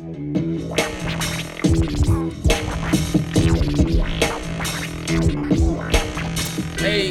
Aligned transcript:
Hey, 0.00 0.06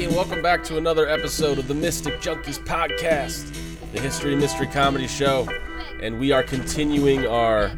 and 0.06 0.16
welcome 0.16 0.42
back 0.42 0.64
to 0.64 0.78
another 0.78 1.08
episode 1.08 1.60
of 1.60 1.68
the 1.68 1.76
Mystic 1.76 2.20
Junkies 2.20 2.58
podcast, 2.58 3.56
the 3.94 4.02
history 4.02 4.36
mystery 4.36 4.66
comedy 4.66 5.06
show. 5.06 5.48
And 6.02 6.20
we 6.20 6.32
are 6.32 6.42
continuing 6.42 7.28
our 7.28 7.78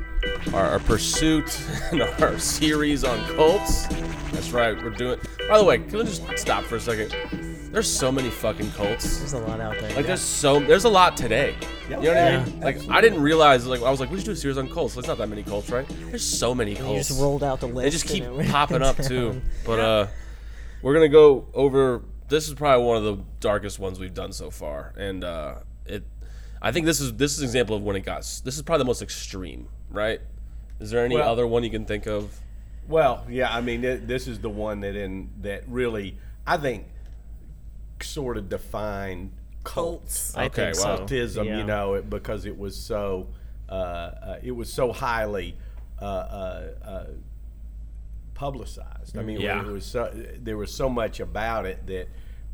our, 0.54 0.66
our 0.66 0.80
pursuit 0.80 1.60
and 1.92 2.02
our 2.02 2.40
series 2.40 3.04
on 3.04 3.20
cults. 3.36 3.88
That's 4.32 4.52
right, 4.52 4.82
we're 4.82 4.92
doing. 4.92 5.20
By 5.50 5.58
the 5.58 5.66
way, 5.66 5.80
can 5.80 6.00
I 6.00 6.04
just 6.04 6.24
stop 6.38 6.64
for 6.64 6.78
a 6.78 6.80
second? 6.80 7.51
There's 7.72 7.90
so 7.92 8.12
many 8.12 8.30
fucking 8.30 8.72
cults. 8.72 9.20
There's 9.20 9.34
a 9.34 9.40
lot 9.40 9.62
out 9.62 9.80
there. 9.80 9.96
Like 9.96 10.06
there's 10.06 10.20
so 10.22 10.60
there's 10.60 10.84
a 10.84 10.90
lot 10.90 11.16
today. 11.16 11.56
You 11.90 11.96
know 11.98 12.02
what 12.02 12.18
I 12.18 12.44
mean? 12.44 12.60
Like 12.60 12.90
I 12.90 13.00
didn't 13.00 13.22
realize. 13.22 13.66
Like 13.66 13.82
I 13.82 13.90
was 13.90 14.00
like, 14.02 14.12
we 14.12 14.18
should 14.18 14.26
do 14.26 14.32
a 14.32 14.36
series 14.36 14.58
on 14.58 14.70
cults. 14.70 14.94
There's 14.96 15.08
not 15.08 15.18
that 15.20 15.30
many 15.30 15.42
cults, 15.44 15.70
right? 15.70 15.86
There's 16.10 16.24
so 16.24 16.54
many 16.54 16.72
you 16.72 16.78
cults. 16.78 17.08
just 17.08 17.22
rolled 17.22 17.44
out 17.44 17.62
the 17.62 17.68
list. 17.68 17.84
They 17.86 17.90
just 17.90 18.08
keep 18.08 18.24
it 18.24 18.50
popping 18.50 18.82
up 18.82 18.98
too. 19.04 19.42
But 19.66 19.80
uh, 19.80 20.08
we're 20.82 20.94
gonna 20.94 21.08
go 21.10 21.48
over. 21.54 22.04
This 22.28 22.48
is 22.48 22.54
probably 22.56 22.86
one 22.86 22.98
of 22.98 23.04
the 23.04 23.24
darkest 23.40 23.80
ones 23.80 24.00
we've 24.00 24.14
done 24.14 24.34
so 24.34 24.50
far, 24.52 24.94
and 24.98 25.24
uh, 25.24 25.56
it. 25.86 26.04
I 26.62 26.72
think 26.74 26.86
this 26.86 27.00
is 27.00 27.14
this 27.14 27.34
is 27.34 27.40
an 27.40 27.46
example 27.46 27.76
of 27.78 27.84
when 27.84 27.96
it 27.96 28.02
got. 28.02 28.20
This 28.44 28.56
is 28.58 28.62
probably 28.64 28.80
the 28.84 28.88
most 28.88 29.02
extreme, 29.02 29.68
right? 29.90 30.20
Is 30.82 30.92
there 30.92 31.06
any 31.06 31.16
Well- 31.16 31.30
other 31.30 31.48
one 31.48 31.64
you 31.64 31.70
can 31.70 31.86
think 31.86 32.06
of? 32.06 32.38
Well, 32.88 33.26
yeah, 33.30 33.54
I 33.56 33.62
mean, 33.62 33.86
it, 33.86 34.08
this 34.08 34.28
is 34.28 34.40
the 34.40 34.50
one 34.50 34.82
that 34.82 34.96
in 34.96 35.30
that 35.42 35.64
really, 35.68 36.18
I 36.46 36.58
think, 36.58 36.86
sort 38.04 38.38
of 38.38 38.50
defined 38.50 39.32
cults, 39.64 40.36
I 40.36 40.46
Okay, 40.46 40.72
think 40.74 40.86
wow. 40.86 40.96
so. 40.98 41.04
cultism. 41.06 41.46
Yeah. 41.46 41.58
You 41.60 41.64
know, 41.64 41.94
it, 41.96 42.10
because 42.10 42.46
it 42.46 42.58
was 42.58 42.76
so, 42.76 43.28
uh, 43.70 43.74
uh, 43.74 44.40
it 44.44 44.52
was 44.52 44.72
so 44.72 44.92
highly 44.92 45.56
uh, 46.02 46.06
uh, 46.06 46.68
uh, 46.84 47.04
publicized. 48.34 49.18
I 49.18 49.24
mean, 49.24 49.40
Yeah. 49.42 49.62
it 49.62 49.68
was 49.72 49.86
so, 49.86 50.12
there 50.40 50.58
was 50.58 50.74
so 50.74 50.90
much 50.90 51.20
about 51.20 51.66
it 51.66 51.86
that 51.88 52.08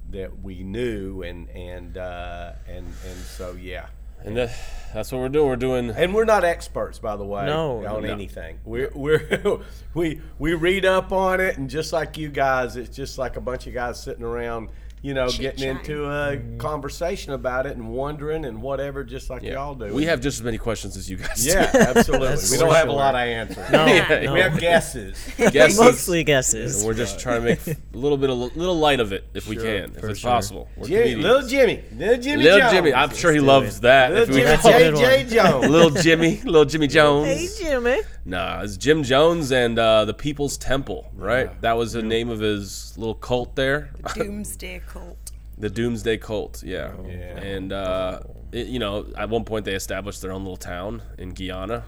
that 0.09 0.41
we 0.41 0.63
knew, 0.63 1.21
and 1.21 1.49
and 1.49 1.97
uh, 1.97 2.53
and 2.67 2.85
and 2.85 3.17
so 3.25 3.53
yeah. 3.59 3.87
And 4.23 4.35
that, 4.35 4.49
that's 4.93 5.11
what 5.11 5.19
we're 5.19 5.29
doing. 5.29 5.47
We're 5.47 5.55
doing. 5.57 5.89
And 5.91 6.13
we're 6.15 6.25
not 6.25 6.43
experts, 6.43 6.97
by 6.97 7.15
the 7.17 7.23
way, 7.25 7.45
No. 7.45 7.85
on 7.85 8.01
No. 8.03 8.09
anything. 8.11 8.57
We're, 8.65 8.89
we're 8.95 9.59
we 9.93 10.21
we 10.39 10.53
read 10.55 10.85
up 10.85 11.11
on 11.11 11.39
it, 11.39 11.57
and 11.57 11.69
just 11.69 11.93
like 11.93 12.17
you 12.17 12.29
guys, 12.29 12.77
it's 12.77 12.95
just 12.95 13.17
like 13.17 13.35
a 13.35 13.41
bunch 13.41 13.67
of 13.67 13.73
guys 13.73 14.01
sitting 14.01 14.23
around, 14.23 14.69
you 15.01 15.13
know, 15.13 15.29
getting 15.29 15.69
into 15.69 16.05
a 16.05 16.37
conversation 16.57 17.33
about 17.33 17.65
it 17.65 17.75
and 17.77 17.89
wondering 17.89 18.45
and 18.45 18.61
whatever, 18.61 19.03
just 19.03 19.29
like 19.29 19.43
y'all 19.43 19.75
do. 19.75 19.93
We 19.93 20.05
have 20.05 20.19
just 20.21 20.39
as 20.39 20.43
many 20.43 20.57
questions 20.57 20.97
as 20.97 21.09
you 21.09 21.17
guys. 21.17 21.43
do. 21.43 21.51
yeah, 21.51 21.69
absolutely. 21.73 22.27
That's 22.29 22.51
we 22.51 22.57
don't 22.57 22.69
for 22.69 22.75
have 22.75 22.87
a 22.89 22.91
lot 22.91 23.15
of 23.15 23.21
answers. 23.21 23.57
No, 23.71 23.85
Yeah, 23.85 24.21
no. 24.25 24.33
we 24.33 24.39
have 24.41 24.59
guesses. 24.59 25.17
Guesses. 25.37 25.79
mostly 25.79 26.23
guesses. 26.23 26.83
We're 26.83 26.93
just 26.93 27.19
trying 27.19 27.41
to 27.41 27.45
make 27.47 27.67
a 27.67 27.77
little 27.97 28.17
bit, 28.17 28.29
of 28.29 28.37
a 28.37 28.43
little 28.59 28.77
light 28.77 28.99
of 28.99 29.13
it, 29.13 29.25
if 29.33 29.47
we 29.47 29.55
can, 29.55 29.95
if 29.95 30.03
it's 30.03 30.19
sure. 30.19 30.31
possible. 30.31 30.67
We're 30.75 30.87
Jimmy, 30.87 31.11
comedians. 31.13 31.23
little 31.23 31.47
Jimmy, 31.47 31.83
little 31.93 32.17
Jimmy, 32.23 32.43
Little 32.43 32.59
Jones. 32.59 32.71
Jimmy. 32.73 32.93
I'm 32.93 33.09
sure 33.13 33.31
he 33.31 33.39
do 33.39 33.45
loves 33.45 33.79
that. 33.81 34.11
little 34.11 34.27
we- 34.35 34.41
Jimmy, 34.41 34.43
That's 34.45 34.65
a 34.65 34.71
J. 34.71 34.91
good 34.91 34.97
J. 35.29 35.35
Jones. 35.35 35.67
little 35.69 35.89
Jimmy, 35.91 36.41
little 36.43 36.65
Jimmy 36.65 36.87
Jones. 36.87 37.27
hey 37.27 37.47
Jimmy. 37.63 37.97
Nah, 38.25 38.61
it's 38.63 38.75
Jim 38.77 39.03
Jones 39.03 39.51
and 39.51 39.79
uh, 39.79 40.03
the 40.05 40.13
People's 40.13 40.57
Temple, 40.57 41.09
right? 41.15 41.61
That 41.61 41.77
was 41.77 41.93
the 41.93 42.01
name 42.03 42.29
of 42.29 42.39
his 42.41 42.93
little 42.97 43.15
cult 43.15 43.55
there, 43.55 43.91
Doomsday 44.15 44.81
cult. 44.87 45.31
the 45.57 45.69
Doomsday 45.69 46.17
Cult. 46.17 46.63
Yeah, 46.63 46.93
Yeah. 47.07 47.37
and 47.53 47.71
uh, 47.73 48.19
it, 48.51 48.67
you 48.67 48.79
know, 48.79 49.05
at 49.17 49.29
one 49.29 49.43
point 49.43 49.65
they 49.65 49.73
established 49.75 50.21
their 50.21 50.31
own 50.31 50.43
little 50.43 50.57
town 50.57 51.01
in 51.17 51.29
Guyana. 51.33 51.83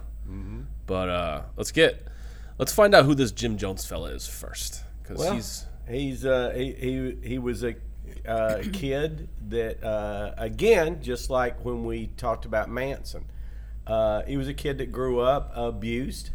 But 0.86 1.10
uh, 1.10 1.42
let's 1.58 1.72
get, 1.72 2.08
let's 2.60 2.72
find 2.74 2.94
out 2.96 3.06
who 3.06 3.16
this 3.16 3.32
Jim 3.32 3.58
Jones 3.58 3.86
fella 3.86 4.10
is 4.10 4.28
first, 4.28 4.84
because 5.02 5.18
Well, 5.20 5.34
he's 5.36 5.66
He's 5.88 6.24
uh, 6.26 6.52
he, 6.56 6.72
he 6.74 7.18
he 7.24 7.40
was 7.40 7.64
a 7.64 7.74
uh, 8.28 8.62
kid 8.74 9.28
that 9.50 9.84
uh, 9.84 10.34
again, 10.38 11.02
just 11.02 11.30
like 11.32 11.66
when 11.66 11.84
we 11.84 12.08
talked 12.18 12.46
about 12.46 12.70
Manson, 12.70 13.26
uh, 13.88 14.22
he 14.24 14.38
was 14.38 14.48
a 14.48 14.54
kid 14.54 14.78
that 14.78 14.92
grew 14.92 15.20
up 15.20 15.52
abused 15.56 16.30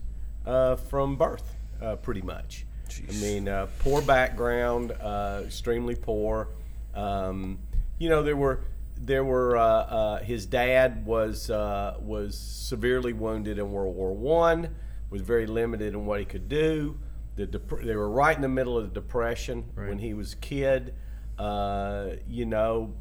uh, 0.45 0.75
from 0.75 1.17
birth, 1.17 1.55
uh, 1.81 1.95
pretty 1.97 2.23
much. 2.23 2.67
I 3.09 3.13
mean, 3.21 3.49
uh, 3.49 3.67
poor 3.81 4.03
background, 4.03 4.93
uh, 4.93 5.43
extremely 5.45 5.95
poor. 5.95 6.49
Um, 6.95 7.59
you 7.99 8.09
know, 8.09 8.23
there 8.23 8.37
were 8.37 8.61
there 8.97 9.25
were 9.25 9.57
uh, 9.57 9.63
uh, 9.63 10.19
his 10.23 10.47
dad 10.47 11.05
was 11.05 11.51
uh, 11.51 11.97
was 12.01 12.39
severely 12.39 13.13
wounded 13.13 13.59
in 13.59 13.71
World 13.71 13.95
War 13.97 14.13
One, 14.15 14.75
was 15.11 15.23
very 15.23 15.47
limited 15.47 15.95
in 15.95 16.07
what 16.07 16.21
he 16.21 16.27
could 16.27 16.49
do. 16.49 16.99
The 17.37 17.47
dep- 17.47 17.83
they 17.83 17.97
were 17.97 18.09
right 18.11 18.35
in 18.35 18.43
the 18.43 18.49
middle 18.49 18.79
of 18.79 18.85
the 18.85 19.01
depression 19.01 19.65
when 19.75 19.99
he 19.99 20.15
was 20.15 20.35
a 20.35 20.37
kid. 20.37 20.95
Uh, 21.39 22.11
you 22.29 22.47
know, 22.47 22.95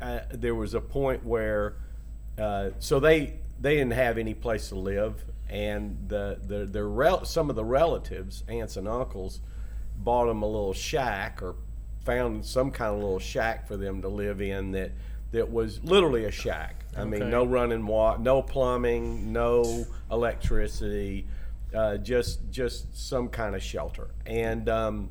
uh, 0.00 0.20
there 0.30 0.54
was 0.54 0.74
a 0.74 0.80
point 0.80 1.24
where 1.24 1.76
uh, 2.38 2.70
so 2.78 3.00
they 3.00 3.40
they 3.60 3.74
didn't 3.74 3.94
have 3.94 4.18
any 4.18 4.34
place 4.34 4.68
to 4.68 4.76
live, 4.76 5.24
and 5.48 6.08
the 6.08 6.38
the 6.44 6.64
their 6.64 6.88
rel- 6.88 7.24
some 7.24 7.50
of 7.50 7.56
the 7.56 7.64
relatives, 7.64 8.42
aunts 8.48 8.76
and 8.76 8.88
uncles, 8.88 9.40
bought 9.96 10.26
them 10.26 10.42
a 10.42 10.46
little 10.46 10.72
shack 10.74 11.42
or 11.42 11.56
found 12.04 12.44
some 12.44 12.70
kind 12.70 12.94
of 12.94 13.00
little 13.00 13.18
shack 13.18 13.66
for 13.66 13.76
them 13.76 14.02
to 14.02 14.08
live 14.08 14.40
in 14.40 14.72
that 14.72 14.92
that 15.32 15.50
was 15.50 15.82
literally 15.82 16.24
a 16.24 16.30
shack. 16.30 16.84
I 16.96 17.04
mean, 17.04 17.30
no 17.30 17.44
running 17.44 17.86
water, 17.86 18.18
no 18.18 18.42
plumbing, 18.42 19.32
no 19.32 19.86
electricity, 20.10 21.26
uh, 21.74 21.96
just 21.98 22.50
just 22.50 22.96
some 22.96 23.28
kind 23.28 23.54
of 23.54 23.62
shelter. 23.62 24.08
And 24.24 24.68
um, 24.68 25.10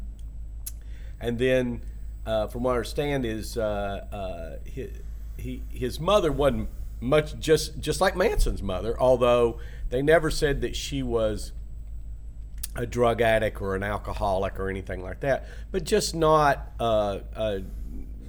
and 1.20 1.38
then, 1.38 1.82
uh, 2.26 2.48
from 2.48 2.64
what 2.64 2.72
I 2.72 2.76
understand, 2.76 3.26
is 3.26 3.58
uh, 3.58 4.06
uh, 4.12 4.60
he, 4.66 4.90
he 5.38 5.62
his 5.70 6.00
mother 6.00 6.32
wasn't 6.32 6.70
much 7.00 7.38
just 7.40 7.80
just 7.80 8.02
like 8.02 8.16
Manson's 8.16 8.64
mother, 8.64 9.00
although 9.00 9.60
they 9.90 10.02
never 10.02 10.30
said 10.30 10.62
that 10.62 10.76
she 10.76 11.04
was 11.04 11.52
a 12.76 12.86
drug 12.86 13.22
addict 13.22 13.62
or 13.62 13.76
an 13.76 13.84
alcoholic 13.84 14.60
or 14.60 14.70
anything 14.70 15.02
like 15.02 15.22
that, 15.22 15.48
but 15.72 15.84
just 15.84 16.14
not 16.14 16.72
uh, 16.80 17.20
uh, 17.36 17.60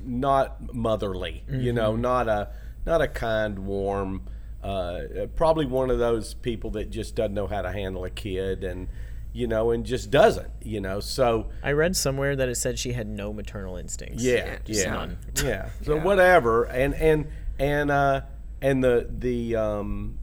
not 0.04 0.72
motherly, 0.74 1.42
you 1.50 1.72
know, 1.72 1.96
not 1.96 2.28
a 2.28 2.50
not 2.84 3.00
a 3.02 3.08
kind, 3.08 3.60
warm. 3.60 4.22
Uh, 4.62 5.26
probably 5.36 5.66
one 5.66 5.90
of 5.90 5.98
those 5.98 6.34
people 6.34 6.70
that 6.70 6.90
just 6.90 7.14
doesn't 7.14 7.34
know 7.34 7.46
how 7.46 7.62
to 7.62 7.72
handle 7.72 8.04
a 8.04 8.10
kid, 8.10 8.62
and 8.64 8.88
you 9.32 9.46
know, 9.46 9.70
and 9.70 9.84
just 9.84 10.10
doesn't, 10.10 10.50
you 10.62 10.80
know. 10.80 11.00
So 11.00 11.50
I 11.62 11.72
read 11.72 11.96
somewhere 11.96 12.36
that 12.36 12.48
it 12.48 12.54
said 12.56 12.78
she 12.78 12.92
had 12.92 13.06
no 13.06 13.32
maternal 13.32 13.76
instincts. 13.76 14.22
yeah, 14.22 14.58
Just 14.64 14.84
yeah, 14.84 14.90
none. 14.92 15.18
yeah. 15.44 15.70
So 15.82 15.98
whatever, 16.00 16.64
and 16.64 16.94
and 16.94 17.26
and 17.58 17.90
uh, 17.90 18.20
and 18.62 18.82
the 18.82 19.08
the 19.10 19.56
um, 19.56 20.18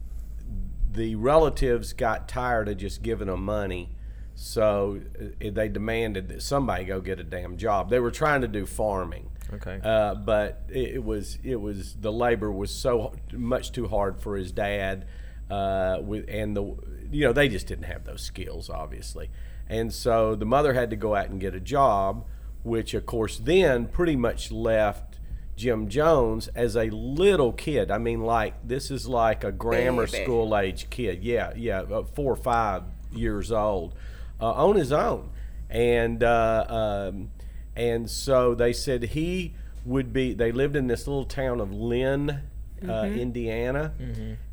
the 0.94 1.16
relatives 1.16 1.92
got 1.92 2.28
tired 2.28 2.68
of 2.68 2.76
just 2.76 3.02
giving 3.02 3.26
them 3.26 3.44
money, 3.44 3.90
so 4.34 5.00
uh, 5.20 5.50
they 5.52 5.68
demanded 5.68 6.28
that 6.28 6.42
somebody 6.42 6.84
go 6.84 7.00
get 7.00 7.20
a 7.20 7.24
damn 7.24 7.56
job. 7.56 7.90
They 7.90 8.00
were 8.00 8.10
trying 8.10 8.40
to 8.42 8.48
do 8.48 8.64
farming. 8.64 9.30
Okay. 9.52 9.80
Uh, 9.82 10.14
but 10.14 10.62
it, 10.68 10.94
it 10.94 11.04
was 11.04 11.38
it 11.42 11.56
was 11.56 11.94
the 11.94 12.12
labor 12.12 12.50
was 12.50 12.72
so 12.72 13.14
much 13.32 13.72
too 13.72 13.88
hard 13.88 14.20
for 14.20 14.36
his 14.36 14.52
dad, 14.52 15.06
uh, 15.50 15.98
with 16.00 16.26
and 16.28 16.56
the 16.56 16.62
you 17.10 17.24
know 17.24 17.32
they 17.32 17.48
just 17.48 17.66
didn't 17.66 17.84
have 17.84 18.04
those 18.04 18.22
skills 18.22 18.70
obviously, 18.70 19.30
and 19.68 19.92
so 19.92 20.34
the 20.34 20.46
mother 20.46 20.72
had 20.72 20.90
to 20.90 20.96
go 20.96 21.14
out 21.14 21.28
and 21.28 21.40
get 21.40 21.54
a 21.54 21.60
job, 21.60 22.26
which 22.62 22.94
of 22.94 23.04
course 23.04 23.38
then 23.38 23.86
pretty 23.86 24.16
much 24.16 24.50
left 24.50 25.13
Jim 25.56 25.88
Jones 25.88 26.48
as 26.48 26.76
a 26.76 26.90
little 26.90 27.52
kid. 27.52 27.90
I 27.90 27.98
mean, 27.98 28.22
like 28.22 28.66
this 28.66 28.90
is 28.90 29.06
like 29.06 29.44
a 29.44 29.52
grammar 29.52 30.06
Baby. 30.06 30.24
school 30.24 30.56
age 30.56 30.90
kid. 30.90 31.22
Yeah, 31.22 31.52
yeah, 31.56 31.80
uh, 31.80 32.04
four 32.04 32.32
or 32.32 32.36
five 32.36 32.82
years 33.12 33.52
old, 33.52 33.94
uh, 34.40 34.52
on 34.52 34.76
his 34.76 34.92
own, 34.92 35.30
and 35.70 36.22
uh, 36.22 36.64
um, 37.12 37.30
and 37.76 38.10
so 38.10 38.54
they 38.54 38.72
said 38.72 39.02
he 39.02 39.54
would 39.84 40.12
be. 40.12 40.34
They 40.34 40.52
lived 40.52 40.76
in 40.76 40.88
this 40.88 41.06
little 41.06 41.24
town 41.24 41.60
of 41.60 41.72
Lynn, 41.72 42.40
uh, 42.88 43.04
Indiana, 43.04 43.92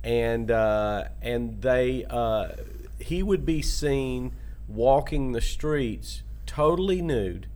and 0.03 0.51
uh, 0.51 1.05
and 1.21 1.61
they 1.61 2.05
uh, 2.09 2.49
he 2.99 3.23
would 3.23 3.45
be 3.45 3.61
seen 3.61 4.33
walking 4.67 5.31
the 5.31 5.41
streets 5.41 6.23
totally 6.45 7.01
nude. 7.01 7.47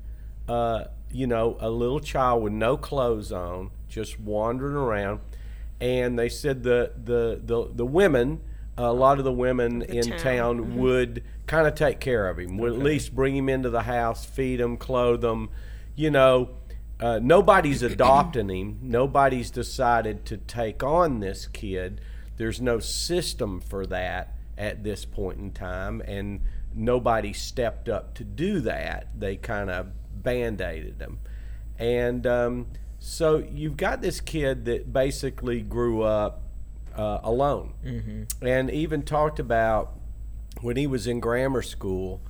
Uh, 0.47 0.85
you 1.15 1.27
know, 1.27 1.55
a 1.61 1.69
little 1.69 2.01
child 2.01 2.43
with 2.43 2.51
no 2.51 2.75
clothes 2.75 3.31
on, 3.31 3.71
just 3.87 4.19
wandering 4.19 4.75
around. 4.75 5.21
And 5.79 6.19
they 6.19 6.27
said 6.27 6.63
the 6.63 6.91
the 7.01 7.39
the, 7.41 7.69
the 7.73 7.85
women, 7.85 8.41
a 8.77 8.91
lot 8.91 9.17
of 9.17 9.23
the 9.23 9.31
women 9.31 9.81
in 9.81 10.03
town. 10.03 10.19
town, 10.19 10.77
would 10.77 11.23
kind 11.47 11.67
of 11.67 11.75
take 11.75 12.01
care 12.01 12.27
of 12.27 12.37
him. 12.37 12.57
Would 12.57 12.73
at 12.73 12.79
least 12.79 13.15
bring 13.15 13.37
him 13.37 13.47
into 13.47 13.69
the 13.69 13.83
house, 13.83 14.25
feed 14.25 14.59
him, 14.59 14.75
clothe 14.75 15.23
him. 15.23 15.49
You 15.95 16.11
know, 16.11 16.49
uh, 16.99 17.19
nobody's 17.21 17.81
adopting 17.93 18.49
him. 18.49 18.79
Nobody's 18.81 19.49
decided 19.49 20.25
to 20.25 20.37
take 20.37 20.83
on 20.83 21.21
this 21.21 21.47
kid. 21.47 22.01
There's 22.35 22.59
no 22.59 22.79
system 22.79 23.61
for 23.61 23.85
that 23.85 24.35
at 24.57 24.83
this 24.83 25.05
point 25.05 25.39
in 25.39 25.51
time, 25.51 26.01
and 26.01 26.41
nobody 26.73 27.31
stepped 27.31 27.87
up 27.87 28.15
to 28.15 28.25
do 28.25 28.59
that. 28.61 29.07
They 29.17 29.37
kind 29.37 29.69
of 29.69 29.87
band 30.23 30.61
aided 30.61 30.99
them. 30.99 31.19
And 31.77 32.25
um, 32.27 32.67
so 32.99 33.37
you've 33.37 33.77
got 33.77 34.01
this 34.01 34.21
kid 34.21 34.65
that 34.65 34.91
basically 34.93 35.61
grew 35.61 36.01
up 36.03 36.41
uh, 36.95 37.19
alone 37.23 37.73
and 38.41 38.71
even 38.71 39.03
talked 39.03 39.39
about 39.39 39.93
when 40.61 40.77
he 40.77 40.87
was 40.87 41.07
in 41.07 41.19
grammar 41.19 41.61
school, 41.61 42.21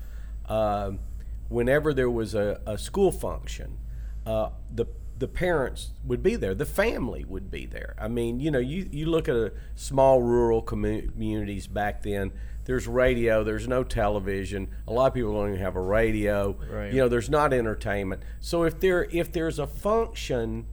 um 0.48 1.00
whenever 1.48 1.94
there 1.94 2.10
was 2.10 2.34
a, 2.34 2.60
a 2.66 2.76
school 2.78 3.12
function, 3.12 3.78
uh, 4.26 4.50
the 4.74 4.86
the 5.18 5.28
parents 5.28 5.92
would 6.04 6.22
be 6.22 6.36
there, 6.36 6.54
the 6.54 6.66
family 6.66 7.24
would 7.24 7.50
be 7.50 7.66
there. 7.66 7.96
I 8.00 8.08
mean, 8.10 8.40
you 8.42 8.52
know, 8.52 8.60
you, 8.60 8.90
you 8.92 9.06
look 9.06 9.30
at 9.30 9.36
a 9.36 9.54
small 9.76 10.22
rural 10.22 10.62
commu- 10.62 11.10
communities 11.12 11.68
back 11.68 12.02
then. 12.04 12.34
There's 12.66 12.88
radio. 12.88 13.44
There's 13.44 13.68
no 13.68 13.84
television. 13.84 14.68
A 14.88 14.94
lot 14.94 15.08
of 15.08 15.14
people 15.14 15.34
don't 15.34 15.50
even 15.50 15.60
have 15.62 15.76
a 15.76 15.82
radio. 15.82 16.58
Right. 16.70 16.92
You 16.94 17.00
know, 17.02 17.08
there's 17.08 17.30
not 17.30 17.54
entertainment. 17.54 18.24
So 18.40 18.64
if 18.64 18.80
there 18.80 19.06
if 19.12 19.32
there's 19.32 19.60
a 19.60 19.68
function 19.68 20.66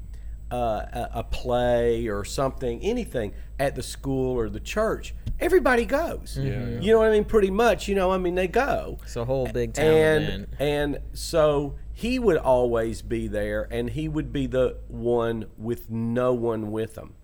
uh, 0.51 0.55
a, 0.93 1.11
a 1.15 1.25
play 1.25 2.09
or 2.09 2.25
something, 2.25 2.81
anything 2.83 3.33
at 3.59 3.75
the 3.75 3.83
school 3.83 4.37
or 4.39 4.51
the 4.51 4.61
church, 4.61 5.15
everybody 5.41 5.85
goes. 5.87 6.39
yeah. 6.39 6.79
You 6.81 6.93
know 6.93 6.99
what 6.99 7.09
I 7.09 7.13
mean? 7.13 7.25
Pretty 7.25 7.51
much. 7.51 7.89
You 7.89 7.95
know, 7.95 8.11
I 8.11 8.19
mean, 8.19 8.35
they 8.35 8.49
go. 8.49 8.99
It's 9.03 9.17
a 9.17 9.25
whole 9.25 9.47
big 9.47 9.73
town 9.73 9.87
And 9.87 10.25
event. 10.25 10.49
and 10.59 10.99
so 11.15 11.77
he 11.95 12.19
would 12.19 12.37
always 12.37 13.01
be 13.03 13.29
there, 13.29 13.67
and 13.71 13.89
he 13.91 14.09
would 14.09 14.31
be 14.33 14.47
the 14.47 14.77
one 14.89 15.47
with 15.57 15.91
no 15.91 16.35
one 16.35 16.71
with 16.71 16.97
him. 16.99 17.15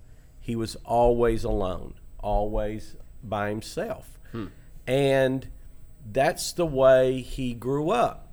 He 0.41 0.56
was 0.56 0.76
always 0.87 1.44
alone, 1.44 1.94
always 2.20 2.97
by 3.23 3.50
himself, 3.50 4.19
and 4.88 5.46
that's 6.11 6.50
the 6.52 6.67
way 6.67 7.20
he 7.20 7.55
grew 7.55 7.90
up 7.90 8.29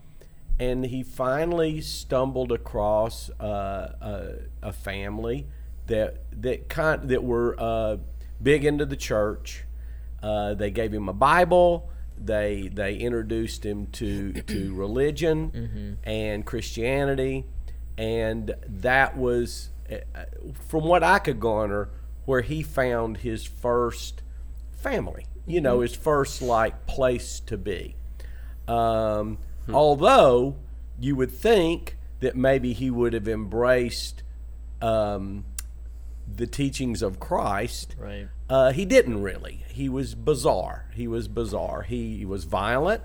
and 0.60 0.86
he 0.86 1.04
finally 1.04 1.82
stumbled 1.82 2.52
across 2.52 3.30
uh, 3.42 3.94
a, 4.64 4.68
a 4.70 4.72
family 4.72 5.46
that 5.88 6.24
that 6.32 6.70
kind 6.70 7.10
that 7.10 7.24
were 7.24 7.56
uh, 7.60 7.98
big 8.42 8.66
into 8.66 8.86
the 8.86 8.96
church. 8.96 9.66
Uh, 10.24 10.54
they 10.54 10.72
gave 10.72 10.94
him 10.94 11.10
a 11.10 11.14
Bible. 11.14 11.90
They 12.18 12.70
they 12.74 12.96
introduced 12.96 13.66
him 13.66 13.88
to 13.94 14.34
to 14.34 14.74
religion 14.74 15.98
and 16.04 16.46
Christianity, 16.46 17.46
and 17.98 18.56
that 18.66 19.18
was, 19.18 19.70
uh, 19.92 20.24
from 20.70 20.86
what 20.86 21.04
I 21.04 21.20
could 21.20 21.40
garner, 21.42 21.90
where 22.24 22.42
he 22.42 22.64
found 22.64 23.18
his 23.18 23.46
first 23.46 24.22
family. 24.72 25.26
You 25.46 25.62
know, 25.62 25.82
his 25.82 25.96
first 25.96 26.42
like 26.42 26.88
place 26.88 27.40
to 27.42 27.58
be. 27.58 27.96
Um, 28.68 29.38
Although 29.72 30.58
you 31.00 31.16
would 31.16 31.32
think 31.32 31.98
that 32.20 32.36
maybe 32.36 32.74
he 32.74 32.90
would 32.90 33.14
have 33.14 33.28
embraced 33.28 34.24
um, 34.82 35.46
the 36.34 36.48
teachings 36.48 37.02
of 37.02 37.20
Christ. 37.20 37.96
Right. 38.00 38.28
Uh, 38.50 38.72
he 38.72 38.86
didn't 38.86 39.22
really. 39.22 39.66
He 39.68 39.90
was 39.90 40.16
bizarre. 40.16 40.88
He 40.94 41.08
was 41.08 41.28
bizarre. 41.28 41.84
He, 41.84 42.18
he 42.18 42.26
was 42.26 42.46
violent. 42.46 43.02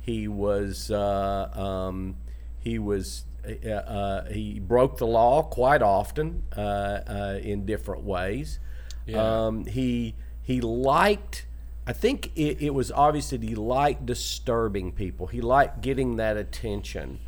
He 0.00 0.28
was 0.28 0.90
uh, 0.90 1.50
um, 1.54 2.16
he 2.58 2.78
was 2.78 3.24
uh, 3.46 3.68
uh, 3.68 4.24
he 4.30 4.60
broke 4.60 4.98
the 4.98 5.06
law 5.06 5.42
quite 5.42 5.80
often 5.80 6.44
uh, 6.56 6.60
uh, 6.60 7.38
in 7.42 7.64
different 7.64 8.04
ways. 8.04 8.58
Yeah. 9.06 9.46
Um, 9.46 9.64
he 9.64 10.14
he 10.42 10.60
liked. 10.60 11.46
I 11.86 11.92
think 11.92 12.30
it, 12.34 12.62
it 12.62 12.74
was 12.74 12.90
obvious 12.92 13.30
that 13.30 13.42
he 13.42 13.54
liked 13.54 14.06
disturbing 14.06 14.92
people. 14.92 15.26
He 15.26 15.40
liked 15.40 15.82
getting 15.82 16.16
that 16.16 16.36
attention 16.36 17.20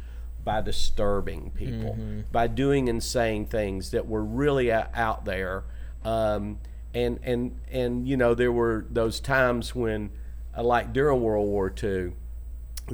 by 0.44 0.62
disturbing 0.62 1.50
people, 1.50 1.98
by 2.32 2.46
doing 2.46 2.88
and 2.88 3.02
saying 3.02 3.46
things 3.46 3.90
that 3.90 4.06
were 4.06 4.24
really 4.24 4.72
out 4.72 5.24
there. 5.24 5.64
Um, 6.04 6.58
and 6.94 7.18
and 7.22 7.60
and 7.70 8.08
you 8.08 8.16
know 8.16 8.34
there 8.34 8.52
were 8.52 8.86
those 8.88 9.20
times 9.20 9.74
when, 9.74 10.10
uh, 10.56 10.62
like 10.62 10.92
during 10.92 11.20
World 11.20 11.46
War 11.46 11.70
II, 11.82 12.12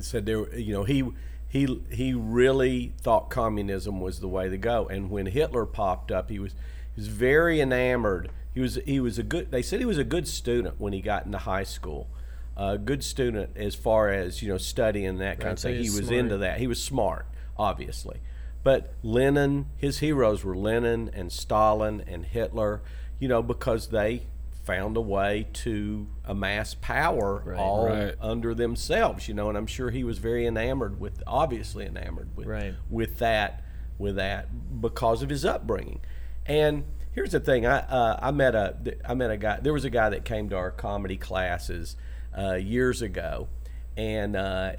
said 0.00 0.26
there 0.26 0.52
you 0.58 0.72
know 0.72 0.84
he 0.84 1.04
he 1.48 1.82
he 1.90 2.14
really 2.14 2.94
thought 3.00 3.28
communism 3.30 4.00
was 4.00 4.20
the 4.20 4.28
way 4.28 4.48
to 4.48 4.56
go 4.56 4.88
and 4.88 5.10
when 5.10 5.26
Hitler 5.26 5.66
popped 5.66 6.10
up 6.10 6.30
he 6.30 6.38
was 6.38 6.52
he 6.94 7.00
was 7.00 7.08
very 7.08 7.60
enamored 7.60 8.30
he 8.54 8.60
was 8.60 8.78
he 8.86 9.00
was 9.00 9.18
a 9.18 9.22
good 9.22 9.50
they 9.50 9.62
said 9.62 9.78
he 9.80 9.86
was 9.86 9.98
a 9.98 10.04
good 10.04 10.26
student 10.28 10.80
when 10.80 10.92
he 10.92 11.00
got 11.00 11.24
into 11.26 11.38
high 11.38 11.62
school 11.64 12.08
a 12.56 12.76
good 12.78 13.02
student 13.02 13.50
as 13.56 13.74
far 13.74 14.10
as 14.10 14.42
you 14.42 14.48
know 14.48 14.58
studying 14.58 15.06
and 15.06 15.20
that 15.20 15.38
kind 15.38 15.44
Right, 15.46 15.52
of 15.52 15.58
thing 15.60 15.74
he 15.76 15.82
he 15.84 15.90
was 15.90 16.06
smart. 16.06 16.18
into 16.20 16.36
that 16.38 16.58
he 16.58 16.66
was 16.66 16.82
smart 16.82 17.26
obviously 17.56 18.20
but 18.62 18.94
Lenin 19.02 19.66
his 19.76 19.98
heroes 20.00 20.44
were 20.44 20.56
Lenin 20.56 21.10
and 21.14 21.32
Stalin 21.32 22.02
and 22.06 22.26
Hitler 22.26 22.82
you 23.18 23.28
know 23.28 23.42
because 23.42 23.88
they 23.88 24.22
found 24.64 24.96
a 24.96 25.00
way 25.00 25.48
to 25.52 26.06
amass 26.24 26.74
power 26.74 27.54
all 27.56 27.84
Right. 27.86 28.14
under 28.20 28.54
themselves, 28.54 29.26
you 29.26 29.34
know, 29.34 29.48
and 29.48 29.58
I'm 29.58 29.66
sure 29.66 29.90
he 29.90 30.04
was 30.04 30.18
very 30.18 30.46
enamored 30.46 31.00
with, 31.00 31.20
obviously 31.26 31.84
enamored 31.84 32.36
with, 32.36 32.46
Right. 32.46 32.72
with 32.88 33.18
that, 33.18 33.64
with 33.98 34.14
that 34.14 34.80
because 34.80 35.20
of 35.20 35.30
his 35.30 35.44
upbringing. 35.44 35.98
And 36.46 36.84
here's 37.12 37.32
the 37.32 37.40
thing: 37.40 37.66
I 37.66 37.78
uh, 37.78 38.18
I 38.20 38.30
met 38.30 38.54
a 38.54 38.76
I 39.04 39.14
met 39.14 39.30
a 39.30 39.36
guy. 39.36 39.60
There 39.60 39.72
was 39.72 39.84
a 39.84 39.90
guy 39.90 40.10
that 40.10 40.24
came 40.24 40.48
to 40.50 40.56
our 40.56 40.70
comedy 40.70 41.16
classes 41.16 41.96
uh, 42.36 42.54
years 42.54 43.02
ago, 43.02 43.48
and 43.96 44.36
uh, 44.36 44.72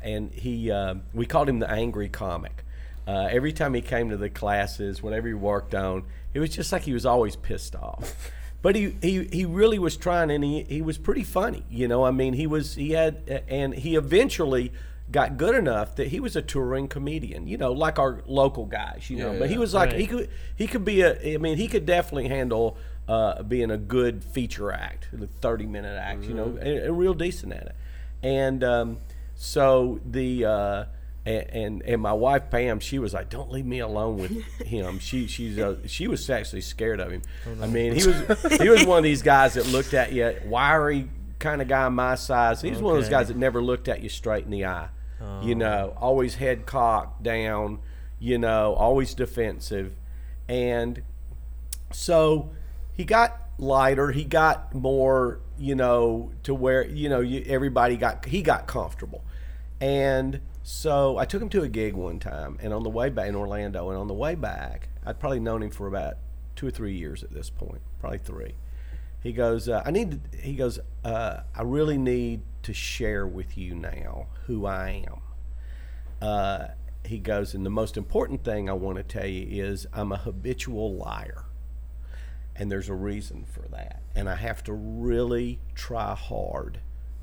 and 0.00 0.32
he 0.32 0.70
uh, 0.70 0.94
we 1.12 1.26
called 1.26 1.48
him 1.48 1.58
the 1.58 1.70
angry 1.70 2.08
comic. 2.08 2.64
Uh, 3.06 3.28
every 3.30 3.52
time 3.52 3.74
he 3.74 3.80
came 3.80 4.10
to 4.10 4.16
the 4.16 4.30
classes, 4.30 5.02
whatever 5.02 5.26
he 5.26 5.34
worked 5.34 5.74
on, 5.74 6.04
it 6.34 6.40
was 6.40 6.50
just 6.50 6.70
like 6.70 6.82
he 6.82 6.92
was 6.92 7.04
always 7.04 7.34
pissed 7.34 7.74
off. 7.74 8.30
But 8.62 8.76
he, 8.76 8.96
he, 9.02 9.24
he 9.24 9.44
really 9.44 9.80
was 9.80 9.96
trying, 9.96 10.30
and 10.30 10.44
he, 10.44 10.62
he 10.62 10.82
was 10.82 10.96
pretty 10.96 11.24
funny. 11.24 11.64
You 11.68 11.88
know, 11.88 12.04
I 12.04 12.12
mean, 12.12 12.32
he 12.32 12.46
was 12.46 12.76
he 12.76 12.92
had, 12.92 13.42
and 13.48 13.74
he 13.74 13.96
eventually 13.96 14.72
got 15.12 15.36
good 15.36 15.54
enough 15.54 15.94
that 15.96 16.08
he 16.08 16.18
was 16.18 16.34
a 16.34 16.42
touring 16.42 16.88
comedian. 16.88 17.46
You 17.46 17.58
know, 17.58 17.72
like 17.72 17.98
our 17.98 18.22
local 18.26 18.66
guys. 18.66 19.08
You 19.08 19.18
know, 19.18 19.32
Yeah, 19.32 19.38
but 19.38 19.50
he 19.50 19.58
was 19.58 19.74
like 19.74 19.92
he 19.92 20.06
could 20.06 20.30
he 20.56 20.66
could 20.66 20.84
be 20.84 21.02
a. 21.02 21.34
I 21.34 21.36
mean, 21.36 21.58
he 21.58 21.68
could 21.68 21.86
definitely 21.86 22.28
handle 22.28 22.76
uh, 23.06 23.42
being 23.42 23.70
a 23.70 23.78
good 23.78 24.24
feature 24.24 24.72
act, 24.72 25.08
a 25.12 25.26
thirty 25.26 25.66
minute 25.66 25.96
act. 25.96 26.24
You 26.24 26.34
know, 26.34 26.44
and, 26.44 26.78
and 26.78 26.98
real 26.98 27.14
decent 27.14 27.52
at 27.52 27.66
it. 27.66 27.76
And 28.22 28.64
um, 28.64 28.98
so 29.36 30.00
the. 30.04 30.44
Uh, 30.44 30.84
and, 31.24 31.46
and 31.50 31.82
and 31.82 32.02
my 32.02 32.12
wife 32.12 32.50
Pam, 32.50 32.80
she 32.80 32.98
was 32.98 33.14
like, 33.14 33.30
"Don't 33.30 33.52
leave 33.52 33.64
me 33.64 33.78
alone 33.78 34.16
with 34.16 34.32
him." 34.66 34.98
She 34.98 35.28
she's 35.28 35.56
uh, 35.56 35.76
she 35.86 36.08
was 36.08 36.28
actually 36.28 36.62
scared 36.62 36.98
of 36.98 37.12
him. 37.12 37.22
I 37.62 37.68
mean, 37.68 37.94
he 37.94 38.04
was 38.04 38.60
he 38.60 38.68
was 38.68 38.84
one 38.84 38.98
of 38.98 39.04
these 39.04 39.22
guys 39.22 39.54
that 39.54 39.68
looked 39.68 39.94
at 39.94 40.12
you, 40.12 40.34
wiry 40.46 41.08
kind 41.38 41.62
of 41.62 41.68
guy 41.68 41.88
my 41.90 42.14
size. 42.14 42.60
He 42.62 42.70
was 42.70 42.80
one 42.80 42.96
of 42.96 43.02
those 43.02 43.10
guys 43.10 43.28
that 43.28 43.36
never 43.36 43.62
looked 43.62 43.86
at 43.88 44.02
you 44.02 44.08
straight 44.08 44.44
in 44.44 44.50
the 44.50 44.64
eye. 44.66 44.88
You 45.42 45.54
know, 45.54 45.94
always 45.96 46.36
head 46.36 46.66
cocked 46.66 47.22
down. 47.22 47.80
You 48.18 48.38
know, 48.38 48.74
always 48.74 49.14
defensive, 49.14 49.96
and 50.48 51.02
so 51.92 52.50
he 52.92 53.04
got 53.04 53.36
lighter. 53.58 54.12
He 54.12 54.24
got 54.24 54.74
more, 54.74 55.40
you 55.58 55.74
know, 55.74 56.30
to 56.44 56.54
where 56.54 56.86
you 56.86 57.08
know 57.08 57.20
you, 57.20 57.44
everybody 57.46 57.96
got 57.96 58.24
he 58.26 58.42
got 58.42 58.68
comfortable, 58.68 59.24
and 59.80 60.40
so 60.62 61.18
I 61.18 61.24
took 61.24 61.42
him 61.42 61.48
to 61.50 61.62
a 61.62 61.68
gig 61.68 61.94
one 61.94 62.20
time, 62.20 62.58
and 62.62 62.72
on 62.72 62.84
the 62.84 62.90
way 62.90 63.08
back 63.08 63.28
in 63.28 63.34
Orlando, 63.34 63.88
and 63.90 63.98
on 63.98 64.06
the 64.06 64.14
way 64.14 64.36
back, 64.36 64.88
I'd 65.04 65.18
probably 65.18 65.40
known 65.40 65.62
him 65.62 65.70
for 65.70 65.88
about 65.88 66.18
two 66.54 66.66
or 66.66 66.70
three 66.70 66.94
years 66.94 67.24
at 67.24 67.32
this 67.32 67.50
point, 67.50 67.80
probably 67.98 68.18
three. 68.18 68.54
He 69.20 69.32
goes, 69.32 69.68
uh, 69.68 69.82
I 69.84 69.90
need. 69.90 70.10
To, 70.12 70.38
he 70.38 70.54
goes, 70.54 70.78
uh, 71.04 71.40
I 71.54 71.62
really 71.62 71.98
need 71.98 72.42
to 72.62 72.72
share 72.72 73.26
with 73.26 73.58
you 73.58 73.74
now 73.74 74.26
who 74.46 74.66
I 74.66 75.04
am 75.06 75.22
uh, 76.22 76.68
he 77.04 77.18
goes, 77.18 77.52
and 77.52 77.66
the 77.66 77.70
most 77.70 77.96
important 77.96 78.44
thing 78.44 78.70
I 78.70 78.74
want 78.74 78.96
to 78.96 79.02
tell 79.02 79.26
you 79.26 79.64
is 79.64 79.86
I'm 79.92 80.12
a 80.12 80.16
habitual 80.16 80.94
liar. 80.94 81.46
And 82.54 82.70
there's 82.70 82.88
a 82.88 82.94
reason 82.94 83.44
for 83.44 83.62
that. 83.72 84.02
And 84.14 84.28
I 84.28 84.36
have 84.36 84.62
to 84.64 84.72
really 84.72 85.58
try 85.74 86.14
hard 86.14 86.78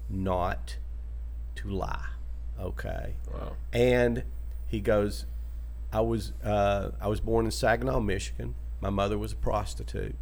not 0.09 0.77
to 1.55 1.69
lie. 1.69 2.07
Okay. 2.59 3.15
Wow. 3.31 3.53
And 3.71 4.23
he 4.67 4.81
goes, 4.81 5.25
I 5.93 6.01
was 6.01 6.33
uh, 6.43 6.91
I 6.99 7.07
was 7.07 7.21
born 7.21 7.45
in 7.45 7.51
Saginaw, 7.51 8.01
Michigan. 8.01 8.55
My 8.81 8.89
mother 8.89 9.17
was 9.17 9.31
a 9.31 9.37
prostitute. 9.37 10.15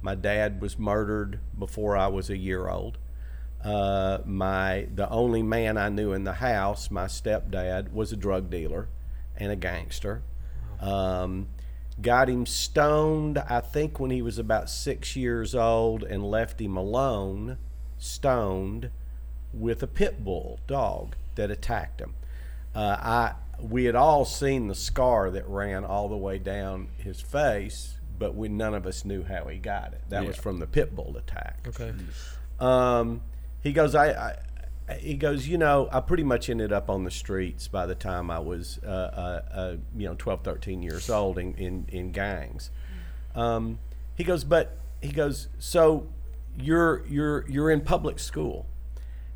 My 0.00 0.14
dad 0.14 0.60
was 0.60 0.78
murdered 0.78 1.40
before 1.56 1.96
I 1.96 2.08
was 2.08 2.30
a 2.30 2.36
year 2.36 2.68
old. 2.68 2.98
Uh, 3.64 4.18
my 4.24 4.86
the 4.94 5.08
only 5.10 5.42
man 5.42 5.76
I 5.76 5.88
knew 5.88 6.12
in 6.12 6.24
the 6.24 6.34
house, 6.34 6.90
my 6.90 7.06
stepdad, 7.06 7.92
was 7.92 8.12
a 8.12 8.16
drug 8.16 8.50
dealer 8.50 8.88
and 9.36 9.50
a 9.50 9.56
gangster. 9.56 10.22
Um, 10.80 11.48
got 12.00 12.28
him 12.28 12.46
stoned, 12.46 13.38
I 13.38 13.60
think, 13.60 13.98
when 13.98 14.10
he 14.10 14.22
was 14.22 14.38
about 14.38 14.70
six 14.70 15.16
years 15.16 15.54
old, 15.54 16.04
and 16.04 16.22
left 16.24 16.60
him 16.60 16.76
alone 16.76 17.58
stoned 17.98 18.90
with 19.52 19.82
a 19.82 19.86
pit 19.86 20.24
bull 20.24 20.60
dog 20.66 21.16
that 21.34 21.50
attacked 21.50 22.00
him. 22.00 22.14
Uh, 22.74 22.96
I 23.00 23.34
we 23.60 23.84
had 23.84 23.96
all 23.96 24.24
seen 24.24 24.68
the 24.68 24.74
scar 24.74 25.30
that 25.30 25.48
ran 25.48 25.84
all 25.84 26.08
the 26.08 26.16
way 26.16 26.38
down 26.38 26.88
his 26.96 27.20
face, 27.20 27.96
but 28.18 28.34
we 28.36 28.48
none 28.48 28.74
of 28.74 28.86
us 28.86 29.04
knew 29.04 29.24
how 29.24 29.46
he 29.46 29.58
got 29.58 29.92
it. 29.94 30.02
That 30.10 30.24
was 30.24 30.36
from 30.36 30.58
the 30.60 30.66
pit 30.66 30.94
bull 30.94 31.16
attack. 31.16 31.66
Okay. 31.66 31.92
Um, 32.60 33.22
he 33.62 33.72
goes, 33.72 33.94
I, 33.94 34.10
I, 34.88 34.94
he 34.98 35.14
goes, 35.14 35.46
you 35.46 35.58
know, 35.58 35.88
I 35.92 36.00
pretty 36.00 36.22
much 36.22 36.48
ended 36.48 36.72
up 36.72 36.88
on 36.88 37.04
the 37.04 37.10
streets 37.10 37.68
by 37.68 37.86
the 37.86 37.94
time 37.94 38.30
I 38.30 38.38
was, 38.38 38.78
uh, 38.84 38.88
uh, 38.88 39.42
uh, 39.52 39.76
you 39.96 40.08
know, 40.08 40.14
12, 40.16 40.42
13 40.42 40.82
years 40.82 41.10
old 41.10 41.38
in, 41.38 41.54
in, 41.54 41.86
in 41.88 42.12
gangs. 42.12 42.70
Um, 43.34 43.78
he 44.14 44.24
goes, 44.24 44.44
but 44.44 44.78
he 45.02 45.12
goes, 45.12 45.48
so 45.58 46.08
you're, 46.58 47.04
you're, 47.06 47.48
you're 47.48 47.70
in 47.70 47.82
public 47.82 48.18
school 48.18 48.66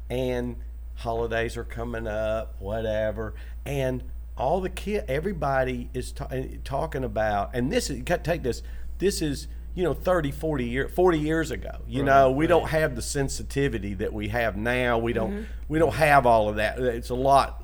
and 0.08 0.56
holidays 0.96 1.56
are 1.56 1.64
coming 1.64 2.06
up, 2.06 2.54
whatever, 2.58 3.34
and 3.64 4.02
all 4.36 4.60
the 4.60 4.70
kid, 4.70 5.04
everybody 5.08 5.90
is 5.92 6.12
ta- 6.12 6.28
talking 6.64 7.04
about, 7.04 7.50
and 7.54 7.70
this 7.70 7.90
is, 7.90 8.02
take 8.22 8.42
this, 8.42 8.62
this 8.98 9.20
is, 9.20 9.48
you 9.74 9.84
know, 9.84 9.94
30, 9.94 10.30
40 10.32 10.64
years, 10.64 10.92
40 10.92 11.18
years 11.18 11.50
ago. 11.50 11.78
You 11.88 12.02
know, 12.02 12.30
we 12.30 12.46
don't 12.46 12.68
have 12.68 12.94
the 12.94 13.02
sensitivity 13.02 13.94
that 13.94 14.12
we 14.12 14.28
have 14.28 14.56
now. 14.56 14.98
We 14.98 15.12
don't, 15.12 15.32
mm-hmm. 15.32 15.42
we 15.68 15.78
don't 15.78 15.94
have 15.94 16.26
all 16.26 16.48
of 16.48 16.56
that. 16.56 16.78
It's 16.78 17.10
a 17.10 17.14
lot, 17.14 17.62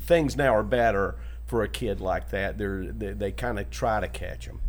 things 0.00 0.36
now 0.36 0.54
are 0.54 0.62
better 0.62 1.16
for 1.46 1.62
a 1.62 1.68
kid 1.68 2.00
like 2.00 2.30
that. 2.30 2.58
They're, 2.58 2.84
they, 2.84 3.12
they 3.12 3.32
kind 3.32 3.58
of 3.58 3.70
try 3.70 4.00
to 4.00 4.08
catch 4.08 4.46
them. 4.46 4.60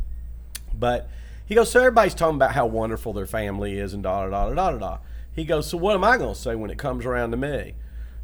But 0.73 1.09
he 1.45 1.55
goes, 1.55 1.71
so 1.71 1.79
everybody's 1.79 2.15
talking 2.15 2.35
about 2.35 2.53
how 2.53 2.65
wonderful 2.65 3.13
their 3.13 3.25
family 3.25 3.77
is 3.77 3.93
and 3.93 4.03
da 4.03 4.27
da 4.27 4.29
da 4.29 4.53
da 4.53 4.71
da. 4.71 4.77
da. 4.77 4.97
He 5.33 5.45
goes, 5.45 5.69
so 5.69 5.77
what 5.77 5.95
am 5.95 6.03
I 6.03 6.17
going 6.17 6.33
to 6.33 6.39
say 6.39 6.55
when 6.55 6.69
it 6.69 6.77
comes 6.77 7.05
around 7.05 7.31
to 7.31 7.37
me? 7.37 7.75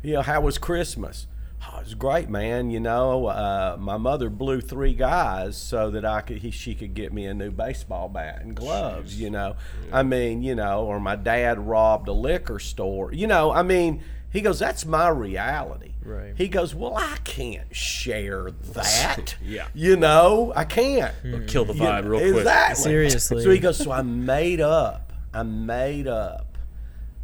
You 0.01 0.13
know, 0.13 0.21
how 0.21 0.41
was 0.41 0.57
Christmas? 0.57 1.27
Oh, 1.61 1.79
it 1.79 1.83
was 1.83 1.93
great, 1.95 2.29
man. 2.29 2.69
You 2.69 2.79
know, 2.79 3.25
uh, 3.27 3.75
my 3.79 3.97
mother 3.97 4.29
blew 4.29 4.61
three 4.61 4.93
guys 4.93 5.57
so 5.57 5.91
that 5.91 6.05
I 6.05 6.21
could 6.21 6.37
he, 6.37 6.51
she 6.51 6.73
could 6.73 6.93
get 6.93 7.11
me 7.11 7.25
a 7.25 7.33
new 7.33 7.51
baseball 7.51 8.07
bat 8.09 8.41
and 8.41 8.55
gloves. 8.55 9.19
You 9.19 9.29
know, 9.29 9.55
I 9.91 10.03
mean, 10.03 10.41
you 10.41 10.55
know, 10.55 10.85
or 10.85 10.99
my 10.99 11.15
dad 11.15 11.59
robbed 11.59 12.07
a 12.07 12.13
liquor 12.13 12.59
store. 12.59 13.13
You 13.13 13.27
know, 13.27 13.51
I 13.51 13.63
mean, 13.63 14.01
he 14.31 14.41
goes, 14.41 14.59
that's 14.59 14.85
my 14.85 15.09
reality. 15.09 15.93
Right. 16.03 16.33
He 16.37 16.47
goes, 16.47 16.73
well, 16.73 16.95
I 16.95 17.17
can't 17.23 17.75
share 17.75 18.51
that. 18.73 19.35
Yeah. 19.43 19.67
You 19.73 19.95
know, 19.97 20.53
I 20.55 20.63
can't. 20.65 21.13
Kill 21.47 21.65
the 21.65 21.73
Yeah, 21.73 22.01
vibe 22.01 22.09
real 22.09 22.19
quick. 22.19 22.35
Exactly. 22.37 22.83
Seriously. 22.83 23.43
So 23.43 23.49
he 23.49 23.59
goes, 23.59 23.77
so 23.77 23.91
I 23.91 24.01
made 24.01 24.61
up, 24.61 25.11
I 25.33 25.43
made 25.43 26.07
up 26.07 26.48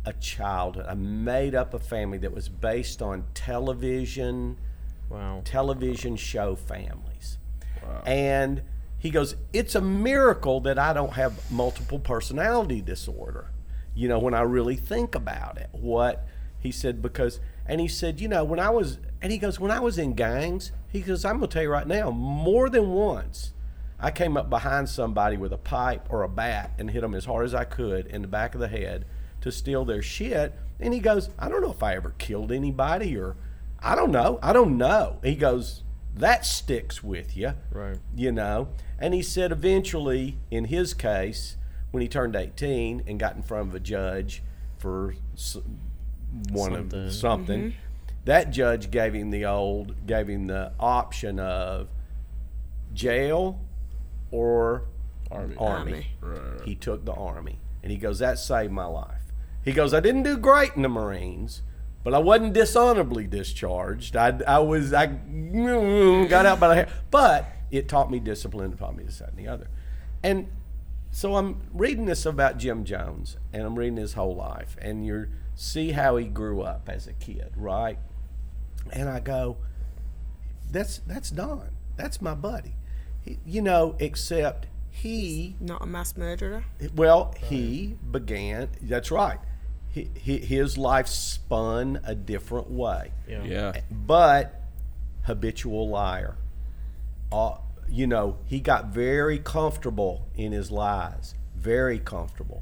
a 0.05 0.13
childhood. 0.13 0.85
I 0.87 0.93
made 0.93 1.55
up 1.55 1.73
a 1.73 1.79
family 1.79 2.17
that 2.19 2.33
was 2.33 2.49
based 2.49 3.01
on 3.01 3.25
television, 3.33 4.57
Wow. 5.09 5.41
television 5.43 6.15
show 6.15 6.55
families. 6.55 7.37
And 8.05 8.63
he 8.97 9.11
goes, 9.11 9.35
it's 9.53 9.75
a 9.75 9.81
miracle 9.81 10.59
that 10.61 10.79
I 10.79 10.93
don't 10.93 11.13
have 11.13 11.51
multiple 11.51 11.99
personality 11.99 12.81
disorder. 12.81 13.51
You 13.93 14.07
know, 14.07 14.17
when 14.19 14.33
I 14.33 14.41
really 14.41 14.75
think 14.75 15.13
about 15.13 15.57
it, 15.57 15.69
what 15.71 16.25
he 16.59 16.71
said, 16.71 17.01
because, 17.01 17.39
and 17.67 17.79
he 17.79 17.87
said, 17.87 18.19
you 18.19 18.27
know, 18.27 18.43
when 18.43 18.59
I 18.59 18.69
was, 18.71 18.97
and 19.21 19.31
he 19.31 19.37
goes, 19.37 19.59
when 19.59 19.69
I 19.71 19.79
was 19.79 19.97
in 19.99 20.13
gangs, 20.13 20.71
he 20.87 21.01
goes, 21.01 21.23
I'm 21.23 21.37
going 21.37 21.49
to 21.49 21.53
tell 21.53 21.63
you 21.63 21.69
right 21.69 21.87
now, 21.87 22.09
more 22.09 22.69
than 22.69 22.89
once, 22.91 23.53
I 23.99 24.11
came 24.11 24.35
up 24.35 24.49
behind 24.49 24.89
somebody 24.89 25.37
with 25.37 25.53
a 25.53 25.57
pipe 25.57 26.07
or 26.09 26.23
a 26.23 26.29
bat 26.29 26.71
and 26.77 26.89
hit 26.89 27.01
them 27.01 27.13
as 27.13 27.25
hard 27.25 27.45
as 27.45 27.53
I 27.53 27.63
could 27.63 28.07
in 28.07 28.23
the 28.23 28.27
back 28.27 28.55
of 28.55 28.61
the 28.61 28.67
head 28.67 29.05
to 29.45 29.51
steal 29.51 29.85
their 29.85 30.01
shit. 30.01 30.53
And 30.79 30.91
he 30.91 30.99
goes, 30.99 31.29
I 31.37 31.49
don't 31.49 31.61
know 31.61 31.71
if 31.71 31.83
I 31.83 31.95
ever 31.95 32.15
killed 32.17 32.51
anybody 32.51 33.15
or 33.15 33.35
I 33.79 33.93
don't 33.93 34.11
know. 34.11 34.39
I 34.41 34.53
don't 34.53 34.75
know. 34.75 35.19
He 35.23 35.35
goes, 35.35 35.83
that 36.15 36.47
sticks 36.47 37.03
with 37.03 37.37
you. 37.37 37.53
Right. 37.71 37.99
You 38.15 38.31
know? 38.31 38.69
And 38.97 39.13
he 39.13 39.21
said 39.21 39.51
eventually, 39.51 40.39
in 40.49 40.65
his 40.65 40.95
case, 40.95 41.57
when 41.91 42.01
he 42.01 42.07
turned 42.07 42.35
18 42.35 43.03
and 43.05 43.19
got 43.19 43.35
in 43.35 43.43
front 43.43 43.69
of 43.69 43.75
a 43.75 43.79
judge 43.79 44.41
for 44.79 45.13
one 46.51 46.73
Something. 46.73 47.05
of 47.05 47.13
something, 47.13 47.61
mm-hmm. 47.61 47.77
that 48.25 48.49
judge 48.49 48.89
gave 48.89 49.13
him 49.13 49.29
the 49.29 49.45
old, 49.45 50.07
gave 50.07 50.27
him 50.27 50.47
the 50.47 50.71
option 50.79 51.39
of 51.39 51.87
jail 52.93 53.59
or 54.31 54.85
Army. 55.29 55.55
army. 55.59 56.07
Army. 56.23 56.61
He 56.65 56.73
took 56.75 57.05
the 57.05 57.13
army, 57.13 57.59
and 57.83 57.91
he 57.91 57.97
goes, 57.97 58.19
"That 58.19 58.39
saved 58.39 58.71
my 58.71 58.85
life." 58.85 59.14
He 59.65 59.73
goes, 59.73 59.93
"I 59.93 59.99
didn't 59.99 60.23
do 60.23 60.37
great 60.37 60.75
in 60.75 60.83
the 60.83 60.89
Marines, 60.89 61.63
but 62.03 62.13
I 62.13 62.19
wasn't 62.19 62.53
dishonorably 62.53 63.25
discharged. 63.25 64.15
I, 64.15 64.39
I 64.47 64.59
was 64.59 64.93
I 64.93 65.07
mm, 65.07 66.29
got 66.29 66.45
out 66.45 66.59
by 66.59 66.67
the 66.69 66.75
hair, 66.75 66.89
but 67.09 67.45
it 67.71 67.89
taught 67.89 68.11
me 68.11 68.19
discipline. 68.19 68.71
It 68.73 68.77
taught 68.77 68.95
me 68.95 69.03
this, 69.03 69.17
that, 69.17 69.29
and 69.29 69.37
the 69.37 69.47
other." 69.47 69.67
And 70.23 70.47
so 71.11 71.35
I'm 71.35 71.61
reading 71.73 72.05
this 72.05 72.25
about 72.25 72.57
Jim 72.57 72.83
Jones, 72.85 73.37
and 73.51 73.63
I'm 73.63 73.77
reading 73.77 73.97
his 73.97 74.13
whole 74.13 74.35
life, 74.35 74.77
and 74.81 75.05
you 75.05 75.27
see 75.55 75.91
how 75.91 76.17
he 76.17 76.25
grew 76.25 76.61
up 76.61 76.87
as 76.87 77.07
a 77.07 77.13
kid, 77.13 77.53
right? 77.55 77.97
And 78.91 79.09
I 79.09 79.19
go, 79.19 79.57
"That's 80.71 80.99
that's 80.99 81.31
Don. 81.31 81.69
That's 81.97 82.21
my 82.21 82.35
buddy." 82.35 82.75
He, 83.21 83.39
you 83.45 83.61
know, 83.63 83.95
except 83.97 84.67
he 84.91 85.55
Not 85.59 85.81
a 85.81 85.85
mass 85.87 86.15
murderer. 86.15 86.63
well, 86.95 87.33
he 87.37 87.97
began. 88.11 88.69
That's 88.81 89.09
right. 89.09 89.39
He, 89.95 90.09
he, 90.15 90.37
his 90.39 90.77
life 90.77 91.07
spun 91.07 92.01
a 92.03 92.13
different 92.13 92.69
way, 92.69 93.11
Yeah. 93.29 93.43
Yeah. 93.45 93.79
but 93.89 94.61
habitual 95.23 95.87
liar. 95.87 96.35
Uh, 97.31 97.55
you 97.87 98.05
know, 98.05 98.35
he 98.45 98.59
got 98.59 98.87
very 98.87 99.39
comfortable 99.39 100.27
in 100.35 100.51
his 100.51 100.69
lies, 100.69 101.33
very 101.55 101.97
comfortable, 101.97 102.61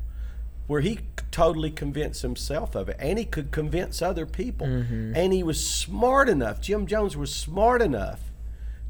where 0.68 0.82
he 0.82 1.00
totally 1.32 1.72
convinced 1.72 2.22
himself 2.22 2.76
of 2.76 2.88
it, 2.88 2.98
and 3.00 3.18
he 3.18 3.26
could 3.26 3.50
convince 3.50 4.00
other 4.04 4.28
people. 4.28 4.68
And 4.68 5.34
he 5.34 5.42
was 5.42 5.68
smart 5.68 6.30
enough. 6.30 6.62
Jim 6.62 6.86
Jones 6.86 7.18
was 7.18 7.34
smart 7.34 7.82
enough 7.82 8.32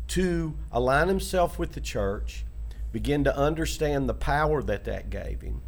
to 0.10 0.54
align 0.70 1.08
himself 1.08 1.58
with 1.58 1.72
the 1.72 1.82
church, 1.82 2.44
begin 2.92 3.24
to 3.24 3.34
understand 3.38 4.10
the 4.10 4.14
power 4.14 4.62
that 4.64 4.84
that 4.84 5.10
gave 5.10 5.40
him. 5.42 5.62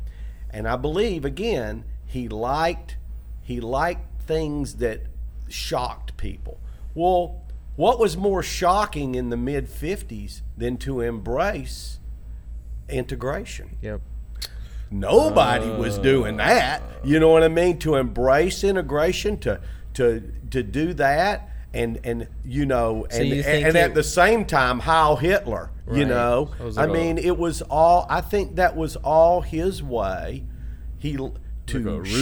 And 0.50 0.68
I 0.68 0.76
believe 0.76 1.24
again, 1.24 1.86
he 2.16 2.30
liked 2.30 2.96
he 3.42 3.60
liked 3.60 4.22
things 4.22 4.76
that 4.76 5.02
shocked 5.50 6.16
people. 6.16 6.58
Well, 6.94 7.42
what 7.76 8.00
was 8.00 8.16
more 8.16 8.42
shocking 8.42 9.16
in 9.16 9.30
the 9.30 9.36
mid 9.36 9.68
50s 9.68 10.40
than 10.58 10.78
to 10.78 11.02
embrace 11.02 12.00
integration? 12.88 13.78
Yep. 13.82 14.00
Nobody 14.90 15.70
was 15.70 15.98
doing 15.98 16.38
that. 16.38 16.82
You 17.04 17.20
know 17.20 17.28
what 17.28 17.44
I 17.44 17.50
mean? 17.50 17.80
To 17.80 17.96
embrace 17.96 18.64
integration, 18.64 19.38
to 19.40 19.60
to 19.96 20.32
to 20.52 20.64
do 20.64 20.94
that, 20.94 21.50
and 21.74 22.00
and 22.06 22.30
you 22.46 22.66
know, 22.66 23.06
and 23.12 23.28
you 23.28 23.44
and, 23.44 23.66
and 23.68 23.76
at 23.76 23.94
the 23.94 24.04
same 24.04 24.46
time, 24.46 24.80
Heil 24.80 25.18
Hitler. 25.18 25.70
You 25.92 26.06
know, 26.06 26.50
I 26.78 26.86
it 26.86 26.92
mean, 26.92 27.18
it 27.18 27.38
was 27.38 27.62
all. 27.62 28.08
I 28.10 28.22
think 28.22 28.56
that 28.56 28.78
was 28.78 28.96
all 28.96 29.42
his 29.42 29.84
way. 29.84 30.46
He 30.98 31.18
to 31.68 31.80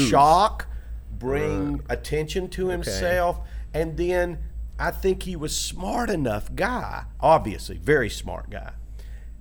shock, 0.09 0.67
bring 1.11 1.81
attention 1.89 2.49
to 2.49 2.67
himself, 2.69 3.39
and 3.73 3.97
then 3.97 4.39
I 4.79 4.91
think 4.91 5.23
he 5.23 5.35
was 5.35 5.55
smart 5.55 6.09
enough 6.09 6.53
guy, 6.55 7.05
obviously 7.19 7.77
very 7.77 8.09
smart 8.09 8.49
guy, 8.49 8.73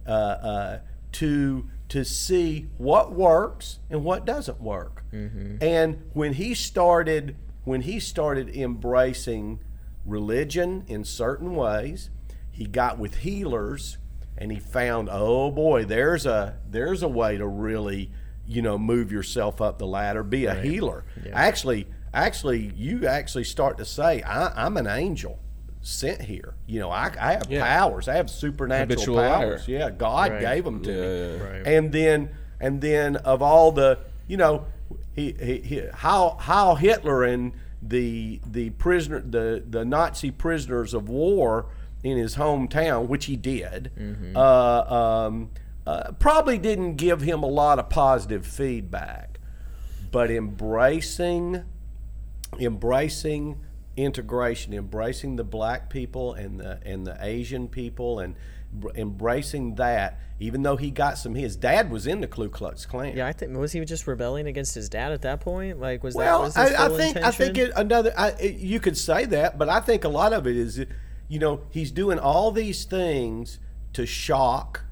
uh, 0.06 0.10
uh, 0.10 0.78
to 1.12 1.68
to 1.88 2.04
see 2.04 2.68
what 2.78 3.12
works 3.12 3.78
and 3.90 4.02
what 4.04 4.24
doesn't 4.24 4.60
work. 4.60 5.04
And 5.62 6.02
when 6.14 6.34
he 6.34 6.54
started 6.54 7.36
when 7.64 7.82
he 7.82 8.00
started 8.00 8.48
embracing 8.56 9.60
religion 10.04 10.84
in 10.88 11.04
certain 11.04 11.54
ways, 11.54 12.10
he 12.50 12.64
got 12.66 12.98
with 12.98 13.16
healers 13.18 13.98
and 14.36 14.50
he 14.50 14.58
found 14.58 15.08
oh 15.12 15.50
boy 15.50 15.84
there's 15.84 16.24
a 16.26 16.58
there's 16.68 17.02
a 17.02 17.08
way 17.08 17.36
to 17.36 17.46
really 17.46 18.10
you 18.46 18.60
know 18.62 18.76
move 18.78 19.12
yourself 19.12 19.60
up 19.60 19.78
the 19.78 19.86
ladder 19.86 20.22
be 20.22 20.46
a 20.46 20.54
healer 20.54 21.04
actually 21.32 21.86
actually 22.12 22.72
you 22.76 23.06
actually 23.06 23.44
start 23.44 23.78
to 23.78 23.84
say 23.84 24.20
I, 24.22 24.66
i'm 24.66 24.76
an 24.76 24.86
angel 24.86 25.38
sent 25.80 26.22
here 26.22 26.54
you 26.66 26.78
know 26.80 26.90
i, 26.90 27.10
I 27.20 27.32
have 27.34 27.46
Yeah. 27.48 27.64
powers 27.64 28.08
i 28.08 28.14
have 28.14 28.28
supernatural 28.30 28.88
Habitual 28.96 29.14
liar. 29.16 29.30
powers 29.30 29.68
yeah 29.68 29.90
god 29.90 30.32
Right. 30.32 30.40
gave 30.40 30.64
them 30.64 30.82
to 30.82 30.92
Yeah, 30.92 31.36
me. 31.44 31.50
Right. 31.58 31.66
and 31.66 31.92
then 31.92 32.30
and 32.60 32.80
then 32.80 33.16
of 33.16 33.42
all 33.42 33.72
the 33.72 33.98
you 34.28 34.36
know 34.36 34.66
he, 35.14 35.32
he, 35.40 35.58
he 35.60 35.82
how 35.94 36.36
how 36.40 36.74
Hitler 36.74 37.22
and 37.24 37.52
the 37.82 38.40
the 38.50 38.70
prisoner 38.70 39.20
the 39.20 39.62
the 39.68 39.84
Nazi 39.84 40.30
prisoners 40.30 40.94
of 40.94 41.08
war 41.08 41.66
in 42.04 42.16
his 42.16 42.34
hometown, 42.36 43.06
which 43.08 43.26
he 43.26 43.36
did, 43.36 43.90
Mm-hmm. 43.98 44.36
uh, 44.36 45.26
um, 45.26 45.50
uh, 45.86 46.12
probably 46.12 46.58
didn't 46.58 46.96
give 46.96 47.20
him 47.22 47.42
a 47.42 47.48
lot 47.48 47.78
of 47.78 47.88
positive 47.88 48.46
feedback. 48.46 49.38
but 50.10 50.30
embracing 50.30 51.64
embracing 52.60 53.58
integration, 53.96 54.72
embracing 54.72 55.36
the 55.36 55.44
black 55.44 55.90
people 55.90 56.34
and 56.34 56.60
the 56.60 56.78
and 56.84 57.06
the 57.06 57.16
Asian 57.20 57.68
people, 57.68 58.18
and 58.20 58.34
embracing 58.94 59.74
that. 59.76 60.18
Even 60.40 60.62
though 60.62 60.76
he 60.76 60.90
got 60.90 61.18
some, 61.18 61.34
his 61.36 61.54
dad 61.56 61.88
was 61.90 62.06
in 62.06 62.20
the 62.20 62.26
Ku 62.26 62.48
Klux 62.48 62.84
Klan. 62.84 63.16
Yeah, 63.16 63.26
I 63.28 63.32
think 63.32 63.56
was 63.56 63.72
he 63.72 63.84
just 63.84 64.06
rebelling 64.08 64.46
against 64.48 64.74
his 64.74 64.88
dad 64.88 65.12
at 65.12 65.22
that 65.22 65.40
point? 65.40 65.78
Like, 65.80 66.02
was 66.02 66.14
that 66.14 66.20
Well, 66.20 66.42
was 66.42 66.56
I, 66.56 66.86
I 66.86 66.88
think 66.88 67.16
I 67.16 67.30
think 67.30 67.58
it, 67.58 67.70
another. 67.76 68.12
I, 68.16 68.30
it, 68.30 68.56
you 68.56 68.80
could 68.80 68.98
say 68.98 69.24
that, 69.26 69.56
but 69.56 69.68
I 69.68 69.78
think 69.80 70.02
a 70.04 70.08
lot 70.08 70.32
of 70.32 70.46
it 70.46 70.56
is, 70.56 70.84
you 71.28 71.38
know, 71.38 71.60
he's 71.70 71.92
doing 71.92 72.18
all 72.18 72.50
these 72.50 72.84
things 72.84 73.60
to 73.92 74.04
shock, 74.04 74.84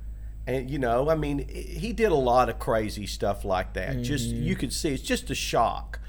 and 0.47 0.71
you 0.71 0.79
know, 0.79 1.09
I 1.11 1.15
mean, 1.15 1.47
he 1.49 1.93
did 1.93 2.11
a 2.13 2.15
lot 2.17 2.49
of 2.49 2.59
crazy 2.59 3.07
stuff 3.07 3.45
like 3.45 3.75
that. 3.75 4.03
Just 4.03 4.31
Mm-hmm. 4.31 4.43
you 4.45 4.57
could 4.57 4.73
see 4.73 4.91
it's 4.95 5.03
just 5.03 5.31
a 5.31 5.35
shock, 5.35 6.01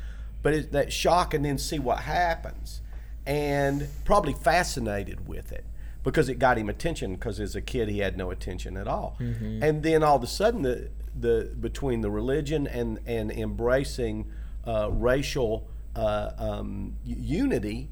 but 0.41 0.53
it's 0.53 0.67
that 0.69 0.91
shock 0.93 1.33
and 1.33 1.43
then 1.45 1.57
see 1.57 1.79
what 1.79 2.00
happens, 2.00 2.81
and 3.25 3.88
probably 4.05 4.33
fascinated 4.33 5.27
with 5.27 5.51
it 5.51 5.65
because 6.03 6.29
it 6.29 6.39
got 6.39 6.57
him 6.57 6.69
attention. 6.69 7.13
Because 7.13 7.39
as 7.39 7.55
a 7.55 7.61
kid, 7.61 7.89
he 7.89 8.00
had 8.00 8.17
no 8.17 8.31
attention 8.31 8.77
at 8.77 8.88
all, 8.88 9.17
Mm-hmm. 9.19 9.61
and 9.63 9.83
then 9.83 10.03
all 10.03 10.15
of 10.15 10.23
a 10.23 10.27
sudden, 10.27 10.61
the 10.63 10.89
the 11.19 11.53
between 11.59 12.01
the 12.01 12.09
religion 12.09 12.67
and 12.67 13.00
and 13.05 13.31
embracing 13.31 14.31
uh, 14.65 14.89
racial 14.91 15.67
uh, 15.95 16.31
um, 16.38 16.95
unity 17.03 17.89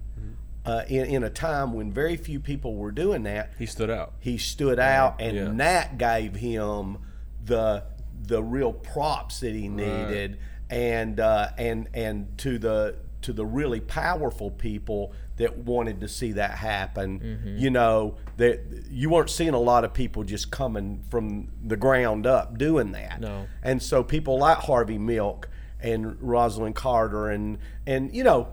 uh, 0.70 0.84
in, 0.88 1.06
in 1.06 1.24
a 1.24 1.30
time 1.30 1.74
when 1.74 1.92
very 1.92 2.16
few 2.18 2.40
people 2.40 2.76
were 2.76 2.92
doing 2.92 3.24
that, 3.24 3.52
He 3.58 3.66
stood 3.66 3.90
out. 3.90 4.14
he 4.20 4.38
stood 4.38 4.80
out, 4.80 5.20
and 5.20 5.36
Yeah. 5.38 5.52
that 5.66 5.98
gave 5.98 6.36
him 6.36 6.98
the 7.46 7.84
the 8.22 8.44
real 8.44 8.74
props 8.74 9.40
that 9.40 9.54
he 9.56 9.68
needed, 9.68 10.38
and 10.70 11.20
uh, 11.20 11.50
and 11.58 11.88
and 11.94 12.38
to 12.40 12.58
the 12.60 12.96
to 13.22 13.34
the 13.34 13.46
really 13.46 13.80
powerful 13.82 14.50
people 14.52 15.12
that 15.38 15.58
wanted 15.58 16.00
to 16.02 16.08
see 16.08 16.34
that 16.34 16.52
happen. 16.52 17.20
Mm-hmm. 17.20 17.58
You 17.58 17.70
know 17.70 18.16
that 18.38 18.60
you 18.90 19.10
weren't 19.10 19.30
seeing 19.30 19.54
a 19.54 19.60
lot 19.60 19.84
of 19.84 19.94
people 19.94 20.24
just 20.24 20.52
coming 20.52 21.04
from 21.10 21.50
the 21.66 21.76
ground 21.78 22.28
up 22.28 22.58
doing 22.58 22.92
that. 22.92 23.20
No. 23.22 23.48
and 23.64 23.82
so 23.82 24.04
people 24.04 24.38
like 24.38 24.58
Harvey 24.60 24.98
Milk 24.98 25.50
and 25.82 26.18
Rosalynn 26.22 26.76
Carter 26.76 27.30
and 27.30 27.58
and 27.88 28.14
you 28.14 28.24
know 28.24 28.50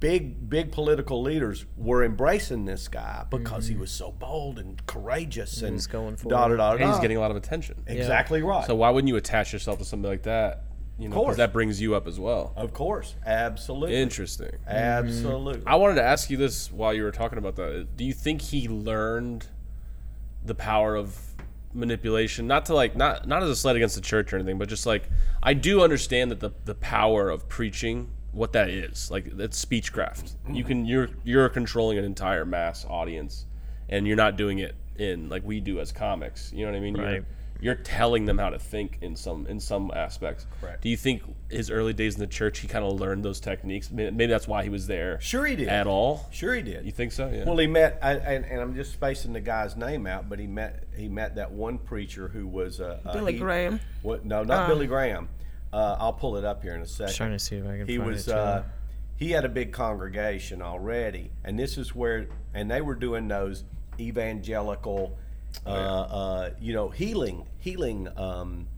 big 0.00 0.48
big 0.48 0.72
political 0.72 1.22
leaders 1.22 1.66
were 1.76 2.02
embracing 2.02 2.64
this 2.64 2.88
guy 2.88 3.24
because 3.30 3.66
he 3.66 3.74
mm-hmm. 3.74 3.82
was 3.82 3.90
so 3.90 4.10
bold 4.10 4.58
and 4.58 4.84
courageous 4.86 5.62
and 5.62 5.74
was 5.74 5.86
going 5.86 6.16
for 6.16 6.30
da, 6.30 6.48
da, 6.48 6.54
it. 6.54 6.56
da, 6.56 6.72
And 6.72 6.84
he's 6.90 7.00
getting 7.00 7.18
a 7.18 7.20
lot 7.20 7.30
of 7.30 7.36
attention. 7.36 7.82
exactly 7.86 8.42
right. 8.42 8.66
So 8.66 8.74
why 8.74 8.90
wouldn't 8.90 9.08
you 9.08 9.16
attach 9.16 9.52
yourself 9.52 9.78
to 9.78 9.84
something 9.84 10.10
like 10.10 10.22
that? 10.24 10.64
You 10.98 11.08
know, 11.08 11.14
'cause 11.16 11.24
course. 11.24 11.36
that 11.38 11.52
brings 11.52 11.80
you 11.80 11.94
up 11.94 12.06
as 12.06 12.18
well. 12.20 12.52
of 12.56 12.74
course, 12.74 13.14
absolutely, 13.24 13.96
Interesting. 13.96 14.50
absolutely. 14.66 15.60
Mm-hmm. 15.60 15.68
I 15.68 15.76
wanted 15.76 15.94
to 15.94 16.02
ask 16.02 16.28
you 16.28 16.36
this 16.36 16.70
while 16.72 16.92
you 16.92 17.04
were 17.04 17.10
talking 17.12 17.38
about 17.38 17.56
that. 17.56 17.96
Do 17.96 18.04
you 18.04 18.12
think 18.12 18.42
he 18.42 18.68
learned 18.68 19.46
the 20.44 20.54
power 20.54 20.96
of 20.96 21.18
manipulation? 21.72 22.46
Not 22.46 22.66
to 22.66 22.74
like 22.74 22.96
not 22.96 23.26
not 23.26 23.42
as 23.42 23.48
a 23.48 23.56
slight 23.56 23.76
against 23.76 23.94
the 23.94 24.02
church 24.02 24.32
or 24.32 24.36
anything, 24.36 24.58
but 24.58 24.68
just 24.68 24.84
like 24.84 25.08
I 25.42 25.54
do 25.54 25.82
understand 25.82 26.30
that 26.32 26.40
the 26.40 26.50
the 26.66 26.74
power 26.74 27.30
of 27.30 27.48
preaching 27.48 28.10
what 28.32 28.52
that 28.52 28.68
is. 28.70 29.10
Like 29.10 29.36
that's 29.36 29.62
speechcraft. 29.64 30.34
You 30.50 30.64
can 30.64 30.84
you're 30.86 31.08
you're 31.24 31.48
controlling 31.48 31.98
an 31.98 32.04
entire 32.04 32.44
mass 32.44 32.84
audience 32.88 33.46
and 33.88 34.06
you're 34.06 34.16
not 34.16 34.36
doing 34.36 34.58
it 34.58 34.74
in 34.96 35.28
like 35.28 35.42
we 35.44 35.60
do 35.60 35.80
as 35.80 35.92
comics. 35.92 36.52
You 36.52 36.64
know 36.66 36.72
what 36.72 36.76
I 36.78 36.80
mean? 36.80 36.96
You're, 36.96 37.04
Right. 37.06 37.24
you're 37.60 37.74
telling 37.74 38.26
them 38.26 38.38
how 38.38 38.50
to 38.50 38.58
think 38.58 38.98
in 39.00 39.16
some 39.16 39.46
in 39.46 39.58
some 39.60 39.90
aspects. 39.94 40.46
Correct. 40.60 40.82
Do 40.82 40.88
you 40.88 40.96
think 40.96 41.22
his 41.50 41.70
early 41.70 41.92
days 41.92 42.14
in 42.14 42.20
the 42.20 42.26
church 42.26 42.60
he 42.60 42.68
kind 42.68 42.84
of 42.84 43.00
learned 43.00 43.24
those 43.24 43.40
techniques? 43.40 43.90
Maybe 43.90 44.26
that's 44.26 44.46
why 44.46 44.62
he 44.62 44.68
was 44.68 44.86
there. 44.86 45.20
Sure 45.20 45.44
he 45.46 45.56
did. 45.56 45.68
At 45.68 45.86
all? 45.88 46.26
Sure, 46.30 46.54
he 46.54 46.62
did. 46.62 46.84
You 46.86 46.92
think 46.92 47.10
so? 47.12 47.28
Yeah. 47.28 47.44
Well, 47.44 47.56
he 47.58 47.66
met, 47.66 47.98
I, 48.02 48.12
and, 48.14 48.44
and 48.44 48.60
I'm 48.60 48.74
just 48.74 48.92
spacing 48.92 49.32
the 49.32 49.40
guy's 49.40 49.76
name 49.76 50.06
out, 50.06 50.28
but 50.28 50.38
he 50.38 50.46
met 50.46 50.84
he 50.96 51.08
met 51.08 51.34
that 51.36 51.50
one 51.50 51.78
preacher 51.78 52.28
who 52.28 52.46
was 52.46 52.80
uh, 52.80 53.00
uh, 53.04 53.12
Billy 53.12 53.32
he- 53.32 53.38
Graham. 53.40 53.80
What? 54.02 54.24
No, 54.24 54.42
not 54.44 54.68
Billy 54.68 54.86
Graham. 54.86 55.28
Uh, 55.72 55.96
I'll 56.00 56.12
pull 56.12 56.36
it 56.36 56.44
up 56.44 56.62
here 56.62 56.74
in 56.74 56.82
a 56.82 56.86
second. 56.86 57.14
trying 57.14 57.32
to 57.32 57.38
see 57.38 57.56
if 57.56 57.66
I 57.66 57.78
can 57.78 57.86
He 57.86 57.96
find 57.96 58.08
was. 58.10 58.26
it, 58.28 58.32
too. 58.32 58.36
Uh, 58.36 58.62
he 59.16 59.30
had 59.30 59.44
a 59.44 59.48
big 59.48 59.72
congregation 59.72 60.62
already, 60.62 61.30
and 61.44 61.58
this 61.58 61.76
is 61.78 61.94
where, 61.94 62.26
and 62.54 62.70
they 62.70 62.80
were 62.80 62.94
doing 62.94 63.28
those 63.28 63.64
evangelical, 63.98 65.16
Oh, 65.66 65.72
uh, 65.72 65.74
uh, 65.74 66.50
you 66.60 66.72
know, 66.72 66.88
healing, 66.90 67.44
healing, 67.58 68.08
um, 68.16 68.68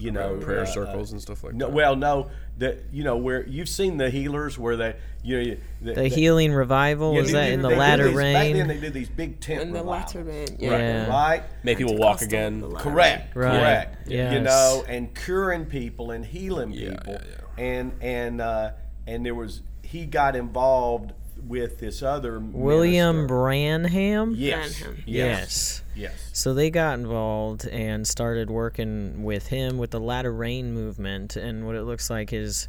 you 0.00 0.10
know, 0.12 0.36
prayer 0.36 0.60
uh, 0.62 0.66
circles 0.66 1.12
and 1.12 1.20
stuff 1.20 1.42
like 1.44 1.54
no, 1.54 1.66
that. 1.66 1.74
well, 1.74 1.96
no, 1.96 2.30
that 2.58 2.78
you 2.92 3.04
know 3.04 3.16
where 3.16 3.46
you've 3.46 3.68
seen 3.68 3.96
the 3.96 4.10
healers 4.10 4.58
where 4.58 4.76
they, 4.76 4.96
you 5.22 5.36
know, 5.36 5.42
you- 5.42 5.58
the 5.82 5.92
they- 5.94 6.08
healing 6.08 6.52
revival 6.52 7.14
yeah, 7.14 7.20
was 7.20 7.32
that 7.32 7.50
in 7.52 7.62
the 7.62 7.68
they 7.68 7.76
latter 7.76 8.04
these- 8.08 8.16
Back 8.16 8.52
then, 8.52 8.68
they 8.68 8.78
did 8.80 8.92
these 8.94 9.08
big 9.08 9.40
tent 9.40 9.62
In 9.62 9.68
the 9.72 9.80
revivals, 9.80 10.14
latter 10.14 10.22
rain, 10.24 10.46
Yeah. 10.58 10.70
yeah. 10.78 11.08
right? 11.08 11.42
Make 11.62 11.78
people 11.78 11.96
walk 11.96 12.22
again. 12.22 12.60
the 12.60 12.68
latter 12.68 12.90
Correct, 12.90 13.36
Right. 13.36 13.58
correct. 13.58 14.08
You 14.10 14.40
know, 14.40 14.84
and 14.88 15.14
curing 15.14 15.66
people 15.66 16.10
and 16.12 16.24
healing 16.24 16.72
Yeah, 16.72 16.90
people, 16.90 17.14
yeah, 17.14 17.62
and 17.64 17.92
and 18.00 18.40
uh, 18.40 18.70
and 19.06 19.24
there 19.26 19.34
was 19.34 19.62
he 19.82 20.04
got 20.06 20.36
involved 20.36 21.12
with 21.46 21.78
this 21.78 22.02
other 22.02 22.38
William 22.38 23.16
minister. 23.16 23.34
Branham. 23.34 24.34
Yes, 24.36 24.80
Branham. 24.80 25.02
yes, 25.06 25.06
Yes. 25.06 25.82
yes. 25.94 26.30
So 26.32 26.54
they 26.54 26.70
got 26.70 26.98
involved 26.98 27.66
and 27.66 28.06
started 28.06 28.50
working 28.50 29.22
with 29.24 29.46
him 29.48 29.78
with 29.78 29.90
the 29.90 30.00
latter 30.00 30.32
rain 30.32 30.72
movement, 30.72 31.36
and 31.36 31.66
what 31.66 31.74
it 31.76 31.82
looks 31.82 32.10
like 32.10 32.32
is 32.32 32.68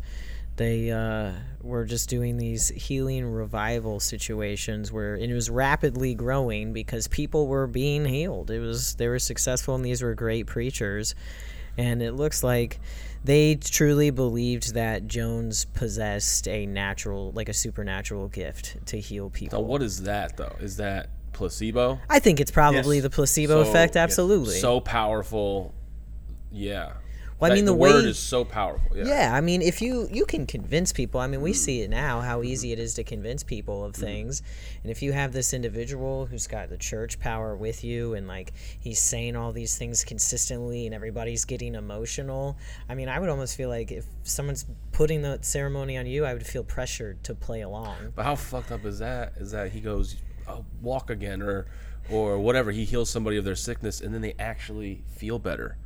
they 0.55 0.91
uh, 0.91 1.31
were 1.61 1.85
just 1.85 2.09
doing 2.09 2.35
these 2.35 2.67
healing 2.69 3.25
revival 3.25 3.99
situations 4.01 4.91
where 4.91 5.15
and 5.15 5.31
it 5.31 5.33
was 5.33 5.49
rapidly 5.49 6.13
growing 6.13 6.73
because 6.73 7.07
people 7.07 7.47
were 7.47 7.65
being 7.67 8.03
healed. 8.05 8.51
It 8.51 8.59
was 8.59 8.95
they 8.95 9.07
were 9.07 9.19
successful 9.19 9.75
and 9.75 9.85
these 9.85 10.01
were 10.01 10.15
great 10.15 10.47
preachers, 10.47 11.15
and 11.77 12.01
it 12.01 12.11
looks 12.13 12.43
like 12.43 12.79
they 13.23 13.55
truly 13.55 14.09
believed 14.11 14.73
that 14.73 15.07
Jones 15.07 15.65
possessed 15.65 16.47
a 16.47 16.65
natural, 16.65 17.31
like 17.33 17.49
a 17.49 17.53
supernatural 17.53 18.27
gift 18.29 18.77
to 18.87 18.99
heal 18.99 19.29
people. 19.29 19.59
Now, 19.61 19.65
what 19.67 19.81
is 19.81 20.03
that 20.03 20.37
though? 20.37 20.55
Is 20.59 20.77
that 20.77 21.09
placebo? 21.33 21.99
I 22.09 22.19
think 22.19 22.39
it's 22.39 22.51
probably 22.51 22.97
Yes. 22.97 23.03
the 23.03 23.09
placebo 23.09 23.63
So- 23.63 23.69
effect. 23.69 23.95
yes. 23.95 24.03
Absolutely. 24.03 24.55
So 24.59 24.79
powerful. 24.79 25.73
Yeah. 26.51 26.93
Well, 27.39 27.51
I 27.51 27.55
mean, 27.55 27.63
the, 27.65 27.71
the 27.71 27.77
word 27.77 28.03
way- 28.03 28.09
is 28.09 28.19
so 28.19 28.43
powerful. 28.43 28.97
Yeah. 28.97 29.05
Yeah, 29.07 29.33
I 29.33 29.39
mean, 29.39 29.61
if 29.61 29.81
you 29.81 30.09
you 30.11 30.25
can 30.25 30.45
convince 30.45 30.91
people, 30.91 31.21
I 31.21 31.27
mean, 31.27 31.39
Mm. 31.39 31.43
we 31.43 31.53
see 31.53 31.81
it 31.81 31.89
now 31.89 32.19
how 32.19 32.43
easy 32.43 32.73
it 32.73 32.79
is 32.79 32.93
to 32.95 33.03
convince 33.03 33.43
people 33.43 33.85
of 33.85 33.95
things, 33.95 34.41
and 34.83 34.91
if 34.91 35.01
you 35.01 35.13
have 35.13 35.31
this 35.31 35.53
individual 35.53 36.25
who's 36.25 36.47
got 36.47 36.69
the 36.69 36.77
church 36.77 37.17
power 37.19 37.55
with 37.55 37.83
you, 37.83 38.13
and 38.13 38.27
like 38.27 38.51
he's 38.79 38.99
saying 38.99 39.35
all 39.37 39.51
these 39.53 39.77
things 39.77 40.03
consistently, 40.03 40.85
and 40.85 40.93
everybody's 40.93 41.45
getting 41.45 41.75
emotional, 41.75 42.57
I 42.89 42.95
mean, 42.95 43.07
I 43.07 43.19
would 43.19 43.29
almost 43.29 43.55
feel 43.55 43.69
like 43.69 43.91
if 43.91 44.05
someone's 44.23 44.65
putting 44.91 45.21
the 45.21 45.39
ceremony 45.41 45.97
on 45.97 46.05
you, 46.07 46.25
I 46.25 46.33
would 46.33 46.45
feel 46.45 46.63
pressured 46.65 47.23
to 47.23 47.33
play 47.35 47.61
along. 47.61 48.11
But 48.15 48.25
how 48.25 48.35
fucked 48.35 48.71
up 48.73 48.83
is 48.85 48.99
that? 48.99 49.33
Is 49.37 49.51
that 49.51 49.71
he 49.71 49.79
goes, 49.79 50.17
oh, 50.47 50.65
walk 50.81 51.09
again, 51.09 51.41
or 51.41 51.67
or 52.09 52.37
whatever. 52.39 52.71
He 52.71 52.83
heals 52.85 53.09
somebody 53.09 53.37
of 53.37 53.45
their 53.45 53.55
sickness, 53.55 54.01
and 54.01 54.13
then 54.13 54.21
they 54.21 54.33
actually 54.39 55.03
feel 55.07 55.39
better, 55.39 55.77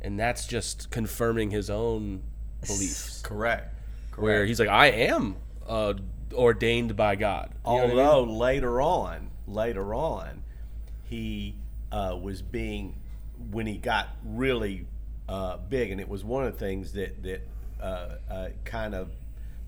and 0.00 0.18
that's 0.18 0.46
just 0.46 0.90
confirming 0.90 1.50
his 1.50 1.70
own 1.70 2.22
beliefs. 2.66 3.20
Correct. 3.22 3.74
Where 4.16 4.44
he's 4.44 4.58
like, 4.58 4.68
I 4.68 4.86
am 4.86 5.36
uh, 5.68 5.94
ordained 6.32 6.96
by 6.96 7.16
God. 7.16 7.50
You 7.64 7.70
know 7.70 7.76
what 7.76 7.84
I 7.84 7.86
mean? 7.88 7.98
Although 7.98 8.32
later 8.32 8.80
on, 8.80 9.30
later 9.46 9.94
on, 9.94 10.42
he 11.04 11.54
uh, 11.92 12.18
was 12.20 12.42
being 12.42 12.96
when 13.50 13.66
he 13.66 13.78
got 13.78 14.08
really 14.24 14.86
uh, 15.28 15.58
big, 15.68 15.90
and 15.90 16.00
it 16.00 16.08
was 16.08 16.24
one 16.24 16.44
of 16.44 16.52
the 16.52 16.58
things 16.58 16.92
that 16.92 17.22
that 17.22 17.48
uh, 17.80 18.08
uh, 18.30 18.48
kind 18.64 18.94
of 18.94 19.10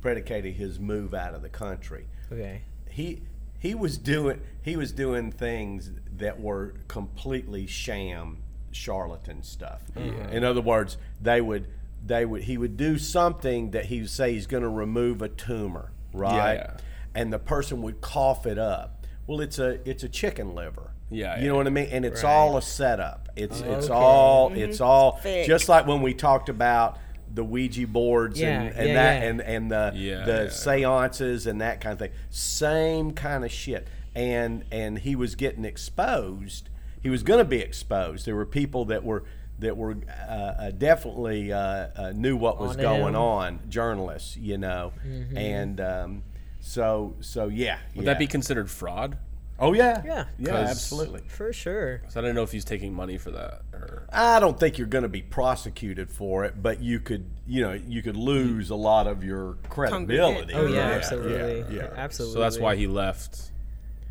predicated 0.01 0.55
his 0.55 0.81
move 0.81 1.15
out 1.15 1.35
of 1.35 1.43
the 1.43 1.49
country. 1.49 2.07
Okay. 2.33 2.63
He 2.89 3.23
he 3.59 3.75
was 3.75 3.99
doing 3.99 4.41
he 4.63 4.77
was 4.77 4.93
doing 4.93 5.31
things 5.31 5.91
that 6.17 6.41
were 6.41 6.75
completely 6.89 7.67
sham 7.67 8.39
charlatan 8.73 9.43
stuff. 9.43 9.83
Mm-hmm. 9.97 10.33
In 10.33 10.45
other 10.45 10.61
words, 10.61 10.97
they 11.21 11.41
would 11.41 11.67
they 12.05 12.25
would 12.25 12.45
he 12.45 12.57
would 12.57 12.77
do 12.77 12.99
something 12.99 13.71
that 13.73 13.87
he 13.87 14.01
would 14.01 14.11
say 14.11 14.33
he's 14.33 14.47
going 14.47 14.63
to 14.63 14.69
remove 14.69 15.23
a 15.23 15.29
tumor, 15.29 15.93
right? 16.13 16.55
Yeah. 16.55 16.77
And 17.15 17.33
the 17.33 17.39
person 17.39 17.83
would 17.83 18.01
cough 18.01 18.47
it 18.47 18.59
up. 18.59 19.07
Well, 19.27 19.41
it's 19.41 19.59
a 19.59 19.87
it's 19.89 20.03
a 20.03 20.09
chicken 20.09 20.55
liver. 20.55 20.93
Yeah, 21.11 21.37
you 21.37 21.43
yeah. 21.43 21.49
know 21.49 21.57
what 21.57 21.67
I 21.67 21.71
mean. 21.71 21.89
And 21.91 22.05
it's 22.05 22.25
all 22.25 22.57
a 22.57 22.63
setup. 22.63 23.29
It's 23.37 23.63
oh, 23.63 23.73
it's 23.73 23.87
Okay. 23.87 23.95
all 23.95 24.51
mm-hmm. 24.51 24.59
it's 24.61 24.81
all 24.81 25.17
Fake. 25.17 25.47
just 25.47 25.69
like 25.69 25.87
when 25.87 26.03
we 26.03 26.15
talked 26.15 26.49
about 26.49 26.99
the 27.33 27.45
Ouija 27.45 27.87
boards 27.87 28.41
Yeah, 28.41 28.61
and, 28.63 28.77
and 28.77 28.89
yeah, 28.89 28.95
that 28.95 29.23
yeah. 29.23 29.29
and 29.29 29.41
and 29.41 29.71
the 29.71 29.93
Yeah, 29.95 30.25
the 30.25 30.43
yeah. 30.45 30.49
seances 30.51 31.47
and 31.47 31.61
that 31.61 31.81
kind 31.81 31.93
of 31.93 31.99
thing. 31.99 32.13
Same 32.31 33.13
kind 33.13 33.45
of 33.45 33.53
shit. 33.53 33.89
And 34.15 34.65
and 34.71 34.99
he 34.99 35.15
was 35.15 35.35
getting 35.35 35.65
exposed. 35.65 36.69
He 37.03 37.09
was 37.11 37.23
going 37.23 37.39
to 37.39 37.45
be 37.45 37.59
exposed. 37.61 38.27
There 38.27 38.37
were 38.37 38.47
people 38.47 38.85
that 38.87 39.05
were 39.05 39.25
that 39.59 39.77
were 39.77 39.97
uh, 40.09 40.33
uh, 40.33 40.71
definitely 40.71 41.53
uh, 41.53 41.59
uh, 41.59 42.13
knew 42.15 42.37
what 42.37 42.59
was 42.59 42.77
On 42.77 42.83
going 42.83 43.15
him. 43.15 43.21
on, 43.21 43.61
journalists, 43.69 44.37
you 44.37 44.57
know, 44.59 44.93
and 45.35 45.81
um, 45.81 46.23
so 46.61 47.15
so 47.21 47.49
yeah. 47.49 47.79
Would 47.95 48.07
that 48.07 48.19
be 48.19 48.27
considered 48.27 48.71
fraud? 48.71 49.19
Oh 49.63 49.75
yeah, 49.75 50.03
Yeah. 50.07 50.25
yeah, 50.39 50.51
'Cause- 50.53 50.71
absolutely. 50.71 51.21
For 51.29 51.53
sure. 51.53 52.01
So 52.09 52.19
I 52.19 52.23
don't 52.25 52.35
know 52.35 52.43
if 52.43 52.51
he's 52.53 52.65
taking 52.65 52.95
money 52.95 53.19
for 53.19 53.31
that 53.33 53.61
or. 53.75 54.05
I 54.11 54.41
don't 54.41 54.59
think 54.59 54.79
you're 54.79 54.87
going 54.87 55.03
to 55.03 55.09
be 55.11 55.21
prosecuted 55.21 56.11
for 56.11 56.47
it, 56.47 56.63
but 56.63 56.81
you 56.81 56.99
could, 56.99 57.27
you 57.47 57.61
know, 57.61 57.73
you 57.75 58.01
could 58.03 58.17
lose 58.17 58.71
a 58.71 58.75
lot 58.75 59.07
of 59.07 59.23
your 59.23 59.59
credibility. 59.69 60.55
Oh 60.55 60.65
yeah, 60.67 60.75
Yeah, 60.89 60.95
absolutely. 60.97 61.59
Yeah, 61.77 61.83
yeah. 61.83 61.89
Absolutely. 61.95 62.33
So 62.35 62.41
that's 62.41 62.59
why 62.59 62.77
he 62.77 62.87
left 62.87 63.51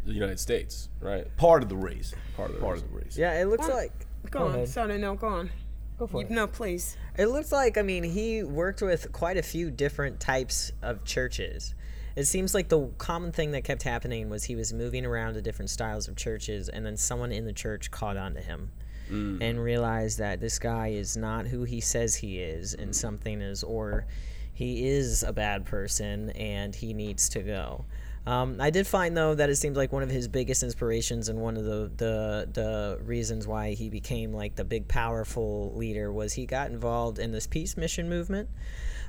the 0.05 0.13
United 0.13 0.39
States, 0.39 0.89
right? 0.99 1.25
Part 1.37 1.63
of 1.63 1.69
the 1.69 1.75
reason. 1.75 2.17
Part 2.35 2.49
of 2.49 2.55
the 2.55 2.61
part 2.61 2.77
of 2.77 2.83
the 2.89 2.95
reason. 2.95 3.21
Yeah, 3.21 3.41
it 3.41 3.45
looks 3.45 3.67
Well, 3.67 3.77
like 3.77 4.05
Go, 4.29 4.39
Go 4.39 4.45
on. 4.45 4.55
ahead. 4.55 4.69
Sorry, 4.69 4.97
no, 4.97 5.15
go 5.15 5.27
on. 5.27 5.49
Go 5.97 6.07
for 6.07 6.21
You- 6.21 6.27
it. 6.27 6.31
No, 6.31 6.47
please. 6.47 6.97
It 7.17 7.27
looks 7.27 7.51
like 7.51 7.77
I 7.77 7.81
mean 7.81 8.03
he 8.03 8.43
worked 8.43 8.81
with 8.81 9.11
quite 9.11 9.37
a 9.37 9.43
few 9.43 9.71
different 9.71 10.19
types 10.19 10.71
of 10.81 11.03
churches. 11.03 11.73
It 12.15 12.25
seems 12.25 12.53
like 12.53 12.69
the 12.69 12.87
common 12.97 13.31
thing 13.31 13.51
that 13.51 13.63
kept 13.63 13.83
happening 13.83 14.29
was 14.29 14.43
he 14.43 14.55
was 14.55 14.73
moving 14.73 15.05
around 15.05 15.35
to 15.35 15.41
different 15.41 15.69
styles 15.69 16.07
of 16.07 16.15
churches, 16.15 16.67
and 16.67 16.85
then 16.85 16.97
someone 16.97 17.31
in 17.31 17.45
the 17.45 17.53
church 17.53 17.91
caught 17.91 18.17
on 18.17 18.33
to 18.33 18.41
him 18.41 18.71
mm. 19.09 19.37
and 19.41 19.63
realized 19.63 20.17
that 20.17 20.39
this 20.39 20.59
guy 20.59 20.87
is 20.89 21.15
not 21.15 21.47
who 21.47 21.63
he 21.63 21.79
says 21.79 22.15
he 22.15 22.39
is, 22.39 22.73
and 22.73 22.91
mm. 22.91 22.95
something 22.95 23.41
is, 23.41 23.63
or 23.63 24.05
he 24.53 24.87
is 24.87 25.23
a 25.23 25.31
bad 25.31 25.65
person 25.65 26.31
and 26.31 26.75
he 26.75 26.93
needs 26.93 27.29
to 27.29 27.39
go. 27.41 27.85
Um, 28.25 28.57
I 28.59 28.69
did 28.69 28.85
find 28.85 29.15
though 29.15 29.33
that 29.35 29.49
it 29.49 29.55
seemed 29.55 29.75
like 29.75 29.91
one 29.91 30.03
of 30.03 30.09
his 30.09 30.27
biggest 30.27 30.61
inspirations 30.61 31.29
and 31.29 31.39
one 31.39 31.57
of 31.57 31.63
the, 31.63 31.91
the 31.97 32.49
the 32.51 32.99
reasons 33.03 33.47
why 33.47 33.73
he 33.73 33.89
became 33.89 34.33
like 34.33 34.55
the 34.55 34.65
big 34.65 34.87
powerful 34.87 35.73
leader 35.75 36.11
was 36.11 36.33
he 36.33 36.45
got 36.45 36.69
involved 36.69 37.17
in 37.17 37.31
this 37.31 37.47
peace 37.47 37.77
mission 37.77 38.09
movement. 38.09 38.49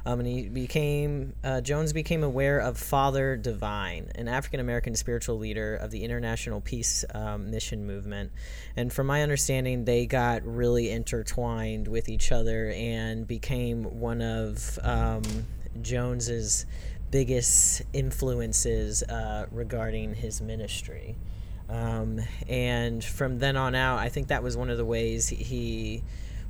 Um, 0.06 0.20
and 0.20 0.28
he 0.28 0.48
became 0.48 1.34
uh, 1.44 1.60
Jones 1.60 1.92
became 1.92 2.22
aware 2.22 2.58
of 2.58 2.78
Father 2.78 3.36
Divine, 3.36 4.10
an 4.14 4.28
African 4.28 4.60
American 4.60 4.94
spiritual 4.94 5.36
leader 5.38 5.76
of 5.76 5.90
the 5.90 6.04
International 6.04 6.60
Peace 6.60 7.04
um, 7.12 7.50
Mission 7.50 7.86
movement. 7.86 8.32
And 8.76 8.92
from 8.92 9.06
my 9.06 9.22
understanding, 9.22 9.84
they 9.84 10.06
got 10.06 10.42
really 10.44 10.90
intertwined 10.90 11.86
with 11.86 12.08
each 12.08 12.32
other 12.32 12.72
and 12.74 13.26
became 13.26 14.00
one 14.00 14.22
of 14.22 14.78
um, 14.82 15.22
Jones's 15.82 16.64
biggest 17.10 17.82
influences 17.92 19.02
uh, 19.02 19.46
regarding 19.50 20.14
his 20.14 20.40
ministry. 20.40 21.16
Um, 21.68 22.20
and 22.48 23.02
from 23.02 23.38
then 23.38 23.56
on 23.56 23.74
out, 23.74 23.98
I 23.98 24.08
think 24.08 24.28
that 24.28 24.42
was 24.42 24.56
one 24.56 24.70
of 24.70 24.76
the 24.76 24.84
ways 24.84 25.28
he 25.28 26.02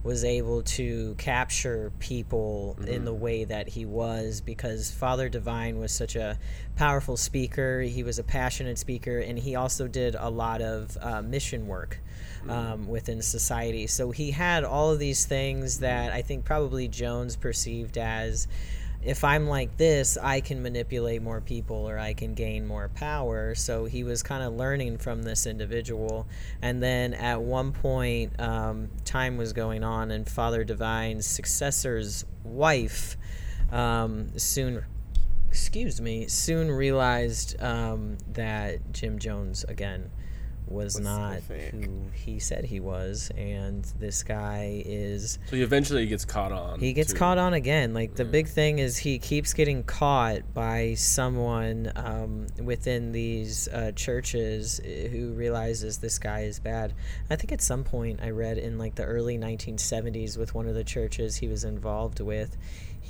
was 0.03 0.25
able 0.25 0.62
to 0.62 1.14
capture 1.18 1.92
people 1.99 2.75
in 2.87 3.05
the 3.05 3.12
way 3.12 3.44
that 3.44 3.68
he 3.68 3.85
was 3.85 4.40
because 4.40 4.90
Father 4.90 5.29
Divine 5.29 5.79
was 5.79 5.92
such 5.92 6.16
a 6.16 6.38
powerful 6.75 7.18
speaker. 7.18 7.83
He 7.83 8.03
was 8.03 8.18
a 8.18 8.23
passionate 8.23 8.79
speaker, 8.79 9.18
and 9.18 9.38
he 9.38 9.57
also 9.57 9.87
did 9.87 10.14
a 10.14 10.31
lot 10.31 10.62
of 10.62 10.96
uh, 11.03 11.20
mission 11.20 11.66
work 11.66 12.01
um, 12.49 12.88
within 12.88 13.20
society. 13.20 13.87
So 13.87 14.11
he 14.11 14.31
had 14.31 14.64
all 14.64 14.90
of 14.90 14.99
these 14.99 15.27
things 15.27 15.81
that 15.81 16.12
I 16.12 16.23
think 16.23 16.46
probably 16.46 16.88
Jones 16.88 17.37
perceived 17.37 17.99
as 17.99 18.49
if 19.02 19.24
I'm 19.24 19.46
like 19.46 19.76
this, 19.78 20.18
I 20.20 20.40
can 20.40 20.62
manipulate 20.62 21.22
more 21.22 21.40
people 21.40 21.88
or 21.88 21.98
I 21.98 22.12
can 22.12 22.34
gain 22.34 22.66
more 22.66 22.90
power. 22.90 23.54
So 23.54 23.86
he 23.86 24.04
was 24.04 24.22
kind 24.22 24.42
of 24.42 24.52
learning 24.54 24.98
from 24.98 25.22
this 25.22 25.46
individual. 25.46 26.26
And 26.60 26.82
then 26.82 27.14
at 27.14 27.40
one 27.40 27.72
point, 27.72 28.38
um, 28.38 28.90
time 29.04 29.38
was 29.38 29.54
going 29.54 29.84
on, 29.84 30.10
and 30.10 30.28
Father 30.28 30.64
Divine's 30.64 31.26
successor's 31.26 32.26
wife 32.44 33.16
um, 33.72 34.38
soon, 34.38 34.84
excuse 35.48 36.00
me, 36.00 36.26
soon 36.28 36.70
realized 36.70 37.60
um, 37.62 38.18
that 38.32 38.92
Jim 38.92 39.18
Jones, 39.18 39.64
again, 39.64 40.10
was 40.70 40.98
not 41.00 41.40
who 41.72 42.02
he 42.14 42.38
said 42.38 42.64
he 42.64 42.80
was. 42.80 43.30
And 43.37 43.85
this 43.98 44.22
guy 44.22 44.83
is 44.87 45.38
So 45.48 45.56
he 45.56 45.62
eventually 45.62 46.06
gets 46.06 46.24
caught 46.24 46.52
on. 46.52 46.78
he 46.80 46.92
gets 46.92 47.12
to- 47.12 47.18
caught 47.18 47.38
on 47.38 47.54
again. 47.54 47.92
Like 47.92 48.14
the 48.14 48.24
big 48.24 48.48
thing 48.48 48.78
is 48.78 48.96
he 48.96 49.18
keeps 49.18 49.52
getting 49.52 49.83
caught 49.83 50.54
by 50.54 50.94
someone 50.94 51.90
um, 51.96 52.46
within 52.62 53.12
these 53.12 53.68
uh, 53.68 53.92
churches 53.96 54.80
uh, 54.80 55.09
who 55.09 55.33
realizes 55.33 55.98
this 55.98 56.18
guy 56.18 56.40
is 56.42 56.61
bad. 56.61 56.94
I 57.28 57.37
think 57.37 57.52
at 57.52 57.61
some 57.61 57.85
point 57.85 58.20
I 58.22 58.30
read 58.30 58.59
in 58.59 58.78
like 58.78 58.94
the 58.94 59.04
early 59.04 59.38
1970s 59.38 60.38
with 60.38 60.54
one 60.54 60.68
of 60.68 60.74
the 60.74 60.85
churches 60.85 61.37
he 61.37 61.48
was 61.48 61.64
involved 61.64 62.20
with, 62.20 62.56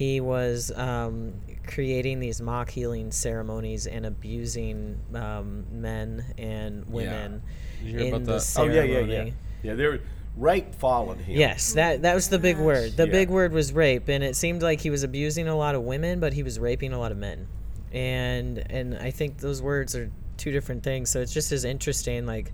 he 0.01 0.19
was 0.19 0.73
um, 0.77 1.35
creating 1.67 2.21
these 2.21 2.41
mock 2.41 2.71
healing 2.71 3.13
ceremonies 3.13 3.87
and 3.87 4.07
abusing 4.07 4.99
um, 5.15 5.67
men 5.71 6.25
and 6.39 6.89
women 6.89 7.43
Did 7.81 7.87
you 7.87 7.99
hear 7.99 8.01
in 8.09 8.15
about 8.15 8.25
the 8.25 8.33
that? 8.39 8.55
Oh 8.57 8.65
yeah, 8.65 8.73
yeah, 8.83 8.93
ceremony. 8.95 9.13
yeah. 9.13 9.33
Yeah, 9.63 9.75
there 9.75 10.01
rape 10.39 10.75
followed 10.75 11.19
him. 11.19 11.37
Yes, 11.37 11.75
that 11.75 12.01
that 12.01 12.15
was 12.15 12.31
the 12.31 12.39
big 12.39 12.57
word. 12.57 12.97
The 12.97 13.05
Yeah. 13.05 13.13
big 13.13 13.29
word 13.29 13.53
was 13.53 13.75
rape, 13.75 14.09
and 14.09 14.25
it 14.25 14.37
seemed 14.37 14.63
like 14.63 14.81
he 14.81 14.89
was 14.89 15.03
abusing 15.03 15.49
a 15.49 15.55
lot 15.55 15.75
of 15.75 15.83
women, 15.83 16.19
but 16.19 16.33
he 16.33 16.43
was 16.43 16.59
raping 16.59 16.95
a 16.95 16.99
lot 16.99 17.13
of 17.13 17.19
men. 17.19 17.47
And 17.93 18.57
and 18.71 18.97
I 18.97 19.11
think 19.11 19.37
those 19.37 19.61
words 19.61 19.95
are 19.95 20.11
two 20.39 20.51
different 20.51 20.83
things. 20.83 21.11
So 21.11 21.21
it's 21.21 21.35
just 21.35 21.53
as 21.53 21.67
interesting. 21.67 22.25
Like, 22.25 22.53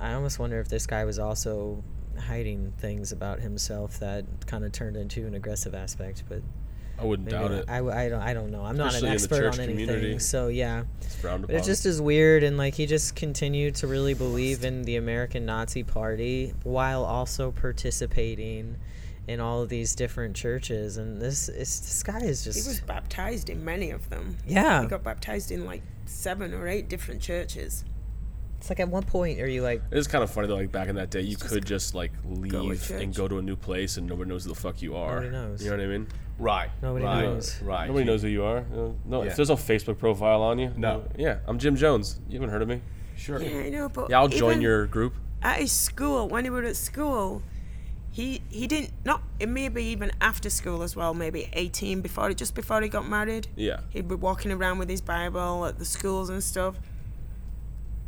I 0.00 0.14
almost 0.14 0.38
wonder 0.38 0.58
if 0.60 0.68
this 0.68 0.86
guy 0.86 1.04
was 1.04 1.18
also 1.18 1.84
hiding 2.18 2.72
things 2.78 3.12
about 3.12 3.40
himself 3.40 3.98
that 4.00 4.24
kind 4.46 4.64
of 4.64 4.72
turned 4.72 4.96
into 4.96 5.26
an 5.26 5.34
aggressive 5.34 5.74
aspect. 5.74 6.22
But 6.26 6.40
I 7.00 7.04
wouldn't 7.04 7.26
maybe 7.30 7.38
doubt 7.38 7.50
not. 7.50 7.60
it. 7.60 7.64
I, 7.68 7.78
I 7.78 8.08
don't 8.08 8.20
I 8.20 8.34
don't 8.34 8.50
know. 8.50 8.64
I'm 8.64 8.76
not 8.76 8.94
an 8.94 9.06
expert 9.06 9.54
on 9.54 9.60
anything. 9.60 9.86
community. 9.86 10.18
So 10.18 10.48
yeah. 10.48 10.84
It's 11.00 11.14
frowned 11.16 11.46
But 11.46 11.56
it 11.56 11.64
just 11.64 11.86
is 11.86 12.00
weird, 12.00 12.42
and 12.42 12.58
like 12.58 12.74
he 12.74 12.86
just 12.86 13.16
continued 13.16 13.74
to 13.76 13.86
really 13.86 14.14
believe 14.14 14.64
in 14.64 14.82
the 14.82 14.96
American 14.96 15.46
Nazi 15.46 15.82
Party 15.82 16.52
while 16.62 17.04
also 17.04 17.50
participating 17.52 18.76
in 19.26 19.40
all 19.40 19.62
of 19.62 19.68
these 19.68 19.94
different 19.94 20.36
churches. 20.36 20.96
And 20.96 21.20
this 21.20 21.48
is 21.48 21.80
this 21.80 22.02
guy 22.02 22.20
is 22.20 22.44
just. 22.44 22.62
He 22.62 22.68
was 22.68 22.80
baptized 22.80 23.48
in 23.48 23.64
many 23.64 23.90
of 23.90 24.08
them. 24.10 24.36
yeah. 24.46 24.82
He 24.82 24.88
got 24.88 25.02
baptized 25.02 25.50
in 25.50 25.64
like 25.64 25.82
seven 26.06 26.52
or 26.52 26.68
eight 26.68 26.88
different 26.88 27.22
churches. 27.22 27.84
It's 28.58 28.68
like 28.68 28.80
at 28.80 28.88
one 28.88 29.04
point 29.04 29.40
are 29.40 29.48
you 29.48 29.62
like 29.62 29.80
It 29.90 29.96
is 29.96 30.06
kind 30.06 30.22
of 30.22 30.30
funny 30.30 30.46
though. 30.46 30.56
Like 30.56 30.70
back 30.70 30.88
in 30.88 30.96
that 30.96 31.08
day, 31.08 31.22
you 31.22 31.36
could 31.36 31.64
just 31.64 31.94
like 31.94 32.12
leave 32.26 32.86
church. 32.86 33.02
and 33.02 33.14
go 33.14 33.26
to 33.26 33.38
a 33.38 33.42
new 33.42 33.56
place, 33.56 33.96
and 33.96 34.06
nobody 34.06 34.28
knows 34.28 34.44
who 34.44 34.50
the 34.50 34.54
fuck 34.54 34.82
you 34.82 34.96
are. 34.96 35.14
Nobody 35.20 35.30
knows. 35.30 35.64
You 35.64 35.70
know 35.70 35.78
what 35.78 35.84
I 35.84 35.88
mean? 35.88 36.06
Right. 36.40 36.70
Nobody 36.82 37.04
right, 37.04 37.22
knows. 37.22 37.60
Right. 37.62 37.86
Nobody 37.86 38.04
knows 38.06 38.22
who 38.22 38.28
you 38.28 38.42
are. 38.44 38.64
No, 38.72 38.96
no 39.04 39.22
Yeah. 39.22 39.28
if 39.30 39.36
there's 39.36 39.50
no 39.50 39.56
Facebook 39.56 39.98
profile 39.98 40.40
on 40.40 40.58
you. 40.58 40.72
No. 40.76 41.04
Yeah, 41.18 41.38
I'm 41.46 41.58
Jim 41.58 41.76
Jones. 41.76 42.18
You 42.28 42.40
haven't 42.40 42.48
heard 42.50 42.62
of 42.62 42.68
me? 42.68 42.80
Sure. 43.14 43.40
Yeah, 43.42 43.58
I 43.58 43.68
know, 43.68 43.88
but 43.90 44.08
Yeah, 44.08 44.18
I'll 44.20 44.28
join 44.28 44.52
even 44.52 44.62
your 44.62 44.86
group. 44.86 45.12
at 45.42 45.58
his 45.58 45.70
school 45.70 46.28
when 46.28 46.44
he 46.44 46.50
was 46.50 46.64
at 46.64 46.76
school. 46.76 47.42
He 48.12 48.40
he 48.48 48.66
didn't 48.66 48.92
not 49.04 49.22
it 49.38 49.48
maybe 49.48 49.84
even 49.84 50.10
after 50.20 50.50
school 50.50 50.82
as 50.82 50.96
well. 50.96 51.12
Maybe 51.14 51.48
eighteen 51.52 52.00
before 52.00 52.32
just 52.32 52.54
before 52.54 52.80
he 52.80 52.88
got 52.88 53.06
married. 53.08 53.46
Yeah. 53.54 53.80
He'd 53.90 54.08
be 54.08 54.14
walking 54.16 54.50
around 54.50 54.78
with 54.78 54.88
his 54.88 55.00
Bible 55.02 55.64
at 55.66 55.78
the 55.78 55.84
schools 55.84 56.28
and 56.30 56.42
stuff, 56.42 56.80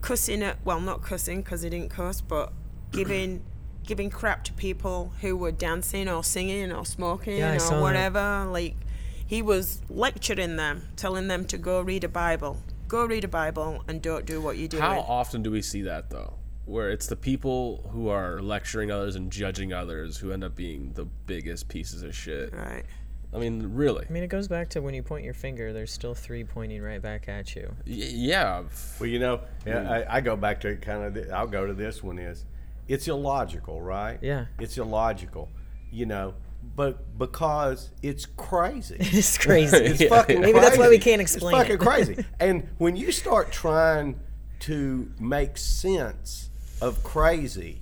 cussing 0.01 0.43
at 0.43 0.57
well, 0.65 0.81
not 0.81 1.03
cussing 1.03 1.43
because 1.43 1.63
he 1.63 1.71
didn't 1.71 1.91
cuss, 1.91 2.21
but 2.21 2.53
giving 2.91 3.43
giving 3.87 4.11
crap 4.11 4.45
to 4.45 4.53
people 4.53 5.13
who 5.21 5.37
were 5.37 5.53
dancing 5.53 6.09
or 6.09 6.23
singing 6.25 6.73
or 6.73 6.85
smoking 6.85 7.39
Yeah, 7.39 7.53
I 7.53 7.57
saw 7.59 7.75
or 7.75 7.77
that. 7.77 7.83
whatever. 7.83 8.47
Like 8.51 8.77
he 9.27 9.43
was 9.43 9.83
lecturing 9.89 10.57
them, 10.57 10.89
telling 10.97 11.29
them 11.29 11.45
to 11.47 11.59
go 11.59 11.81
read 11.81 12.05
a 12.05 12.09
Bible, 12.09 12.59
go 12.89 13.05
read 13.05 13.25
a 13.25 13.29
Bible, 13.29 13.83
and 13.89 14.01
don't 14.03 14.27
do 14.27 14.41
what 14.41 14.57
you 14.57 14.69
do. 14.69 14.79
How 14.81 15.01
often 15.01 15.43
do 15.43 15.51
we 15.51 15.63
see 15.63 15.83
that 15.83 16.11
though? 16.11 16.35
Where 16.65 16.91
it's 16.91 17.09
the 17.09 17.17
people 17.17 17.89
who 17.93 18.09
are 18.09 18.41
lecturing 18.41 18.91
others 18.93 19.17
and 19.17 19.33
judging 19.33 19.73
others 19.73 20.17
who 20.19 20.31
end 20.33 20.45
up 20.45 20.55
being 20.55 20.93
the 20.95 21.05
biggest 21.05 21.69
pieces 21.69 22.03
of 22.03 22.15
shit. 22.15 22.55
Right. 22.55 22.85
I 23.35 23.39
mean, 23.39 23.75
really? 23.75 24.05
I 24.09 24.13
mean 24.13 24.23
it 24.23 24.29
goes 24.29 24.47
back 24.47 24.69
to 24.71 24.81
when 24.83 24.95
you 24.95 25.03
point 25.03 25.25
your 25.25 25.35
finger, 25.35 25.73
there's 25.73 25.91
still 25.91 26.15
three 26.15 26.45
pointing 26.45 26.83
right 26.83 27.01
back 27.01 27.29
at 27.29 27.57
you. 27.57 27.75
Y- 27.87 27.95
yeah. 27.95 28.63
Well, 29.01 29.09
you 29.09 29.19
know, 29.19 29.41
yeah, 29.67 29.81
hmm. 29.83 29.89
I, 29.89 30.17
I 30.17 30.21
go 30.21 30.37
back 30.37 30.61
to 30.61 30.77
kind 30.77 31.03
of. 31.05 31.15
The, 31.15 31.35
I'll 31.35 31.47
go 31.47 31.67
to 31.67 31.73
this 31.73 32.03
one. 32.03 32.19
Is 32.19 32.45
it's 32.93 33.09
illogical, 33.09 33.81
right? 33.81 34.19
Yeah. 34.23 34.47
It's 34.59 34.77
illogical, 34.79 35.49
you 35.91 36.07
know, 36.07 36.35
but 36.77 37.19
because 37.19 37.91
it's 38.03 38.27
crazy. 38.27 38.97
It's 39.01 39.37
crazy. 39.39 39.77
It's 39.77 40.01
Yeah. 40.01 40.09
fucking 40.11 40.41
Maybe 40.41 40.59
that's 40.59 40.79
why 40.79 40.89
we 40.89 40.99
can't 40.99 41.21
explain 41.21 41.55
It's 41.55 41.63
fucking 41.63 41.75
it. 41.77 41.81
crazy. 41.81 42.25
And 42.41 42.69
when 42.79 42.97
you 42.97 43.11
start 43.13 43.51
trying 43.53 44.21
to 44.61 45.11
make 45.19 45.57
sense 45.59 46.51
of 46.81 47.03
crazy, 47.03 47.81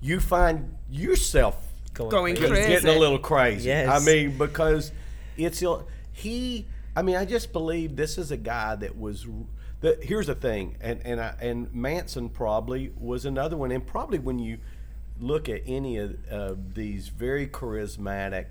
you 0.00 0.20
find 0.20 0.76
yourself 0.90 1.56
Going 1.94 2.34
getting- 2.34 2.50
crazy. 2.50 2.68
getting 2.68 2.88
a 2.96 2.98
little 2.98 3.18
crazy. 3.18 3.68
Yes. 3.68 3.88
I 3.88 4.04
mean, 4.04 4.36
because 4.38 4.92
it's 5.36 5.62
ill- 5.62 5.86
he. 6.12 6.66
I 6.94 7.02
mean, 7.02 7.16
I 7.16 7.24
just 7.26 7.52
believe 7.52 7.94
this 7.96 8.16
is 8.18 8.30
a 8.30 8.36
guy 8.36 8.74
that 8.76 8.98
was. 8.98 9.26
The, 9.80 9.98
here's 10.00 10.26
the 10.26 10.34
thing, 10.34 10.76
and 10.80 11.00
and 11.04 11.20
I, 11.20 11.34
and 11.40 11.72
Manson 11.74 12.30
probably 12.30 12.92
was 12.96 13.26
another 13.26 13.56
one, 13.56 13.70
and 13.70 13.86
probably 13.86 14.18
when 14.18 14.38
you 14.38 14.58
look 15.20 15.48
at 15.48 15.62
any 15.66 15.98
of 15.98 16.16
uh, 16.30 16.54
these 16.74 17.08
very 17.08 17.46
charismatic 17.46 18.46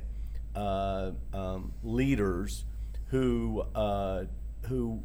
uh, 0.55 1.11
um, 1.33 1.73
leaders 1.83 2.65
who 3.07 3.63
uh, 3.73 4.25
who 4.67 5.03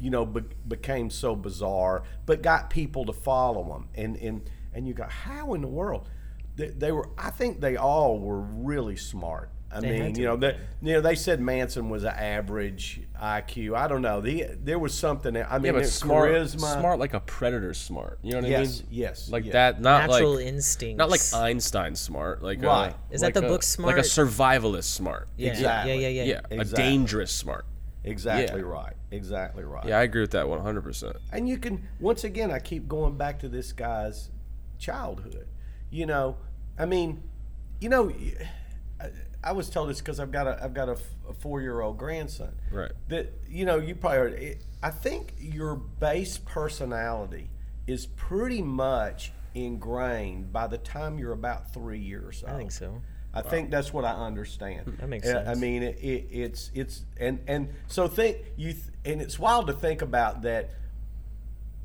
you 0.00 0.10
know 0.10 0.24
be- 0.24 0.42
became 0.66 1.10
so 1.10 1.36
bizarre, 1.36 2.02
but 2.24 2.42
got 2.42 2.70
people 2.70 3.04
to 3.04 3.12
follow 3.12 3.62
them, 3.64 3.88
and 3.94 4.16
and 4.16 4.50
and 4.74 4.88
you 4.88 4.94
go, 4.94 5.04
how 5.04 5.54
in 5.54 5.60
the 5.60 5.68
world? 5.68 6.08
They, 6.56 6.68
they 6.68 6.92
were. 6.92 7.08
I 7.16 7.30
think 7.30 7.60
they 7.60 7.76
all 7.76 8.18
were 8.18 8.40
really 8.40 8.96
smart. 8.96 9.50
I 9.74 9.80
They 9.80 9.96
had 9.96 10.04
mean, 10.06 10.14
to 10.14 10.20
you 10.20 10.26
know, 10.26 10.36
be. 10.36 10.48
they, 10.48 10.56
you 10.82 10.92
know, 10.94 11.00
they 11.00 11.14
said 11.14 11.40
Manson 11.40 11.88
was 11.88 12.04
an 12.04 12.10
average 12.14 13.00
IQ. 13.20 13.74
I 13.76 13.88
don't 13.88 14.02
know. 14.02 14.20
The, 14.20 14.46
there 14.62 14.78
was 14.78 14.92
something. 14.92 15.34
I 15.36 15.58
mean, 15.58 15.64
Yeah, 15.66 15.72
but 15.72 15.78
their 15.78 15.84
smart, 15.86 16.30
charisma. 16.30 16.78
smart 16.80 16.98
like 16.98 17.14
a 17.14 17.20
predator 17.20 17.72
smart. 17.72 18.18
You 18.22 18.32
know 18.32 18.40
what 18.42 18.52
I 18.54 18.62
mean? 18.64 18.70
yes, 18.90 19.30
Like 19.30 19.46
yeah. 19.46 19.52
that. 19.52 19.80
Not 19.80 20.10
Natural 20.10 20.34
like 20.36 20.46
instincts. 20.46 20.98
not 20.98 21.08
like 21.10 21.20
Einstein 21.34 21.94
smart. 21.96 22.42
Like 22.42 22.62
Right. 22.62 22.94
A, 23.10 23.14
Is 23.14 23.22
that 23.22 23.28
like 23.28 23.34
the 23.34 23.46
a- 23.46 23.48
book 23.48 23.62
smart? 23.62 23.96
Like 23.96 24.04
a 24.04 24.08
survivalist 24.08 24.84
smart. 24.84 25.28
yeah, 25.38 25.50
Exactly. 25.50 25.92
yeah, 25.94 26.08
yeah, 26.08 26.22
yeah. 26.22 26.24
Yeah, 26.50 26.60
Exactly. 26.60 26.84
a 26.84 26.86
dangerous 26.88 27.32
smart. 27.32 27.64
Exactly 28.04 28.60
Yeah. 28.60 28.66
right. 28.66 28.94
Exactly 29.10 29.62
right. 29.64 29.86
Yeah, 29.86 29.98
I 29.98 30.02
agree 30.02 30.20
with 30.22 30.32
that 30.32 30.48
100. 30.48 30.82
percent 30.82 31.16
And 31.32 31.48
you 31.48 31.56
can 31.56 31.86
once 32.00 32.24
again, 32.24 32.50
I 32.50 32.58
keep 32.58 32.88
going 32.88 33.16
back 33.16 33.38
to 33.40 33.48
this 33.48 33.72
guy's 33.72 34.28
childhood. 34.78 35.46
You 35.90 36.06
know, 36.06 36.36
I 36.78 36.84
mean, 36.86 37.22
you 37.80 37.88
know, 37.88 38.12
I, 39.02 39.10
I 39.44 39.52
was 39.52 39.68
told 39.68 39.90
this 39.90 39.98
because 39.98 40.20
I've 40.20 40.30
got 40.30 40.46
a 40.46 40.62
I've 40.62 40.74
got 40.74 40.88
a, 40.88 40.96
four 41.40 41.60
year 41.60 41.80
old 41.80 41.98
grandson. 41.98 42.54
Right. 42.70 42.92
That 43.08 43.32
you 43.48 43.64
know, 43.64 43.78
you 43.78 43.94
probably 43.94 44.18
heard. 44.18 44.32
It, 44.34 44.64
I 44.82 44.90
think 44.90 45.34
your 45.38 45.76
base 45.76 46.38
personality 46.38 47.50
is 47.86 48.06
pretty 48.06 48.62
much 48.62 49.32
ingrained 49.54 50.52
by 50.52 50.66
the 50.66 50.78
time 50.78 51.18
you're 51.18 51.32
about 51.32 51.72
three 51.72 51.98
years 51.98 52.42
old. 52.46 52.54
I 52.54 52.58
think 52.58 52.72
so. 52.72 53.02
I 53.34 53.40
think 53.40 53.70
that's 53.70 53.94
what 53.94 54.04
I 54.04 54.12
understand. 54.12 54.98
That 55.00 55.08
makes 55.08 55.26
Uh, 55.26 55.44
I 55.46 55.54
mean, 55.54 55.82
it, 55.82 55.98
it, 55.98 56.26
it's 56.30 56.70
it's 56.74 57.02
and 57.18 57.40
and 57.46 57.70
so 57.86 58.06
think 58.06 58.38
you 58.56 58.72
th- 58.72 58.84
and 59.04 59.22
it's 59.22 59.38
wild 59.38 59.68
to 59.68 59.72
think 59.72 60.02
about 60.02 60.42
that. 60.42 60.70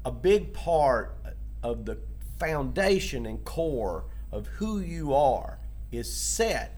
A 0.05 0.11
big 0.11 0.53
part 0.53 1.17
of 1.63 1.85
the 1.85 1.97
foundation 2.37 3.25
and 3.25 3.43
core 3.43 4.05
of 4.31 4.47
who 4.47 4.79
you 4.79 5.13
are 5.13 5.59
is 5.91 6.13
set 6.13 6.76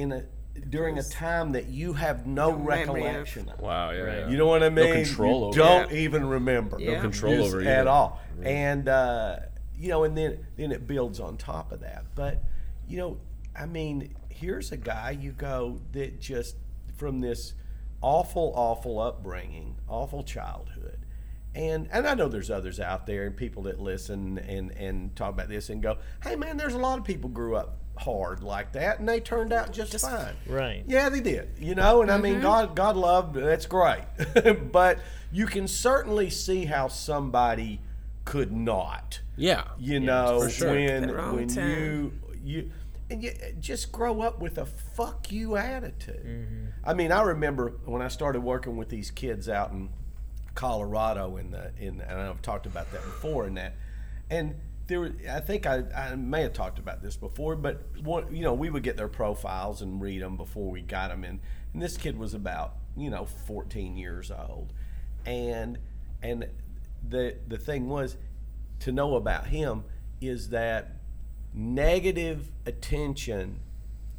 in 0.00 0.12
a 0.12 0.24
during 0.68 0.98
a 0.98 1.02
time 1.02 1.52
that 1.52 1.66
you 1.68 1.92
have 1.92 2.26
no 2.26 2.50
No 2.50 2.56
recollection 2.56 3.48
of. 3.48 3.60
Wow. 3.60 3.90
Yeah. 3.90 4.04
yeah. 4.04 4.28
You 4.28 4.36
know 4.36 4.46
what 4.46 4.62
I 4.62 4.68
mean? 4.68 5.04
control 5.04 5.40
you 5.40 5.46
over 5.46 5.58
don't 5.58 5.92
it. 5.92 5.98
even 5.98 6.26
remember. 6.28 6.78
No 6.78 7.00
control 7.00 7.44
over 7.44 7.60
it 7.60 7.66
at 7.66 7.80
either. 7.80 7.90
all. 7.90 8.20
And 8.42 8.88
uh, 8.88 9.36
you 9.76 9.88
know, 9.88 10.04
and 10.04 10.16
then 10.16 10.46
then 10.56 10.72
it 10.72 10.86
builds 10.86 11.20
on 11.20 11.36
top 11.36 11.72
of 11.72 11.80
that. 11.80 12.04
But 12.14 12.42
you 12.88 12.98
know, 12.98 13.18
I 13.58 13.66
mean, 13.66 14.14
here's 14.28 14.72
a 14.72 14.76
guy 14.76 15.10
you 15.12 15.32
go 15.32 15.80
that 15.92 16.20
just 16.20 16.56
from 16.96 17.20
this 17.20 17.54
awful, 18.02 18.52
awful 18.56 18.98
upbringing, 18.98 19.76
awful 19.88 20.22
childhood. 20.22 20.98
And 21.54 21.88
and 21.92 22.06
I 22.06 22.14
know 22.14 22.28
there's 22.28 22.50
others 22.50 22.78
out 22.80 23.06
there 23.06 23.26
and 23.26 23.36
people 23.36 23.64
that 23.64 23.80
listen 23.80 24.38
and 24.38 24.70
and 24.72 25.14
talk 25.16 25.30
about 25.30 25.48
this 25.48 25.68
and 25.68 25.82
go, 25.82 25.98
"Hey 26.22 26.36
man, 26.36 26.56
there's 26.56 26.74
a 26.74 26.78
lot 26.78 26.98
of 26.98 27.04
people 27.04 27.28
grew 27.28 27.56
up 27.56 27.79
hard 28.00 28.42
like 28.42 28.72
that 28.72 28.98
and 28.98 29.08
they 29.08 29.20
turned 29.20 29.52
out 29.52 29.72
just, 29.72 29.98
fine." 30.00 30.34
Right. 30.46 30.84
Yeah, 30.86 31.08
they 31.08 31.20
did. 31.20 31.50
You 31.58 31.74
know, 31.74 32.02
and 32.02 32.10
I 32.10 32.14
Mm-hmm. 32.14 32.22
mean, 32.24 32.40
God, 32.40 32.74
God 32.76 32.96
loved. 32.96 33.36
That's 33.36 33.66
great, 33.66 34.02
but 34.72 34.98
you 35.32 35.46
can 35.46 35.68
certainly 35.68 36.28
see 36.30 36.64
how 36.64 36.88
somebody 36.88 37.80
could 38.24 38.52
not. 38.52 39.20
Yeah. 39.36 39.64
You 39.78 40.00
know, 40.00 40.48
sure. 40.48 40.72
when 40.72 41.06
The 41.06 41.14
wrong 41.14 41.36
when 41.36 41.48
you 41.48 41.54
time. 41.54 42.20
you 42.44 42.70
and 43.10 43.22
you 43.24 43.32
just 43.58 43.90
grow 43.90 44.20
up 44.22 44.38
with 44.40 44.58
a 44.58 44.66
fuck 44.66 45.32
you 45.32 45.56
attitude. 45.56 46.24
Mm-hmm. 46.24 46.64
I 46.84 46.94
mean, 46.94 47.10
I 47.10 47.22
remember 47.22 47.72
when 47.84 48.02
I 48.02 48.08
started 48.08 48.40
working 48.42 48.76
with 48.76 48.88
these 48.88 49.10
kids 49.10 49.48
out 49.48 49.72
in 49.72 49.88
Colorado 50.54 51.36
in 51.36 51.50
the 51.52 51.72
in 51.78 52.00
and 52.00 52.20
I've 52.20 52.42
talked 52.42 52.66
about 52.66 52.90
that 52.92 53.02
before 53.02 53.46
in 53.46 53.54
that 53.54 53.74
and 54.28 54.54
there 54.90 55.00
were- 55.00 55.14
I 55.30 55.40
think 55.40 55.66
I, 55.66 55.84
I 55.96 56.14
may 56.16 56.42
have 56.42 56.52
talked 56.52 56.78
about 56.78 57.00
this 57.02 57.16
before 57.16 57.56
but 57.56 57.82
one, 58.02 58.34
you 58.34 58.42
know 58.42 58.52
we 58.54 58.68
would 58.68 58.82
get 58.82 58.96
their 58.98 59.08
profiles 59.08 59.80
and 59.82 60.00
read 60.02 60.20
them 60.20 60.36
before 60.36 60.70
we 60.70 60.82
got 60.82 61.08
them 61.08 61.24
in 61.24 61.40
and 61.72 61.80
this 61.80 61.96
kid 61.96 62.18
was 62.18 62.34
about 62.34 62.76
you 62.96 63.08
know 63.08 63.24
14 63.24 63.96
years 63.96 64.30
old 64.30 64.72
and 65.24 65.78
and 66.22 66.46
the 67.08 67.36
the 67.48 67.56
thing 67.56 67.88
was 67.88 68.16
to 68.80 68.92
know 68.92 69.14
about 69.16 69.46
him 69.46 69.84
is 70.20 70.50
that 70.50 70.96
negative 71.54 72.50
attention 72.66 73.60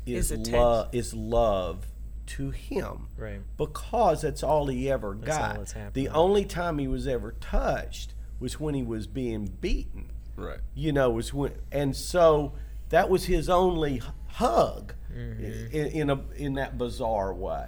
is 0.06 0.32
Is 0.32 0.50
love 0.50 0.90
is 0.94 1.14
love 1.14 1.86
to 2.28 2.50
him 2.52 3.08
Right. 3.18 3.42
because 3.58 4.22
that's 4.22 4.42
all 4.44 4.68
he 4.68 4.90
ever 4.90 5.16
That's 5.20 5.38
got. 5.38 5.58
all 5.58 5.64
that's 5.66 5.94
the 5.94 6.10
only 6.10 6.46
time 6.46 6.78
he 6.78 6.88
was 6.88 7.08
ever 7.08 7.34
touched 7.34 8.14
was 8.40 8.60
when 8.60 8.74
he 8.74 8.84
was 8.84 9.06
being 9.06 9.46
beaten. 9.46 10.11
Right. 10.42 10.60
You 10.76 10.92
know, 10.92 11.10
was 11.12 11.34
when, 11.34 11.54
and 11.72 11.96
so 11.96 12.54
that 12.90 13.10
was 13.10 13.26
his 13.26 13.50
only 13.50 14.02
hug 14.28 14.94
Mm-hmm. 15.14 15.76
in, 15.76 15.88
in 15.88 16.10
a 16.10 16.22
in 16.38 16.54
that 16.54 16.78
bizarre 16.78 17.34
way. 17.34 17.66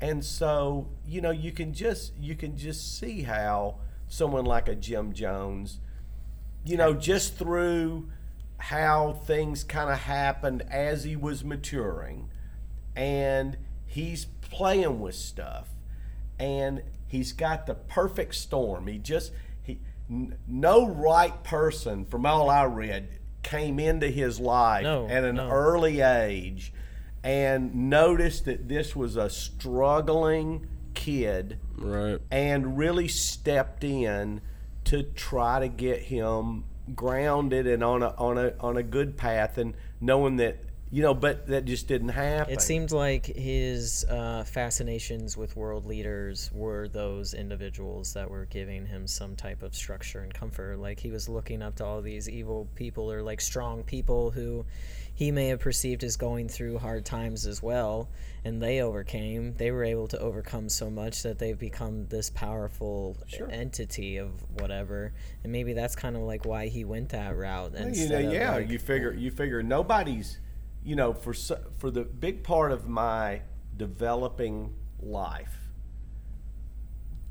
And 0.00 0.24
so 0.24 0.88
you 1.06 1.20
know, 1.20 1.30
you 1.30 1.52
can 1.52 1.72
just 1.72 2.12
you 2.18 2.34
can 2.34 2.56
just 2.56 2.98
see 2.98 3.22
how 3.22 3.76
someone 4.08 4.44
like 4.44 4.68
a 4.68 4.74
Jim 4.74 5.12
Jones, 5.12 5.78
you 6.64 6.76
know, 6.76 6.92
just 6.92 7.36
through 7.36 8.08
how 8.58 9.12
things 9.24 9.62
kind 9.62 9.88
of 9.88 9.98
happened 10.00 10.62
as 10.68 11.04
he 11.04 11.14
was 11.14 11.44
maturing 11.44 12.28
and 12.96 13.56
he's 13.86 14.24
playing 14.40 14.98
with 14.98 15.14
stuff 15.14 15.68
and 16.40 16.82
he's 17.06 17.32
got 17.32 17.66
the 17.66 17.74
perfect 17.74 18.34
storm 18.34 18.86
he 18.88 18.98
just 18.98 19.30
he 19.30 19.49
n- 20.10 20.36
no 20.46 20.86
right 20.88 21.42
person 21.44 22.04
from 22.04 22.26
all 22.26 22.50
i 22.50 22.64
read 22.64 23.08
came 23.42 23.78
into 23.78 24.08
his 24.08 24.38
life 24.40 24.82
No, 24.82 25.08
at 25.08 25.24
an 25.24 25.36
no. 25.36 25.48
early 25.48 26.00
age 26.00 26.72
and 27.24 27.74
noticed 27.90 28.44
that 28.46 28.68
this 28.68 28.94
was 28.96 29.16
a 29.16 29.28
struggling 29.30 30.66
kid 30.94 31.58
Right. 31.76 32.18
and 32.30 32.76
really 32.76 33.08
stepped 33.08 33.84
in 33.84 34.40
to 34.84 35.02
try 35.02 35.60
to 35.60 35.68
get 35.68 36.00
him 36.02 36.64
grounded 36.94 37.66
and 37.66 37.84
on 37.84 38.02
a 38.02 38.08
on 38.18 38.36
a 38.36 38.52
on 38.60 38.76
a 38.76 38.82
good 38.82 39.16
path 39.16 39.56
and 39.58 39.74
knowing 40.00 40.36
that 40.36 40.58
you 40.92 41.02
know 41.02 41.14
but 41.14 41.46
that 41.46 41.64
just 41.64 41.86
didn't 41.86 42.08
happen 42.08 42.52
It 42.52 42.60
seemed 42.60 42.90
like 42.90 43.26
his 43.26 44.04
uh, 44.08 44.44
fascinations 44.44 45.36
with 45.36 45.54
world 45.56 45.86
leaders 45.86 46.50
were 46.52 46.88
those 46.88 47.32
individuals 47.32 48.12
that 48.14 48.28
were 48.28 48.46
giving 48.46 48.86
him 48.86 49.06
some 49.06 49.36
type 49.36 49.62
of 49.62 49.74
structure 49.74 50.20
and 50.20 50.34
comfort. 50.34 50.78
Like 50.78 50.98
he 50.98 51.10
was 51.10 51.28
looking 51.28 51.62
up 51.62 51.76
to 51.76 51.84
all 51.84 52.02
these 52.02 52.28
evil 52.28 52.68
people 52.74 53.10
or 53.10 53.22
like 53.22 53.40
strong 53.40 53.84
people 53.84 54.30
who 54.32 54.64
he 55.14 55.30
may 55.30 55.48
have 55.48 55.60
perceived 55.60 56.02
as 56.02 56.16
going 56.16 56.48
through 56.48 56.78
hard 56.78 57.04
times 57.04 57.46
as 57.46 57.62
well, 57.62 58.08
and 58.44 58.60
they 58.62 58.80
overcame. 58.80 59.52
They 59.54 59.70
were 59.70 59.84
able 59.84 60.08
to 60.08 60.18
overcome 60.18 60.68
so 60.70 60.88
much 60.88 61.22
that 61.24 61.38
they've 61.38 61.58
become 61.58 62.06
this 62.08 62.30
powerful 62.30 63.16
entity 63.50 64.16
of 64.16 64.30
whatever. 64.60 65.12
And 65.44 65.52
maybe 65.52 65.74
that's 65.74 65.94
kind 65.94 66.16
of 66.16 66.22
like 66.22 66.46
why 66.46 66.68
he 66.68 66.84
went 66.84 67.10
that 67.10 67.36
route. 67.36 67.72
Well, 67.74 67.90
you 67.90 68.08
know, 68.08 68.18
yeah, 68.18 68.54
like- 68.56 68.70
you 68.70 68.78
figure 68.78 69.12
you 69.12 69.30
figure 69.30 69.62
nobody's, 69.62 70.38
you 70.84 70.96
know, 70.96 71.12
for 71.12 71.34
for 71.78 71.90
the 71.90 72.04
big 72.04 72.42
part 72.42 72.72
of 72.72 72.88
my 72.88 73.42
developing 73.76 74.74
life. 75.00 75.56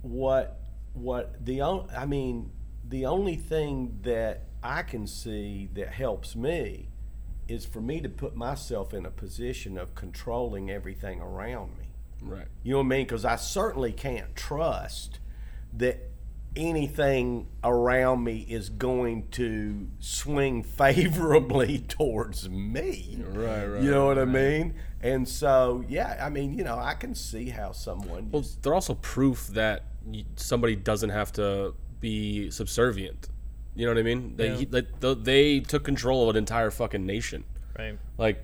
What 0.02 0.60
what 0.94 1.46
the 1.46 1.62
I 1.62 2.06
mean, 2.06 2.52
the 2.88 3.06
only 3.06 3.36
thing 3.36 4.00
that 4.04 4.44
I 4.64 4.84
can 4.84 5.08
see 5.08 5.70
that 5.74 5.90
helps 5.90 6.36
me 6.36 6.90
is 7.48 7.66
for 7.66 7.82
me 7.82 8.00
to 8.02 8.10
put 8.10 8.36
myself 8.36 8.94
in 8.94 9.06
a 9.06 9.12
position 9.12 9.78
of 9.78 9.96
controlling 9.96 10.70
everything 10.70 11.20
around 11.20 11.78
me. 11.78 11.86
Right. 12.22 12.48
You 12.64 12.74
know 12.74 12.78
what 12.80 12.86
I 12.86 12.88
mean? 12.88 13.06
Because 13.06 13.26
I 13.26 13.38
certainly 13.38 13.92
can't 13.92 14.36
trust 14.36 15.20
that 15.74 16.09
anything 16.56 17.48
around 17.64 18.24
me 18.24 18.46
is 18.50 18.70
going 18.70 19.28
to 19.32 19.88
swing 20.00 20.64
favorably 20.80 21.80
towards 21.88 22.50
me. 22.50 23.24
Right, 23.28 23.66
right, 23.66 23.82
You 23.84 23.92
know 23.92 24.06
what 24.08 24.18
I 24.20 24.26
mean? 24.26 24.76
And 25.02 25.28
so, 25.28 25.84
yeah, 25.88 26.18
I 26.22 26.30
mean, 26.30 26.58
you 26.58 26.64
know, 26.64 26.78
I 26.78 26.94
can 26.94 27.16
see 27.16 27.50
how 27.50 27.72
someone. 27.72 28.30
Well, 28.32 28.42
just- 28.42 28.62
they're 28.64 28.74
also 28.74 28.96
proof 28.96 29.48
that 29.50 29.84
somebody 30.36 30.76
doesn't 30.76 31.10
have 31.12 31.32
to 31.34 31.74
be 32.00 32.50
subservient. 32.52 33.30
You 33.76 33.86
know 33.86 33.92
what 33.94 34.00
I 34.00 34.04
mean? 34.04 34.36
They 34.36 34.48
Yeah. 34.50 34.56
he, 34.58 34.66
like, 34.66 35.00
th- 35.00 35.20
they 35.22 35.60
took 35.62 35.84
control 35.84 36.24
of 36.24 36.30
an 36.32 36.38
entire 36.38 36.72
fucking 36.72 37.06
nation. 37.06 37.44
right. 37.78 37.98
Like 38.18 38.44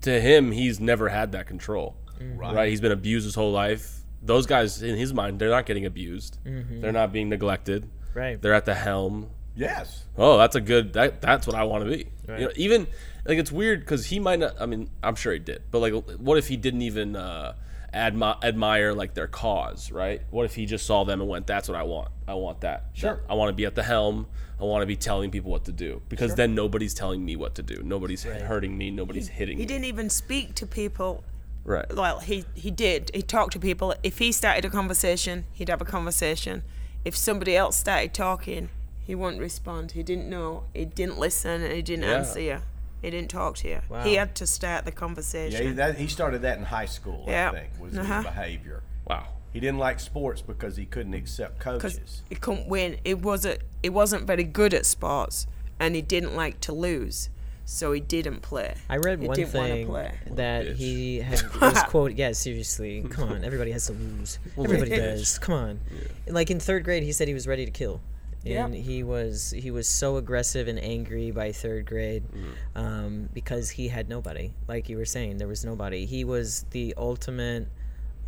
to 0.00 0.20
him, 0.20 0.50
he's 0.50 0.80
never 0.80 1.08
had 1.08 1.30
that 1.32 1.46
control. 1.46 1.96
Right. 2.20 2.54
Right. 2.54 2.68
He's 2.68 2.80
been 2.80 2.90
abused 2.92 3.24
his 3.24 3.34
whole 3.36 3.52
life. 3.52 4.01
Those 4.22 4.46
guys, 4.46 4.82
in 4.82 4.96
his 4.96 5.12
mind, 5.12 5.38
they're 5.40 5.50
not 5.50 5.66
getting 5.66 5.84
abused. 5.84 6.38
They're 6.44 6.92
not 6.92 7.12
being 7.12 7.28
neglected. 7.28 7.90
Right. 8.14 8.40
They're 8.40 8.54
at 8.54 8.64
the 8.64 8.74
helm. 8.74 9.30
Yes. 9.54 10.04
Oh, 10.16 10.38
that's 10.38 10.56
a 10.56 10.60
good. 10.60 10.92
That 10.94 11.20
that's 11.20 11.46
what 11.46 11.56
I 11.56 11.64
want 11.64 11.84
to 11.84 11.90
be. 11.90 12.06
Right. 12.26 12.40
You 12.40 12.46
know, 12.46 12.52
even 12.56 12.86
like 13.26 13.38
it's 13.38 13.52
weird 13.52 13.80
because 13.80 14.06
he 14.06 14.18
might 14.18 14.38
not. 14.38 14.60
I 14.60 14.66
mean, 14.66 14.88
I'm 15.02 15.14
sure 15.14 15.32
he 15.32 15.38
did, 15.38 15.62
but 15.70 15.80
like, 15.80 15.92
what 16.18 16.38
if 16.38 16.48
he 16.48 16.56
didn't 16.56 16.82
even 16.82 17.16
uh, 17.16 17.54
admi- 17.92 18.42
admire 18.42 18.94
like 18.94 19.14
their 19.14 19.26
cause, 19.26 19.92
right? 19.92 20.22
What 20.30 20.44
if 20.44 20.54
he 20.54 20.66
just 20.66 20.86
saw 20.86 21.04
them 21.04 21.20
and 21.20 21.28
went, 21.28 21.46
"That's 21.46 21.68
what 21.68 21.76
I 21.76 21.82
want. 21.82 22.08
I 22.26 22.34
want 22.34 22.62
that. 22.62 22.86
Sure. 22.94 23.22
I 23.28 23.34
want 23.34 23.50
to 23.50 23.52
be 23.52 23.66
at 23.66 23.74
the 23.74 23.82
helm. 23.82 24.26
I 24.60 24.64
want 24.64 24.82
to 24.82 24.86
be 24.86 24.96
telling 24.96 25.30
people 25.30 25.50
what 25.50 25.64
to 25.64 25.72
do 25.72 26.02
because 26.08 26.36
then 26.36 26.54
nobody's 26.54 26.94
telling 26.94 27.24
me 27.24 27.34
what 27.34 27.56
to 27.56 27.62
do. 27.62 27.82
Nobody's 27.82 28.22
hurting 28.22 28.78
me. 28.78 28.90
Nobody's 28.90 29.26
hitting 29.26 29.58
me. 29.58 29.62
He 29.62 29.66
me. 29.66 29.66
didn't 29.66 29.86
even 29.86 30.08
speak 30.08 30.54
to 30.56 30.66
people. 30.66 31.24
Right. 31.64 31.86
Well, 31.94 32.18
he 32.20 32.44
he 32.54 32.70
did. 32.70 33.10
He 33.14 33.22
talked 33.22 33.52
to 33.52 33.58
people. 33.58 33.94
If 34.02 34.18
he 34.18 34.32
started 34.32 34.64
a 34.64 34.70
conversation, 34.70 35.44
he'd 35.52 35.68
have 35.68 35.80
a 35.80 35.84
conversation. 35.84 36.62
If 37.04 37.16
somebody 37.16 37.56
else 37.56 37.76
started 37.76 38.12
talking, 38.14 38.68
he 39.04 39.14
wouldn't 39.14 39.40
respond. 39.40 39.92
He 39.92 40.02
didn't 40.02 40.28
know. 40.28 40.64
He 40.74 40.84
didn't 40.84 41.18
listen, 41.18 41.62
and 41.62 41.72
he 41.72 41.82
didn't 41.82 42.04
Yeah. 42.04 42.16
answer 42.18 42.40
you. 42.40 42.58
He 43.00 43.10
didn't 43.10 43.30
talk 43.30 43.56
to 43.56 43.68
you. 43.68 43.80
Wow. 43.88 44.04
He 44.04 44.14
had 44.14 44.34
to 44.36 44.46
start 44.46 44.84
the 44.84 44.92
Yeah, 44.92 44.96
conversation. 44.96 45.66
he, 45.66 45.72
that, 45.74 45.98
he 45.98 46.06
started 46.06 46.42
that 46.42 46.58
in 46.58 46.64
high 46.64 46.86
school, 46.86 47.24
Yeah. 47.26 47.50
I 47.50 47.52
think, 47.54 47.70
was 47.80 47.98
Uh-huh. 47.98 48.16
his 48.18 48.24
behavior. 48.26 48.82
Wow. 49.08 49.26
He 49.52 49.58
didn't 49.60 49.78
like 49.78 49.98
sports 50.00 50.40
because 50.40 50.76
he 50.76 50.86
couldn't 50.86 51.14
accept 51.14 51.58
because 51.58 51.82
coaches. 51.82 52.22
he 52.28 52.36
couldn't 52.36 52.68
win. 52.68 52.98
It 53.04 53.20
wasn't. 53.20 53.58
It 53.82 53.92
wasn't 53.92 54.24
very 54.26 54.44
good 54.44 54.72
at 54.72 54.86
sports, 54.86 55.46
and 55.80 55.94
he 55.96 56.02
didn't 56.02 56.34
like 56.36 56.60
to 56.60 56.72
lose, 56.72 57.28
so 57.72 57.92
he 57.92 58.00
didn't 58.00 58.40
play. 58.40 58.74
I 58.90 58.98
read 58.98 59.20
he 59.20 59.26
one 59.26 59.36
didn't 59.36 59.54
wanna 59.54 59.68
thing 59.74 59.86
play. 59.86 60.12
that 60.32 60.66
bitch. 60.66 60.76
he 60.76 61.18
had 61.20 61.42
was 61.60 61.82
quote. 61.84 62.12
Yeah, 62.12 62.32
seriously, 62.32 63.02
come 63.10 63.30
on, 63.30 63.44
everybody 63.44 63.70
has 63.72 63.86
to 63.86 63.92
lose. 63.94 64.38
Everybody 64.58 64.90
does. 64.90 65.38
Come 65.38 65.54
on. 65.54 65.80
Like 66.28 66.50
in 66.50 66.60
third 66.60 66.84
grade, 66.84 67.02
he 67.02 67.12
said 67.12 67.28
he 67.28 67.34
was 67.34 67.46
ready 67.48 67.64
to 67.64 67.70
kill, 67.70 68.00
Yeah. 68.44 68.64
and 68.66 68.74
he 68.74 69.02
was 69.02 69.50
he 69.56 69.70
was 69.70 69.88
so 69.88 70.16
aggressive 70.16 70.68
and 70.68 70.78
angry 70.78 71.30
by 71.30 71.52
third 71.52 71.86
grade, 71.86 72.24
um, 72.74 73.28
because 73.32 73.70
he 73.70 73.88
had 73.88 74.08
nobody. 74.08 74.52
Like 74.68 74.88
you 74.88 74.96
were 74.96 75.04
saying, 75.06 75.38
there 75.38 75.48
was 75.48 75.64
nobody. 75.64 76.04
He 76.06 76.24
was 76.24 76.64
the 76.70 76.94
ultimate 76.96 77.68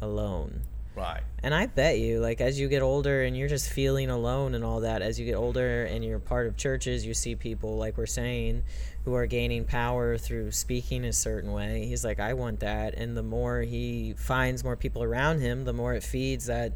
alone. 0.00 0.62
Right. 0.96 1.22
And 1.42 1.52
I 1.52 1.66
bet 1.66 1.98
you, 1.98 2.20
like, 2.20 2.40
as 2.40 2.58
you 2.58 2.68
get 2.68 2.80
older 2.80 3.24
and 3.24 3.36
you're 3.36 3.48
just 3.48 3.68
feeling 3.68 4.10
alone 4.10 4.54
and 4.54 4.64
all 4.64 4.80
that, 4.80 5.02
as 5.02 5.18
you 5.18 5.26
get 5.26 5.34
older 5.34 5.84
and 5.84 6.04
you're 6.04 6.20
part 6.20 6.46
of 6.46 6.56
churches, 6.56 7.04
you 7.04 7.14
see 7.14 7.34
people, 7.34 7.76
like 7.76 7.98
we're 7.98 8.06
saying, 8.06 8.62
who 9.04 9.14
are 9.14 9.26
gaining 9.26 9.64
power 9.64 10.16
through 10.16 10.52
speaking 10.52 11.04
a 11.04 11.12
certain 11.12 11.52
way. 11.52 11.86
He's 11.86 12.04
like, 12.04 12.20
I 12.20 12.32
want 12.34 12.60
that. 12.60 12.94
And 12.94 13.16
the 13.16 13.22
more 13.22 13.60
he 13.60 14.14
finds 14.16 14.62
more 14.62 14.76
people 14.76 15.02
around 15.02 15.40
him, 15.40 15.64
the 15.64 15.72
more 15.72 15.94
it 15.94 16.04
feeds 16.04 16.46
that, 16.46 16.72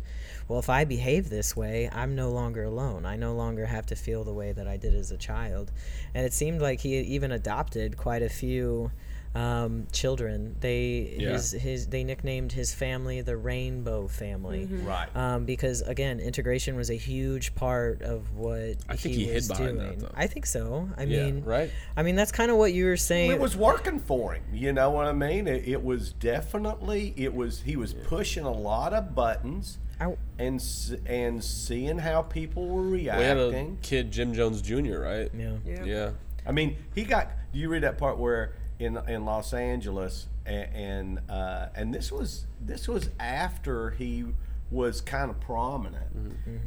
well, 0.49 0.59
if 0.59 0.69
I 0.69 0.85
behave 0.85 1.31
this 1.31 1.57
way, 1.57 1.89
I'm 1.91 2.15
no 2.15 2.31
longer 2.31 2.65
alone. 2.65 3.07
I 3.07 3.17
no 3.17 3.35
longer 3.35 3.67
have 3.67 3.87
to 3.87 3.97
feel 3.97 4.25
the 4.25 4.35
way 4.35 4.53
that 4.53 4.67
I 4.67 4.77
did 4.77 4.95
as 4.95 5.13
a 5.13 5.17
child. 5.17 5.71
And 6.13 6.27
it 6.27 6.33
seemed 6.33 6.61
like 6.61 6.81
he 6.81 6.99
even 6.99 7.31
adopted 7.33 7.97
quite 7.97 8.23
a 8.23 8.29
few 8.29 8.91
um, 9.35 9.87
children. 9.93 10.57
They 10.61 11.17
Yeah. 11.19 11.33
his 11.33 11.53
his 11.53 11.87
they 11.89 12.03
nicknamed 12.03 12.53
his 12.53 12.73
family 12.75 13.21
the 13.21 13.37
Rainbow 13.37 14.09
Family, 14.09 14.67
Right. 14.67 15.09
um, 15.15 15.45
because 15.45 15.83
again, 15.83 16.19
integration 16.19 16.77
was 16.77 16.91
a 16.91 16.95
huge 16.95 17.55
part 17.55 18.03
of 18.03 18.35
what 18.35 18.77
I 18.89 18.97
think 18.97 19.15
he, 19.15 19.25
he 19.25 19.25
hid 19.27 19.35
was 19.35 19.49
behind 19.49 19.79
doing. 19.79 19.99
that. 20.01 20.11
I 20.17 20.27
think 20.27 20.47
so. 20.47 20.89
I 20.97 21.03
Yeah. 21.05 21.25
mean, 21.27 21.45
right. 21.45 21.71
I 21.97 22.03
mean 22.03 22.17
that's 22.17 22.33
kind 22.33 22.51
of 22.51 22.57
what 22.57 22.73
you 22.73 22.87
were 22.87 22.97
saying. 22.97 23.31
it 23.31 23.41
was 23.41 23.57
working 23.57 24.01
for 24.01 24.33
him. 24.35 24.43
You 24.53 24.73
know 24.73 24.91
what 24.91 25.07
I 25.07 25.13
mean? 25.13 25.47
It, 25.47 25.69
it 25.69 25.85
was 25.85 26.13
definitely 26.13 27.13
it 27.17 27.35
was 27.35 27.61
he 27.63 27.77
was 27.77 27.93
pushing 27.95 28.45
a 28.45 28.53
lot 28.53 28.93
of 28.95 29.15
buttons 29.15 29.79
I- 30.01 30.17
and 30.39 30.63
and 31.07 31.45
seeing 31.45 31.99
how 31.99 32.23
people 32.23 32.67
were 32.69 32.83
reacting. 32.83 33.21
We 33.21 33.27
had 33.27 33.37
a 33.37 33.41
reacting. 33.51 33.79
kid, 33.83 34.11
Jim 34.11 34.33
Jones 34.33 34.63
Jr. 34.63 34.99
Right. 35.01 35.31
yeah. 35.37 35.57
Yeah. 35.67 35.85
Yeah. 35.85 36.11
I 36.47 36.53
mean, 36.53 36.77
he 36.95 37.05
got. 37.05 37.31
Do 37.53 37.59
you 37.59 37.69
read 37.69 37.83
that 37.83 37.99
part 37.99 38.19
where 38.19 38.53
in 38.79 38.97
in 39.09 39.25
Los 39.25 39.53
Angeles 39.53 40.27
and 40.47 40.75
and, 40.75 41.31
uh, 41.31 41.69
and 41.75 41.95
this 41.95 42.11
was 42.13 42.47
this 42.61 42.89
was 42.89 43.11
after 43.21 43.91
he 43.91 44.25
was 44.71 45.01
kind 45.01 45.31
of 45.31 45.41
prominent. 45.41 46.07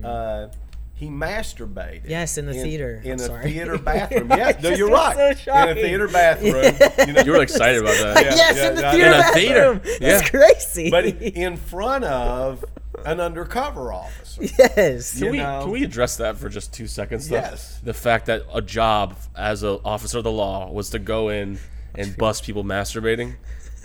Uh, 0.03 0.47
he 0.93 1.07
masturbated. 1.07 2.07
Yes, 2.07 2.37
in 2.37 2.45
the 2.45 2.53
theater. 2.53 3.01
In 3.03 3.13
I'm 3.13 3.17
a 3.19 3.23
sorry. 3.23 3.43
theater 3.51 3.77
bathroom. 3.79 4.31
I 4.31 4.37
Yeah, 4.37 4.59
no, 4.61 4.69
you're 4.69 4.89
right. 4.91 5.35
so 5.37 5.51
in 5.51 5.69
a 5.69 5.73
theater 5.75 6.07
bathroom. 6.07 6.75
You 7.07 7.13
know, 7.13 7.21
You 7.23 7.31
were 7.31 7.41
excited 7.41 7.81
about 7.81 7.97
that. 7.97 8.23
Yeah. 8.23 8.35
yes, 8.35 8.57
in 8.69 8.75
the 8.75 8.81
yeah, 8.81 8.91
theater 8.91 9.13
in 9.13 9.19
a 9.19 9.23
theater. 9.33 9.73
bathroom. 9.73 9.97
Yeah. 10.01 10.07
That's 10.19 10.29
crazy. 10.69 10.91
but 10.91 11.05
in 11.05 11.57
front 11.57 12.03
of 12.05 12.63
an 13.05 13.19
undercover 13.19 13.91
officer. 13.93 14.43
yes. 14.43 15.17
Can 15.17 15.31
we 15.31 15.37
know? 15.39 15.61
can 15.63 15.71
we 15.71 15.83
address 15.83 16.17
that 16.17 16.37
for 16.37 16.49
just 16.49 16.71
two 16.71 16.85
seconds? 16.85 17.27
Though? 17.29 17.37
Yes. 17.37 17.79
The 17.83 17.95
fact 17.95 18.27
that 18.27 18.43
a 18.53 18.61
job 18.61 19.15
as 19.35 19.63
an 19.63 19.79
officer 19.83 20.19
of 20.19 20.23
the 20.23 20.31
law 20.31 20.71
was 20.71 20.91
to 20.91 20.99
go 20.99 21.29
in 21.29 21.57
and 21.95 22.15
bust 22.17 22.43
people 22.43 22.63
masturbating. 22.63 23.35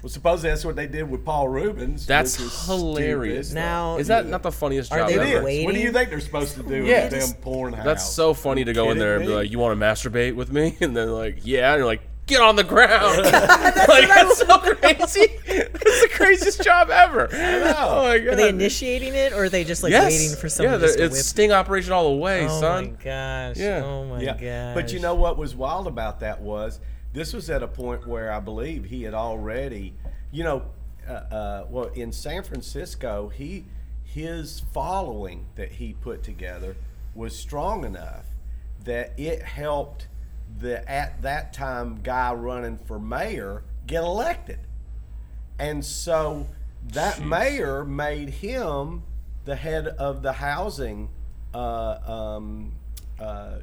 Well, 0.02 0.10
supposedly 0.10 0.50
that's 0.50 0.64
what 0.64 0.76
they 0.76 0.86
did 0.86 1.10
with 1.10 1.24
Paul 1.24 1.48
Reubens. 1.48 2.06
That's 2.06 2.36
hilarious. 2.66 3.48
stupid. 3.48 3.60
Now- 3.60 3.96
Is 3.96 4.06
that 4.08 4.26
not 4.26 4.42
the 4.42 4.52
funniest 4.52 4.92
Are 4.92 4.98
job 4.98 5.08
they 5.08 5.36
ever? 5.36 5.48
is. 5.48 5.64
What 5.64 5.74
do 5.74 5.80
you 5.80 5.90
think 5.90 6.10
they're 6.10 6.20
supposed 6.20 6.54
to 6.56 6.62
do 6.62 6.84
Yeah. 6.84 7.08
with 7.08 7.28
them 7.28 7.40
porn 7.42 7.72
house? 7.72 7.84
That's 7.84 8.08
so 8.08 8.34
funny 8.34 8.64
to 8.64 8.72
go 8.72 8.90
in 8.90 8.98
there 8.98 9.16
and 9.16 9.24
be 9.24 9.28
me? 9.30 9.34
like, 9.34 9.50
"You 9.50 9.58
want 9.58 9.78
to 9.78 9.84
masturbate 9.84 10.34
with 10.36 10.52
me?" 10.52 10.76
And 10.80 10.96
then 10.96 11.10
like, 11.10 11.38
"Yeah," 11.42 11.72
and 11.72 11.78
you're 11.78 11.86
like, 11.86 12.02
"Get 12.26 12.40
on 12.40 12.56
the 12.56 12.62
ground!" 12.62 13.16
like 13.24 14.06
that's 14.08 14.38
so 14.38 14.58
crazy. 14.58 15.26
It's 15.46 16.02
the 16.02 16.08
craziest 16.12 16.62
job 16.62 16.90
ever. 16.90 17.28
Oh 17.32 18.02
my 18.02 18.18
god. 18.18 18.28
Are 18.28 18.36
they 18.36 18.50
initiating 18.50 19.14
it, 19.14 19.32
or 19.32 19.44
are 19.44 19.48
they 19.48 19.64
just 19.64 19.82
like 19.82 19.90
yes. 19.92 20.12
waiting 20.12 20.36
for 20.36 20.48
someone 20.48 20.74
yeah, 20.74 20.86
just 20.86 20.98
to 20.98 21.04
it's 21.04 21.14
whip? 21.14 21.24
sting 21.24 21.52
operation 21.52 21.92
all 21.92 22.10
the 22.10 22.16
way, 22.16 22.44
oh 22.44 22.60
son. 22.60 22.84
Oh 22.84 22.90
my 22.90 23.04
gosh! 23.04 23.56
Yeah. 23.56 23.82
Oh 23.84 24.04
my 24.04 24.20
yeah. 24.20 24.34
gosh! 24.36 24.74
But 24.74 24.92
you 24.92 25.00
know 25.00 25.14
what 25.14 25.38
was 25.38 25.56
wild 25.56 25.86
about 25.88 26.20
that 26.20 26.40
was 26.42 26.80
this 27.16 27.32
was 27.32 27.48
at 27.48 27.62
a 27.62 27.66
point 27.66 28.06
where 28.06 28.30
I 28.30 28.40
believe 28.40 28.84
he 28.84 29.04
had 29.04 29.14
already, 29.14 29.94
you 30.30 30.44
know, 30.44 30.66
uh, 31.08 31.12
uh, 31.12 31.66
well 31.70 31.86
in 31.94 32.12
San 32.12 32.42
Francisco, 32.42 33.30
he 33.30 33.64
his 34.04 34.60
following 34.74 35.46
that 35.54 35.72
he 35.72 35.94
put 35.94 36.22
together 36.22 36.76
was 37.14 37.34
strong 37.34 37.86
enough 37.86 38.26
that 38.84 39.14
it 39.16 39.40
helped 39.40 40.08
the 40.58 40.86
at 40.90 41.22
that 41.22 41.54
time 41.54 42.00
guy 42.02 42.34
running 42.34 42.76
for 42.76 42.98
mayor 42.98 43.62
get 43.86 44.04
elected. 44.04 44.58
And 45.58 45.82
so 45.82 46.46
that 46.92 47.22
mayor 47.22 47.82
made 47.82 48.28
him 48.28 49.04
the 49.46 49.56
head 49.56 49.86
of 49.86 50.20
the 50.20 50.34
housing, 50.34 51.08
uh, 51.54 51.96
um, 52.36 52.72
uh, 53.18 53.60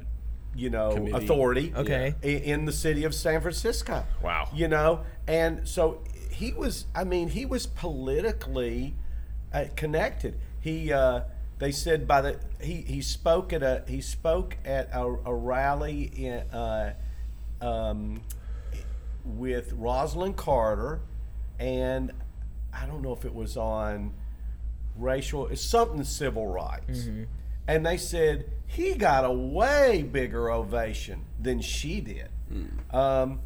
you 0.54 0.70
know, 0.70 0.94
Committee. 0.94 1.24
authority. 1.24 1.72
Okay. 1.76 2.14
i- 2.22 2.26
In 2.26 2.64
the 2.64 2.72
city 2.72 3.04
of 3.04 3.14
San 3.14 3.40
Francisco. 3.40 4.04
Wow. 4.22 4.48
You 4.54 4.68
know, 4.68 5.00
and 5.26 5.66
so 5.68 6.02
he 6.30 6.52
was. 6.52 6.86
I 6.94 7.04
mean, 7.04 7.28
he 7.28 7.44
was 7.46 7.66
politically 7.66 8.94
uh, 9.52 9.64
connected. 9.76 10.38
He. 10.60 10.92
Uh, 10.92 11.22
they 11.58 11.70
said 11.70 12.08
by 12.08 12.20
the 12.20 12.38
he, 12.60 12.74
he 12.82 13.00
spoke 13.00 13.52
at 13.52 13.62
a 13.62 13.84
he 13.86 14.00
spoke 14.00 14.56
at 14.64 14.90
a, 14.92 15.02
a 15.24 15.32
rally 15.34 16.02
in 16.16 16.34
uh, 16.52 16.94
um, 17.60 18.20
with 19.24 19.72
Rosalynn 19.78 20.34
Carter, 20.36 21.00
and 21.58 22.10
I 22.72 22.86
don't 22.86 23.02
know 23.02 23.12
if 23.12 23.24
it 23.24 23.32
was 23.34 23.56
on 23.56 24.12
racial, 24.96 25.46
it's 25.46 25.62
something 25.62 26.02
civil 26.04 26.46
rights. 26.48 27.08
And 27.66 27.84
they 27.86 27.96
said 27.96 28.50
he 28.66 28.94
got 28.94 29.24
a 29.24 29.32
way 29.32 30.02
bigger 30.02 30.50
ovation 30.50 31.24
than 31.40 31.60
she 31.60 32.00
did. 32.00 32.28
Um, 32.92 33.40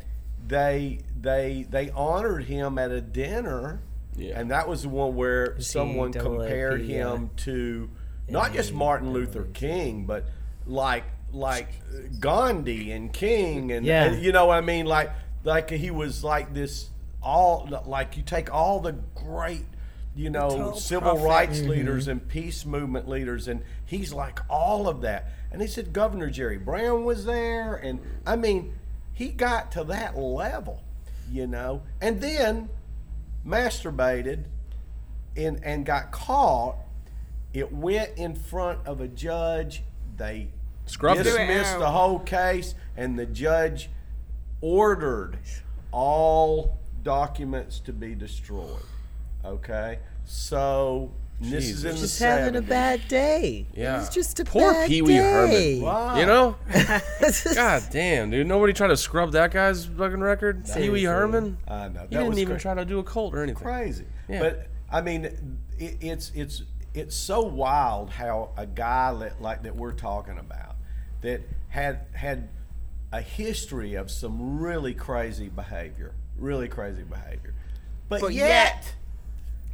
they 0.46 1.00
they 1.20 1.66
they 1.68 1.90
honored 1.90 2.44
him 2.44 2.78
at 2.78 2.90
a 2.90 3.00
dinner, 3.00 3.80
Yeah. 4.16 4.38
and 4.40 4.50
that 4.50 4.68
was 4.68 4.82
the 4.82 4.88
one 4.88 5.14
where 5.14 5.58
someone 5.60 6.12
compared 6.12 6.82
yeah. 6.84 7.12
him 7.14 7.30
to 7.38 7.88
not 8.28 8.52
just 8.52 8.72
Martin 8.72 9.12
Luther 9.12 9.44
King, 9.54 10.04
but 10.04 10.24
like 10.66 11.04
like 11.32 11.68
Gandhi 12.20 12.90
and 12.92 13.12
King 13.12 13.70
and, 13.72 13.84
Yeah. 13.86 14.04
and 14.04 14.22
you 14.22 14.32
know 14.32 14.46
what 14.46 14.56
I 14.58 14.60
mean 14.62 14.86
like 14.86 15.10
like 15.44 15.70
he 15.70 15.90
was 15.90 16.24
like 16.24 16.54
this 16.54 16.88
all 17.22 17.68
like 17.86 18.16
you 18.16 18.22
take 18.22 18.52
all 18.52 18.80
the 18.80 18.92
great 19.14 19.64
you 20.18 20.30
know 20.30 20.74
civil 20.74 21.12
prophet. 21.12 21.24
rights 21.24 21.58
mm-hmm. 21.60 21.70
leaders 21.70 22.08
and 22.08 22.26
peace 22.28 22.66
movement 22.66 23.08
leaders 23.08 23.46
and 23.46 23.62
he's 23.86 24.12
like 24.12 24.40
all 24.50 24.88
of 24.88 25.00
that. 25.02 25.26
And 25.52 25.62
he 25.62 25.68
said 25.68 25.92
Governor 25.92 26.28
Jerry 26.28 26.58
Brown 26.58 27.04
was 27.04 27.24
there 27.24 27.76
and 27.76 28.00
I 28.26 28.34
mean 28.34 28.74
he 29.12 29.28
got 29.28 29.70
to 29.72 29.84
that 29.84 30.18
level 30.18 30.82
you 31.30 31.46
know. 31.46 31.82
And 32.00 32.20
then 32.20 32.68
masturbated 33.46 34.44
and 35.36 35.60
and 35.64 35.86
got 35.86 36.10
caught. 36.10 36.76
It 37.54 37.72
went 37.72 38.18
in 38.18 38.34
front 38.34 38.86
of 38.86 39.00
a 39.00 39.08
judge. 39.08 39.82
They 40.16 40.48
Scrubbed 40.86 41.20
it. 41.20 41.24
dismissed 41.24 41.78
the 41.78 41.90
whole 41.90 42.18
case 42.18 42.74
and 42.96 43.16
the 43.16 43.26
judge 43.26 43.88
ordered 44.60 45.38
all 45.92 46.78
documents 47.04 47.78
to 47.78 47.92
be 47.92 48.14
destroyed 48.14 48.82
okay 49.44 50.00
so 50.28 51.10
And 51.40 51.50
this 51.52 51.68
is 51.70 51.84
in 51.84 51.94
the 51.94 52.00
Just 52.00 52.18
having 52.18 52.56
a 52.56 52.62
bad 52.62 53.06
day. 53.08 53.66
Yeah. 53.74 54.00
It's 54.00 54.14
just 54.14 54.38
a 54.40 54.44
Poor 54.44 54.72
bad 54.72 54.88
Pee 54.88 55.02
Wee 55.02 55.14
Herman. 55.16 55.80
Wow. 55.80 56.18
You 56.18 56.26
know? 56.26 56.56
God 57.54 57.82
damn, 57.90 58.30
dude. 58.30 58.46
Nobody 58.46 58.72
tried 58.72 58.88
to 58.88 58.96
scrub 58.96 59.32
that 59.32 59.50
guy's 59.52 59.86
fucking 59.86 60.20
record. 60.20 60.66
Pee 60.74 60.90
Wee 60.90 61.04
Herman. 61.04 61.58
I 61.66 61.88
know. 61.88 62.00
He 62.10 62.16
That 62.16 62.26
was 62.26 62.36
didn't 62.36 62.38
even 62.38 62.54
cra- 62.54 62.60
try 62.60 62.74
to 62.74 62.84
do 62.84 62.98
a 62.98 63.04
cult 63.04 63.34
or 63.34 63.42
anything. 63.42 63.62
crazy. 63.62 64.04
Yeah. 64.28 64.40
But 64.40 64.68
I 64.90 65.00
mean, 65.00 65.24
it, 65.78 65.96
it's 66.00 66.32
it's 66.34 66.62
it's 66.94 67.14
so 67.16 67.42
wild 67.42 68.10
how 68.10 68.50
a 68.56 68.66
guy 68.66 69.14
that, 69.14 69.40
like 69.40 69.62
that 69.62 69.76
we're 69.76 69.92
talking 69.92 70.38
about 70.38 70.76
that 71.20 71.40
had 71.68 72.00
had 72.12 72.48
a 73.12 73.20
history 73.22 73.94
of 73.94 74.10
some 74.10 74.58
really 74.60 74.92
crazy 74.94 75.48
behavior, 75.48 76.14
really 76.36 76.68
crazy 76.68 77.02
behavior, 77.02 77.54
but, 78.08 78.20
But 78.20 78.34
yet, 78.34 78.48
yet- 78.48 78.94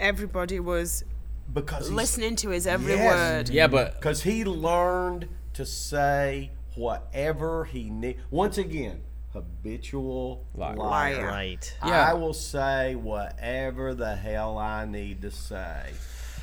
Everybody 0.01 0.61
was 0.61 1.05
because 1.53 1.91
listening 1.91 2.37
to 2.37 2.51
his 2.51 2.67
every 2.67 2.95
Yes. 2.95 3.15
word. 3.49 3.49
Yeah, 3.55 3.67
but 3.69 3.95
because 3.95 4.23
he 4.23 4.45
learned 4.45 5.29
to 5.55 5.65
say 5.67 6.51
whatever 6.75 7.65
he 7.67 7.91
need. 7.91 8.17
Once 8.31 8.59
again, 8.59 9.03
habitual 9.33 10.45
Liar. 10.55 10.77
liar. 10.77 11.27
Right. 11.27 11.77
Yeah. 11.85 12.11
I 12.11 12.15
will 12.15 12.35
say 12.35 12.95
whatever 12.95 13.95
the 13.95 14.17
hell 14.17 14.59
I 14.59 14.85
need 14.85 15.23
to 15.23 15.31
say 15.31 15.91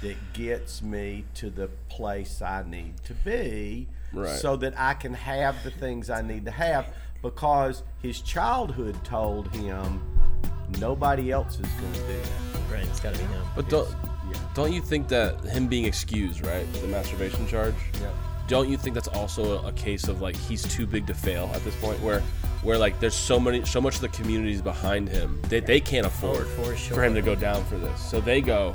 that 0.01 0.33
gets 0.33 0.81
me 0.81 1.25
to 1.35 1.49
the 1.49 1.67
place 1.89 2.41
I 2.41 2.63
need 2.67 3.03
to 3.05 3.13
be 3.13 3.87
Right. 4.13 4.29
so 4.39 4.55
that 4.57 4.73
I 4.77 4.93
can 4.93 5.13
have 5.13 5.63
the 5.63 5.71
things 5.71 6.09
I 6.09 6.21
need 6.21 6.45
to 6.45 6.51
have 6.51 6.87
because 7.21 7.83
his 8.01 8.19
childhood 8.21 9.03
told 9.03 9.53
him 9.55 10.01
nobody 10.79 11.31
else 11.31 11.59
is 11.59 11.67
going 11.79 11.93
to 11.93 11.99
do 11.99 12.07
that. 12.07 12.73
Right. 12.73 12.83
It's 12.85 12.99
got 12.99 13.13
to 13.13 13.19
be 13.19 13.25
him. 13.25 13.43
but 13.55 13.69
don't 13.69 13.89
Yeah. 14.31 14.37
don't 14.53 14.71
you 14.73 14.81
think 14.81 15.07
that 15.09 15.41
him 15.45 15.67
being 15.67 15.85
excused, 15.85 16.45
right, 16.45 16.65
the 16.73 16.87
masturbation 16.87 17.47
charge? 17.47 17.75
Yeah. 18.01 18.09
Don't 18.47 18.69
you 18.69 18.77
think 18.77 18.95
that's 18.95 19.07
also 19.09 19.59
a, 19.63 19.67
a 19.67 19.71
case 19.73 20.07
of 20.07 20.21
like 20.21 20.35
he's 20.35 20.63
too 20.63 20.85
big 20.85 21.07
to 21.07 21.13
fail 21.13 21.49
at 21.53 21.63
this 21.63 21.75
point, 21.77 21.99
where 22.01 22.21
where 22.63 22.77
like 22.77 22.99
there's 22.99 23.15
so 23.15 23.39
many 23.39 23.65
so 23.65 23.79
much 23.81 23.95
of 23.95 24.01
the 24.01 24.09
communities 24.09 24.61
behind 24.61 25.09
him 25.09 25.41
they, 25.49 25.59
they 25.61 25.79
can't 25.79 26.05
afford 26.05 26.45
Oh, 26.59 26.63
for 26.63 26.75
for 26.75 27.03
him 27.03 27.13
to 27.15 27.21
go 27.21 27.33
down 27.35 27.63
for 27.65 27.77
this, 27.77 27.99
so 28.01 28.19
they 28.21 28.39
go 28.41 28.73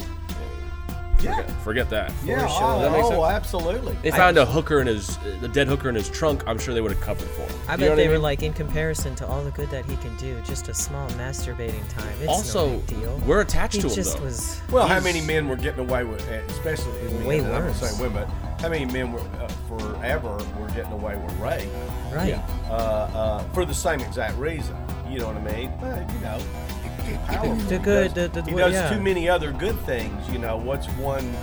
Yeah. 1.22 1.36
forget, 1.42 1.50
forget 1.62 1.90
that. 1.90 2.12
Yeah, 2.24 2.46
sure. 2.46 2.58
oh, 2.62 2.80
that 2.82 2.92
make 2.92 3.04
oh, 3.04 3.10
sense? 3.10 3.22
absolutely. 3.24 3.96
They 4.02 4.10
found 4.10 4.36
a 4.38 4.44
hooker 4.46 4.80
in 4.80 4.86
his, 4.86 5.16
the 5.40 5.48
dead 5.48 5.66
hooker 5.66 5.88
in 5.88 5.94
his 5.94 6.08
trunk. 6.10 6.42
I'm 6.46 6.58
sure 6.58 6.74
they 6.74 6.80
would 6.80 6.92
have 6.92 7.00
covered 7.00 7.28
for 7.30 7.42
him. 7.42 7.60
I 7.68 7.72
You 7.72 7.78
bet 7.78 7.96
they 7.96 8.06
were 8.08 8.14
mean? 8.14 8.22
like, 8.22 8.42
in 8.42 8.52
comparison 8.52 9.14
to 9.16 9.26
all 9.26 9.42
the 9.42 9.50
good 9.52 9.70
that 9.70 9.84
he 9.86 9.96
can 9.96 10.14
do, 10.16 10.40
just 10.42 10.68
a 10.68 10.74
small 10.74 11.08
masturbating 11.10 11.88
time. 11.88 12.06
It's 12.20 12.28
Also, 12.28 12.68
no 12.70 12.76
big 12.78 12.86
deal. 13.00 13.22
we're 13.26 13.40
attached 13.40 13.76
he 13.76 13.80
to 13.82 13.88
him, 13.88 13.94
just 13.94 14.18
though. 14.18 14.24
was. 14.24 14.60
Well, 14.70 14.86
how 14.86 15.00
many 15.00 15.20
men 15.22 15.48
were 15.48 15.56
getting 15.56 15.80
away 15.80 16.04
with, 16.04 16.26
eh, 16.30 16.40
especially 16.48 16.98
in 17.00 17.18
men, 17.18 17.26
Way 17.26 17.38
and 17.38 17.46
I'm 17.48 17.52
not 17.52 17.62
worse. 17.64 17.76
saying 17.80 17.98
women, 18.00 18.28
but 18.28 18.60
how 18.60 18.68
many 18.68 18.84
men 18.84 19.12
were 19.12 19.20
uh, 19.20 19.48
forever 19.68 20.32
were 20.58 20.68
getting 20.68 20.92
away 20.92 21.16
with 21.16 21.32
rape 21.38 21.68
Right. 22.12 22.34
uh, 22.68 22.72
uh, 22.72 23.42
for 23.52 23.64
the 23.64 23.74
same 23.74 24.00
exact 24.00 24.36
reason? 24.38 24.76
You 25.08 25.20
know 25.20 25.28
what 25.28 25.36
I 25.36 25.56
mean? 25.56 25.72
But, 25.80 26.12
you 26.12 26.20
know, 26.20 26.38
he- 26.38 26.42
he's 26.42 26.44
powerful. 26.44 26.65
The 27.06 27.78
He 27.78 27.78
good- 27.78 28.14
does- 28.14 28.30
the- 28.30 28.40
the- 28.42 28.50
he 28.50 28.56
does 28.56 28.72
yeah. 28.72 28.90
too 28.90 29.00
many 29.00 29.28
other 29.28 29.52
good 29.52 29.78
things. 29.86 30.28
You 30.30 30.38
know, 30.38 30.56
what's 30.56 30.86
one 30.90 31.34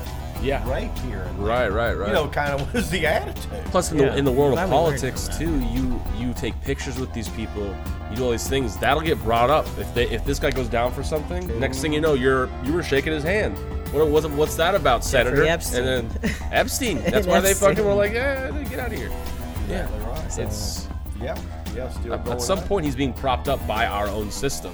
Yeah. 0.42 0.62
rape 0.70 0.92
here? 1.00 1.26
Right, 1.38 1.70
right, 1.72 1.98
right. 1.98 2.08
You 2.10 2.14
know, 2.14 2.28
kind 2.28 2.52
of 2.54 2.74
was 2.74 2.90
the 2.90 3.06
attitude. 3.08 3.64
Plus, 3.66 3.92
in 3.92 4.00
Yeah, 4.00 4.10
the 4.10 4.18
in 4.18 4.26
the 4.26 4.32
world 4.32 4.54
glad 4.54 4.66
of 4.66 4.70
politics 4.70 5.30
too, 5.38 5.60
you 5.72 6.02
you 6.18 6.34
take 6.34 6.60
pictures 6.62 7.00
with 7.00 7.14
these 7.14 7.30
people, 7.30 7.74
you 8.10 8.18
do 8.18 8.26
all 8.26 8.32
these 8.32 8.48
things. 8.48 8.76
That'll 8.78 9.02
get 9.02 9.24
brought 9.24 9.50
up 9.50 9.66
if 9.80 9.94
they 9.94 10.04
if 10.10 10.26
this 10.26 10.40
guy 10.40 10.52
goes 10.52 10.68
down 10.68 10.92
for 10.92 11.04
something. 11.04 11.48
Next 11.60 11.80
thing 11.80 11.94
you 11.94 12.02
know, 12.02 12.14
you're 12.14 12.50
you 12.64 12.74
were 12.74 12.84
shaking 12.84 13.14
his 13.14 13.24
hand. 13.24 13.58
What 13.92 14.08
was 14.10 14.28
what's 14.28 14.56
that 14.56 14.76
about, 14.76 15.04
Senator? 15.06 15.44
Epstein. 15.48 15.84
And 15.88 16.10
then 16.12 16.32
Epstein. 16.52 16.98
That's 17.04 17.16
And 17.18 17.26
why 17.28 17.40
they 17.40 17.54
fucking 17.54 17.86
were 17.86 17.94
like, 17.94 18.12
yeah, 18.14 18.52
get 18.70 18.80
out 18.80 18.92
of 18.92 18.98
here. 18.98 19.12
Yeah, 19.70 19.84
Exactly 19.86 20.00
right. 20.08 20.40
it's 20.50 20.88
Yeah, 21.22 21.36
yeah, 21.76 21.90
still 21.90 22.14
at, 22.16 22.28
at 22.28 22.42
some 22.42 22.60
on. 22.60 22.66
point 22.66 22.86
he's 22.86 22.96
being 22.98 23.14
propped 23.14 23.48
up 23.48 23.66
by 23.66 23.86
our 23.86 24.08
own 24.10 24.30
system. 24.30 24.74